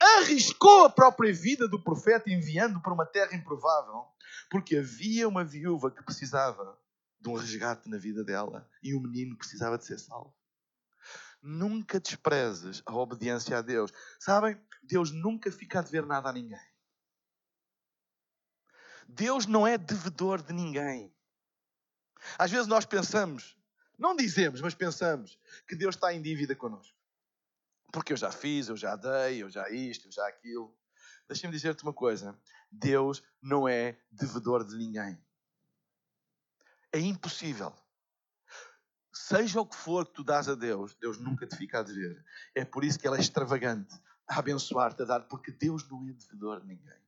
arriscou 0.00 0.84
a 0.84 0.90
própria 0.90 1.32
vida 1.32 1.68
do 1.68 1.82
profeta 1.82 2.30
enviando 2.30 2.80
para 2.80 2.92
uma 2.92 3.06
terra 3.06 3.34
improvável, 3.34 4.06
porque 4.50 4.76
havia 4.76 5.28
uma 5.28 5.44
viúva 5.44 5.90
que 5.90 6.02
precisava 6.02 6.78
de 7.20 7.28
um 7.28 7.34
resgate 7.34 7.88
na 7.88 7.98
vida 7.98 8.24
dela 8.24 8.68
e 8.82 8.94
o 8.94 9.00
menino 9.00 9.36
precisava 9.36 9.76
de 9.76 9.84
ser 9.84 9.98
salvo. 9.98 10.34
Nunca 11.42 12.00
desprezes 12.00 12.82
a 12.86 12.94
obediência 12.94 13.58
a 13.58 13.62
Deus. 13.62 13.92
Sabem? 14.18 14.60
Deus 14.82 15.10
nunca 15.10 15.50
fica 15.50 15.78
a 15.78 15.82
dever 15.82 16.04
nada 16.04 16.28
a 16.28 16.32
ninguém. 16.32 16.60
Deus 19.08 19.46
não 19.46 19.66
é 19.66 19.78
devedor 19.78 20.42
de 20.42 20.52
ninguém. 20.52 21.12
Às 22.38 22.50
vezes 22.50 22.66
nós 22.66 22.84
pensamos, 22.84 23.56
não 23.98 24.14
dizemos, 24.14 24.60
mas 24.60 24.74
pensamos 24.74 25.38
que 25.66 25.76
Deus 25.76 25.94
está 25.94 26.12
em 26.12 26.20
dívida 26.20 26.54
connosco. 26.54 26.96
Porque 27.90 28.12
eu 28.12 28.16
já 28.16 28.30
fiz, 28.30 28.68
eu 28.68 28.76
já 28.76 28.96
dei, 28.96 29.42
eu 29.42 29.50
já 29.50 29.68
isto, 29.70 30.08
eu 30.08 30.12
já 30.12 30.26
aquilo. 30.26 30.76
Deixa-me 31.26 31.52
dizer-te 31.52 31.82
uma 31.82 31.92
coisa: 31.92 32.38
Deus 32.70 33.22
não 33.40 33.68
é 33.68 33.98
devedor 34.10 34.64
de 34.64 34.76
ninguém. 34.76 35.18
É 36.92 36.98
impossível. 36.98 37.74
Seja 39.12 39.60
o 39.60 39.66
que 39.66 39.76
for 39.76 40.06
que 40.06 40.14
tu 40.14 40.24
dás 40.24 40.48
a 40.48 40.54
Deus, 40.54 40.94
Deus 40.94 41.18
nunca 41.18 41.46
te 41.46 41.56
fica 41.56 41.80
a 41.80 41.82
dever. 41.82 42.24
É 42.54 42.64
por 42.64 42.84
isso 42.84 42.98
que 42.98 43.06
Ele 43.06 43.16
é 43.16 43.20
extravagante 43.20 43.94
a 44.26 44.38
abençoar-te, 44.38 45.02
a 45.02 45.04
dar, 45.04 45.20
porque 45.22 45.50
Deus 45.50 45.88
não 45.88 46.06
é 46.08 46.12
devedor 46.12 46.60
de 46.60 46.66
ninguém. 46.66 46.98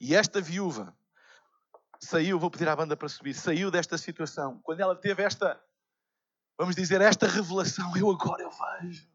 E 0.00 0.14
esta 0.14 0.40
viúva 0.40 0.96
saiu, 2.00 2.38
vou 2.38 2.50
pedir 2.50 2.68
à 2.68 2.76
banda 2.76 2.96
para 2.96 3.08
subir, 3.08 3.34
saiu 3.34 3.70
desta 3.70 3.98
situação, 3.98 4.60
quando 4.62 4.80
ela 4.80 4.94
teve 4.94 5.22
esta 5.22 5.60
vamos 6.58 6.74
dizer, 6.74 7.00
esta 7.00 7.26
revelação, 7.26 7.96
eu 7.96 8.10
agora 8.10 8.42
eu 8.42 8.50
vejo. 8.50 9.08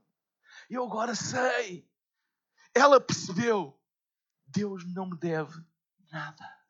Eu 0.69 0.85
agora 0.85 1.13
sei. 1.13 1.87
Ela 2.73 2.99
percebeu. 2.99 3.77
Deus 4.47 4.85
não 4.93 5.07
me 5.07 5.17
deve 5.17 5.61
nada. 6.11 6.63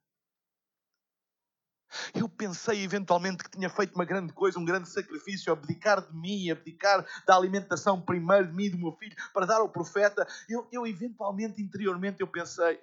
Eu 2.13 2.27
pensei 2.27 2.83
eventualmente 2.83 3.43
que 3.43 3.51
tinha 3.51 3.69
feito 3.69 3.93
uma 3.93 4.05
grande 4.05 4.33
coisa, 4.33 4.57
um 4.57 4.65
grande 4.65 4.89
sacrifício, 4.89 5.53
abdicar 5.53 6.01
de 6.01 6.15
mim, 6.15 6.49
abdicar 6.49 7.05
da 7.25 7.35
alimentação 7.35 8.01
primeiro 8.01 8.47
de 8.47 8.53
mim 8.53 8.65
e 8.65 8.69
do 8.71 8.79
meu 8.79 8.93
filho 8.93 9.15
para 9.31 9.45
dar 9.45 9.61
ao 9.61 9.69
profeta. 9.69 10.27
Eu, 10.49 10.67
eu 10.71 10.87
eventualmente, 10.87 11.61
interiormente, 11.61 12.21
eu 12.21 12.27
pensei: 12.27 12.81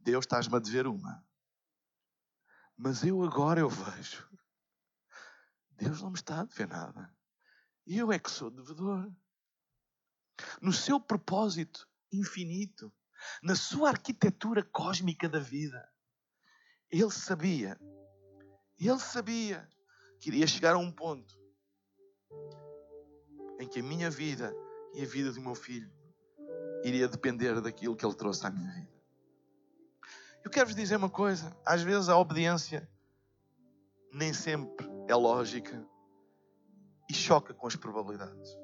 Deus, 0.00 0.24
estás-me 0.24 0.56
a 0.56 0.58
dever 0.58 0.86
uma. 0.88 1.24
Mas 2.76 3.04
eu 3.04 3.22
agora 3.22 3.60
eu 3.60 3.68
vejo. 3.68 4.28
Deus 5.72 6.02
não 6.02 6.10
me 6.10 6.16
está 6.16 6.40
a 6.40 6.44
dever 6.44 6.66
nada. 6.66 7.19
Eu 7.86 8.12
é 8.12 8.18
que 8.18 8.30
sou 8.30 8.50
devedor. 8.50 9.10
No 10.60 10.72
seu 10.72 10.98
propósito 11.00 11.88
infinito, 12.12 12.92
na 13.42 13.54
sua 13.54 13.90
arquitetura 13.90 14.62
cósmica 14.62 15.28
da 15.28 15.38
vida, 15.38 15.86
ele 16.90 17.10
sabia 17.10 17.78
ele 18.80 18.98
sabia 18.98 19.68
que 20.18 20.30
iria 20.30 20.46
chegar 20.46 20.74
a 20.74 20.78
um 20.78 20.90
ponto 20.90 21.38
em 23.58 23.68
que 23.68 23.80
a 23.80 23.82
minha 23.82 24.08
vida 24.08 24.54
e 24.94 25.02
a 25.02 25.06
vida 25.06 25.30
do 25.32 25.40
meu 25.40 25.54
filho 25.54 25.92
iria 26.82 27.06
depender 27.06 27.60
daquilo 27.60 27.94
que 27.94 28.06
ele 28.06 28.14
trouxe 28.14 28.46
à 28.46 28.50
minha 28.50 28.72
vida. 28.72 28.90
Eu 30.42 30.50
quero 30.50 30.66
vos 30.66 30.74
dizer 30.74 30.96
uma 30.96 31.10
coisa: 31.10 31.54
às 31.66 31.82
vezes 31.82 32.08
a 32.08 32.16
obediência 32.16 32.90
nem 34.10 34.32
sempre 34.32 34.86
é 35.06 35.14
lógica 35.14 35.86
e 37.10 37.12
choca 37.12 37.52
com 37.52 37.66
as 37.66 37.74
probabilidades. 37.74 38.56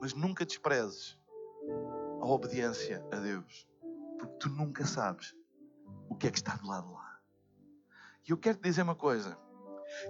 Mas 0.00 0.12
nunca 0.12 0.44
desprezes 0.44 1.16
a 2.20 2.26
obediência 2.26 3.06
a 3.12 3.16
Deus, 3.20 3.68
porque 4.18 4.34
tu 4.40 4.48
nunca 4.48 4.84
sabes 4.84 5.32
o 6.08 6.16
que 6.16 6.26
é 6.26 6.30
que 6.32 6.38
está 6.38 6.56
do 6.56 6.66
lado 6.66 6.92
lá. 6.92 7.20
E 8.26 8.32
eu 8.32 8.36
quero 8.36 8.58
te 8.58 8.64
dizer 8.64 8.82
uma 8.82 8.96
coisa: 8.96 9.38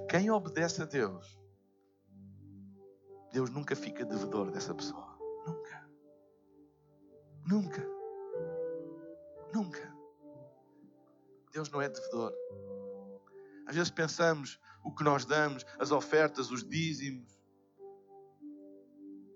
quem 0.09 0.31
obedece 0.31 0.81
a 0.81 0.87
Deus, 0.87 1.39
Deus 3.31 3.51
nunca 3.51 3.77
fica 3.77 4.03
devedor 4.03 4.51
dessa 4.51 4.75
pessoa. 4.75 5.19
Nunca. 5.47 5.91
Nunca. 7.47 7.87
Nunca. 9.53 9.95
Deus 11.53 11.71
não 11.71 11.83
é 11.83 11.89
devedor. 11.91 12.33
Às 13.67 13.77
vezes 13.77 13.91
pensamos 13.91 14.59
o 14.85 14.95
que 14.95 15.03
nós 15.03 15.25
damos, 15.25 15.65
as 15.79 15.91
ofertas, 15.91 16.51
os 16.51 16.63
dízimos, 16.63 17.35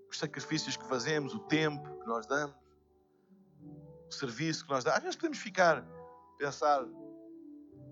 os 0.09 0.17
sacrifícios 0.17 0.77
que 0.77 0.85
fazemos, 0.85 1.33
o 1.33 1.39
tempo 1.39 1.99
que 1.99 2.07
nós 2.07 2.27
damos, 2.27 2.55
o 4.07 4.13
serviço 4.13 4.63
que 4.63 4.69
nós 4.69 4.83
damos. 4.83 4.97
Às 4.97 5.03
vezes 5.03 5.15
podemos 5.15 5.39
ficar, 5.39 5.83
pensar, 6.37 6.85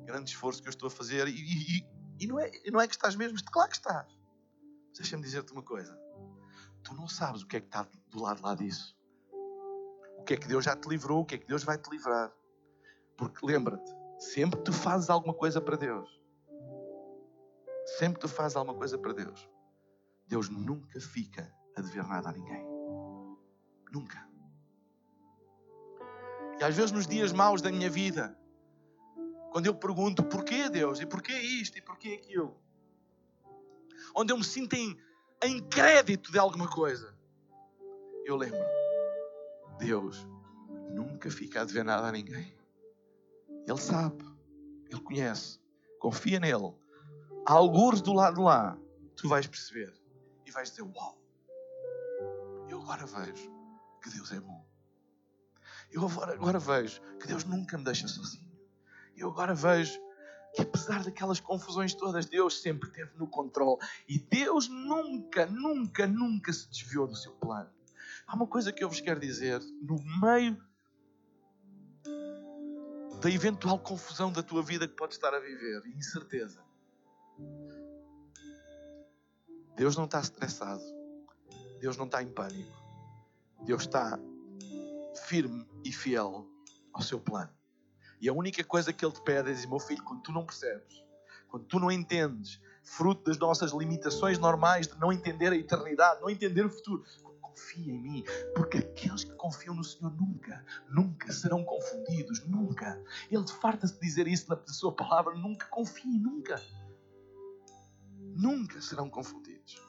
grande 0.05 0.29
esforço 0.29 0.61
que 0.61 0.67
eu 0.67 0.71
estou 0.71 0.87
a 0.87 0.91
fazer. 0.91 1.27
E, 1.27 1.31
e, 1.31 1.87
e 2.19 2.27
não, 2.27 2.39
é, 2.39 2.51
não 2.71 2.79
é 2.79 2.87
que 2.87 2.95
estás 2.95 3.15
mesmo, 3.15 3.37
claro 3.51 3.69
que 3.69 3.75
estás. 3.75 4.07
Deixa-me 4.95 5.23
dizer-te 5.23 5.51
uma 5.51 5.63
coisa. 5.63 5.97
Tu 6.83 6.93
não 6.95 7.07
sabes 7.07 7.41
o 7.41 7.47
que 7.47 7.57
é 7.57 7.59
que 7.59 7.67
está 7.67 7.87
do 8.09 8.21
lado 8.21 8.41
lá 8.43 8.55
disso. 8.55 8.95
O 10.17 10.23
que 10.23 10.33
é 10.33 10.37
que 10.37 10.47
Deus 10.47 10.63
já 10.63 10.75
te 10.75 10.87
livrou, 10.87 11.21
o 11.21 11.25
que 11.25 11.35
é 11.35 11.37
que 11.37 11.47
Deus 11.47 11.63
vai 11.63 11.77
te 11.77 11.89
livrar. 11.89 12.31
Porque 13.17 13.45
lembra-te, 13.45 13.91
sempre 14.19 14.59
que 14.59 14.65
tu 14.65 14.73
fazes 14.73 15.09
alguma 15.09 15.33
coisa 15.33 15.59
para 15.59 15.75
Deus, 15.75 16.16
sempre 17.87 18.15
que 18.15 18.27
tu 18.27 18.27
fazes 18.27 18.57
alguma 18.57 18.77
coisa 18.77 18.97
para 18.97 19.13
Deus, 19.13 19.49
Deus 20.27 20.49
nunca 20.49 20.99
fica 20.99 21.51
a 21.75 21.81
dever 21.81 22.05
nada 22.05 22.29
a 22.29 22.33
ninguém. 22.33 22.65
Nunca. 23.91 24.27
E 26.59 26.63
às 26.63 26.75
vezes 26.75 26.91
nos 26.91 27.07
dias 27.07 27.31
maus 27.31 27.61
da 27.61 27.71
minha 27.71 27.89
vida, 27.89 28.37
quando 29.51 29.67
eu 29.67 29.73
pergunto 29.73 30.23
porquê 30.23 30.69
Deus, 30.69 30.99
e 30.99 31.05
porquê 31.05 31.33
isto, 31.33 31.77
e 31.77 31.81
porquê 31.81 32.19
aquilo. 32.21 32.59
Onde 34.15 34.33
eu 34.33 34.37
me 34.37 34.43
sinto 34.43 34.75
em, 34.75 34.97
em 35.43 35.63
crédito 35.67 36.31
de 36.31 36.39
alguma 36.39 36.67
coisa. 36.69 37.15
Eu 38.25 38.35
lembro, 38.35 38.59
Deus 39.79 40.27
nunca 40.89 41.29
fica 41.31 41.61
a 41.61 41.63
dever 41.63 41.85
nada 41.85 42.07
a 42.07 42.11
ninguém. 42.11 42.53
Ele 43.65 43.79
sabe, 43.79 44.23
Ele 44.89 45.01
conhece, 45.01 45.59
confia 45.99 46.39
nele. 46.39 46.73
Há 47.47 47.53
algures 47.53 48.01
do 48.01 48.11
lado 48.11 48.41
lá, 48.41 48.77
tu 49.15 49.29
vais 49.29 49.47
perceber 49.47 49.93
e 50.45 50.51
vais 50.51 50.69
dizer: 50.69 50.81
Uau, 50.81 51.17
eu 52.67 52.81
agora 52.81 53.05
vejo 53.05 53.49
que 54.03 54.09
Deus 54.09 54.31
é 54.33 54.39
bom. 54.39 54.67
Eu 55.89 56.05
agora, 56.05 56.33
agora 56.33 56.59
vejo 56.59 57.01
que 57.17 57.27
Deus 57.27 57.45
nunca 57.45 57.77
me 57.77 57.85
deixa 57.85 58.07
sozinho 58.07 58.47
eu 59.17 59.29
agora 59.29 59.53
vejo 59.53 59.99
que 60.53 60.61
apesar 60.61 61.03
daquelas 61.03 61.39
confusões 61.39 61.93
todas, 61.93 62.25
Deus 62.25 62.61
sempre 62.61 62.87
esteve 62.87 63.17
no 63.17 63.27
controle 63.27 63.79
e 64.07 64.19
Deus 64.19 64.69
nunca, 64.69 65.45
nunca, 65.47 66.07
nunca 66.07 66.53
se 66.53 66.69
desviou 66.69 67.07
do 67.07 67.15
seu 67.15 67.33
plano. 67.33 67.69
Há 68.25 68.35
uma 68.35 68.47
coisa 68.47 68.71
que 68.71 68.83
eu 68.83 68.89
vos 68.89 69.01
quero 69.01 69.19
dizer: 69.19 69.59
no 69.81 69.97
meio 70.21 70.57
da 73.21 73.29
eventual 73.29 73.79
confusão 73.79 74.31
da 74.31 74.43
tua 74.43 74.61
vida 74.61 74.87
que 74.87 74.95
podes 74.95 75.17
estar 75.17 75.33
a 75.33 75.39
viver, 75.39 75.81
incerteza, 75.87 76.63
Deus 79.75 79.95
não 79.95 80.05
está 80.05 80.19
estressado, 80.19 80.83
Deus 81.79 81.97
não 81.97 82.05
está 82.05 82.21
em 82.23 82.27
pânico, 82.27 82.71
Deus 83.63 83.83
está 83.83 84.19
firme 85.27 85.67
e 85.83 85.91
fiel 85.91 86.47
ao 86.93 87.01
seu 87.01 87.19
plano. 87.19 87.51
E 88.19 88.27
a 88.27 88.33
única 88.33 88.63
coisa 88.63 88.91
que 88.91 89.05
Ele 89.05 89.13
te 89.13 89.21
pede 89.21 89.51
é 89.51 89.53
dizer: 89.53 89.67
meu 89.67 89.79
filho, 89.79 90.03
quando 90.03 90.21
tu 90.21 90.31
não 90.31 90.45
percebes, 90.45 91.03
quando 91.47 91.65
tu 91.65 91.79
não 91.79 91.91
entendes, 91.91 92.59
fruto 92.83 93.23
das 93.25 93.37
nossas 93.37 93.71
limitações 93.71 94.39
normais 94.39 94.87
de 94.87 94.97
não 94.99 95.11
entender 95.11 95.51
a 95.51 95.55
eternidade, 95.55 96.21
não 96.21 96.29
entender 96.29 96.65
o 96.65 96.69
futuro, 96.69 97.03
confia 97.57 97.91
em 97.91 97.99
mim, 97.99 98.23
porque 98.55 98.77
aqueles 98.77 99.23
que 99.23 99.33
confiam 99.33 99.75
no 99.75 99.83
Senhor 99.83 100.11
nunca, 100.11 100.63
nunca 100.89 101.31
serão 101.31 101.63
confundidos, 101.63 102.45
nunca. 102.47 103.01
Ele 103.31 103.47
farta-se 103.47 103.95
de 103.95 103.99
dizer 103.99 104.27
isso 104.27 104.49
na 104.49 104.59
sua 104.67 104.91
palavra: 104.91 105.35
nunca 105.35 105.65
confie, 105.67 106.19
nunca. 106.19 106.61
Nunca 108.37 108.79
serão 108.81 109.09
confundidos. 109.09 109.81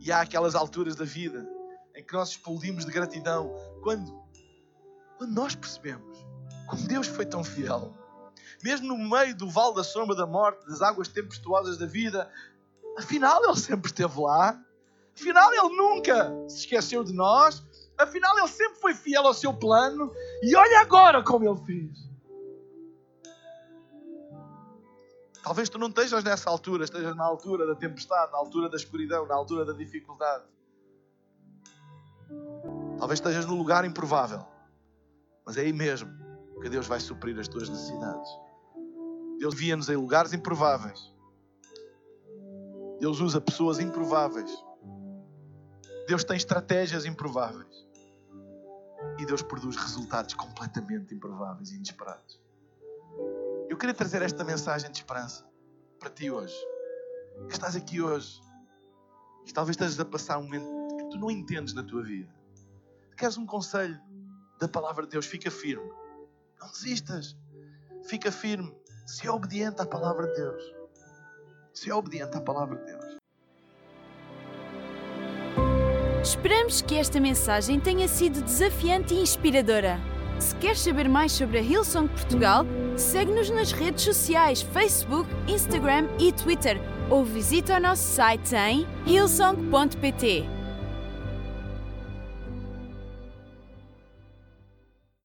E 0.00 0.10
há 0.10 0.20
aquelas 0.20 0.54
alturas 0.54 0.96
da 0.96 1.04
vida 1.04 1.48
em 1.94 2.04
que 2.04 2.12
nós 2.12 2.30
explodimos 2.30 2.84
de 2.84 2.92
gratidão 2.92 3.54
quando, 3.82 4.12
quando 5.16 5.32
nós 5.32 5.54
percebemos 5.54 6.34
como 6.66 6.86
Deus 6.86 7.06
foi 7.06 7.26
tão 7.26 7.44
fiel. 7.44 7.92
Mesmo 8.62 8.88
no 8.88 8.96
meio 8.96 9.36
do 9.36 9.48
vale 9.48 9.74
da 9.74 9.84
sombra 9.84 10.16
da 10.16 10.26
morte, 10.26 10.66
das 10.66 10.82
águas 10.82 11.08
tempestuosas 11.08 11.78
da 11.78 11.86
vida, 11.86 12.30
afinal 12.98 13.44
Ele 13.44 13.56
sempre 13.56 13.90
esteve 13.90 14.20
lá. 14.20 14.58
Afinal 15.14 15.52
Ele 15.52 15.76
nunca 15.76 16.32
se 16.48 16.60
esqueceu 16.60 17.04
de 17.04 17.12
nós. 17.12 17.62
Afinal 17.98 18.36
Ele 18.38 18.48
sempre 18.48 18.80
foi 18.80 18.94
fiel 18.94 19.26
ao 19.26 19.34
seu 19.34 19.52
plano. 19.52 20.10
E 20.42 20.56
olha 20.56 20.80
agora 20.80 21.22
como 21.22 21.48
Ele 21.48 21.64
fez. 21.64 22.03
Talvez 25.44 25.68
tu 25.68 25.78
não 25.78 25.88
estejas 25.88 26.24
nessa 26.24 26.48
altura, 26.48 26.84
estejas 26.84 27.14
na 27.14 27.24
altura 27.24 27.66
da 27.66 27.74
tempestade, 27.74 28.32
na 28.32 28.38
altura 28.38 28.70
da 28.70 28.76
escuridão, 28.76 29.26
na 29.26 29.34
altura 29.34 29.66
da 29.66 29.74
dificuldade. 29.74 30.44
Talvez 32.98 33.18
estejas 33.18 33.44
no 33.44 33.54
lugar 33.54 33.84
improvável. 33.84 34.42
Mas 35.44 35.58
é 35.58 35.60
aí 35.60 35.72
mesmo 35.72 36.10
que 36.62 36.70
Deus 36.70 36.86
vai 36.86 36.98
suprir 36.98 37.38
as 37.38 37.46
tuas 37.46 37.68
necessidades. 37.68 38.30
Deus 39.38 39.54
via-nos 39.54 39.90
em 39.90 39.96
lugares 39.96 40.32
improváveis. 40.32 41.12
Deus 42.98 43.20
usa 43.20 43.38
pessoas 43.38 43.78
improváveis. 43.78 44.50
Deus 46.08 46.24
tem 46.24 46.38
estratégias 46.38 47.04
improváveis. 47.04 47.86
E 49.18 49.26
Deus 49.26 49.42
produz 49.42 49.76
resultados 49.76 50.32
completamente 50.32 51.14
improváveis 51.14 51.70
e 51.70 51.76
inesperados. 51.76 52.43
Eu 53.74 53.78
queria 53.78 53.92
trazer 53.92 54.22
esta 54.22 54.44
mensagem 54.44 54.88
de 54.88 54.98
esperança 54.98 55.44
para 55.98 56.08
ti 56.08 56.30
hoje. 56.30 56.54
Que 57.48 57.54
estás 57.54 57.74
aqui 57.74 58.00
hoje. 58.00 58.40
E 59.44 59.52
talvez 59.52 59.74
estejas 59.74 59.98
a 59.98 60.04
passar 60.04 60.38
um 60.38 60.44
momento 60.44 60.96
que 60.96 61.10
tu 61.10 61.18
não 61.18 61.28
entendes 61.28 61.74
na 61.74 61.82
tua 61.82 62.04
vida. 62.04 62.32
Queres 63.16 63.36
um 63.36 63.44
conselho 63.44 64.00
da 64.60 64.68
palavra 64.68 65.02
de 65.02 65.10
Deus? 65.10 65.26
Fica 65.26 65.50
firme. 65.50 65.90
Não 66.60 66.70
desistas. 66.70 67.36
Fica 68.04 68.30
firme. 68.30 68.72
Se 69.06 69.26
é 69.26 69.30
obediente 69.32 69.82
à 69.82 69.86
palavra 69.86 70.28
de 70.28 70.34
Deus. 70.34 70.62
Se 71.72 71.90
é 71.90 71.94
obediente 71.96 72.36
à 72.36 72.40
palavra 72.40 72.78
de 72.78 72.84
Deus. 72.84 73.18
Esperamos 76.22 76.80
que 76.80 76.94
esta 76.94 77.18
mensagem 77.18 77.80
tenha 77.80 78.06
sido 78.06 78.40
desafiante 78.40 79.14
e 79.14 79.20
inspiradora. 79.20 79.98
Se 80.38 80.54
queres 80.56 80.78
saber 80.78 81.08
mais 81.08 81.32
sobre 81.32 81.58
a 81.58 81.60
Hillsong 81.60 82.06
Portugal, 82.08 82.64
segue-nos 83.00 83.50
nas 83.50 83.72
redes 83.72 84.04
sociais 84.04 84.62
Facebook, 84.62 85.28
Instagram 85.48 86.08
e 86.18 86.32
Twitter 86.32 86.80
ou 87.10 87.24
visita 87.24 87.76
o 87.76 87.80
nosso 87.80 88.02
site 88.02 88.54
em 88.54 88.86
hillsong.pt. 89.06 90.63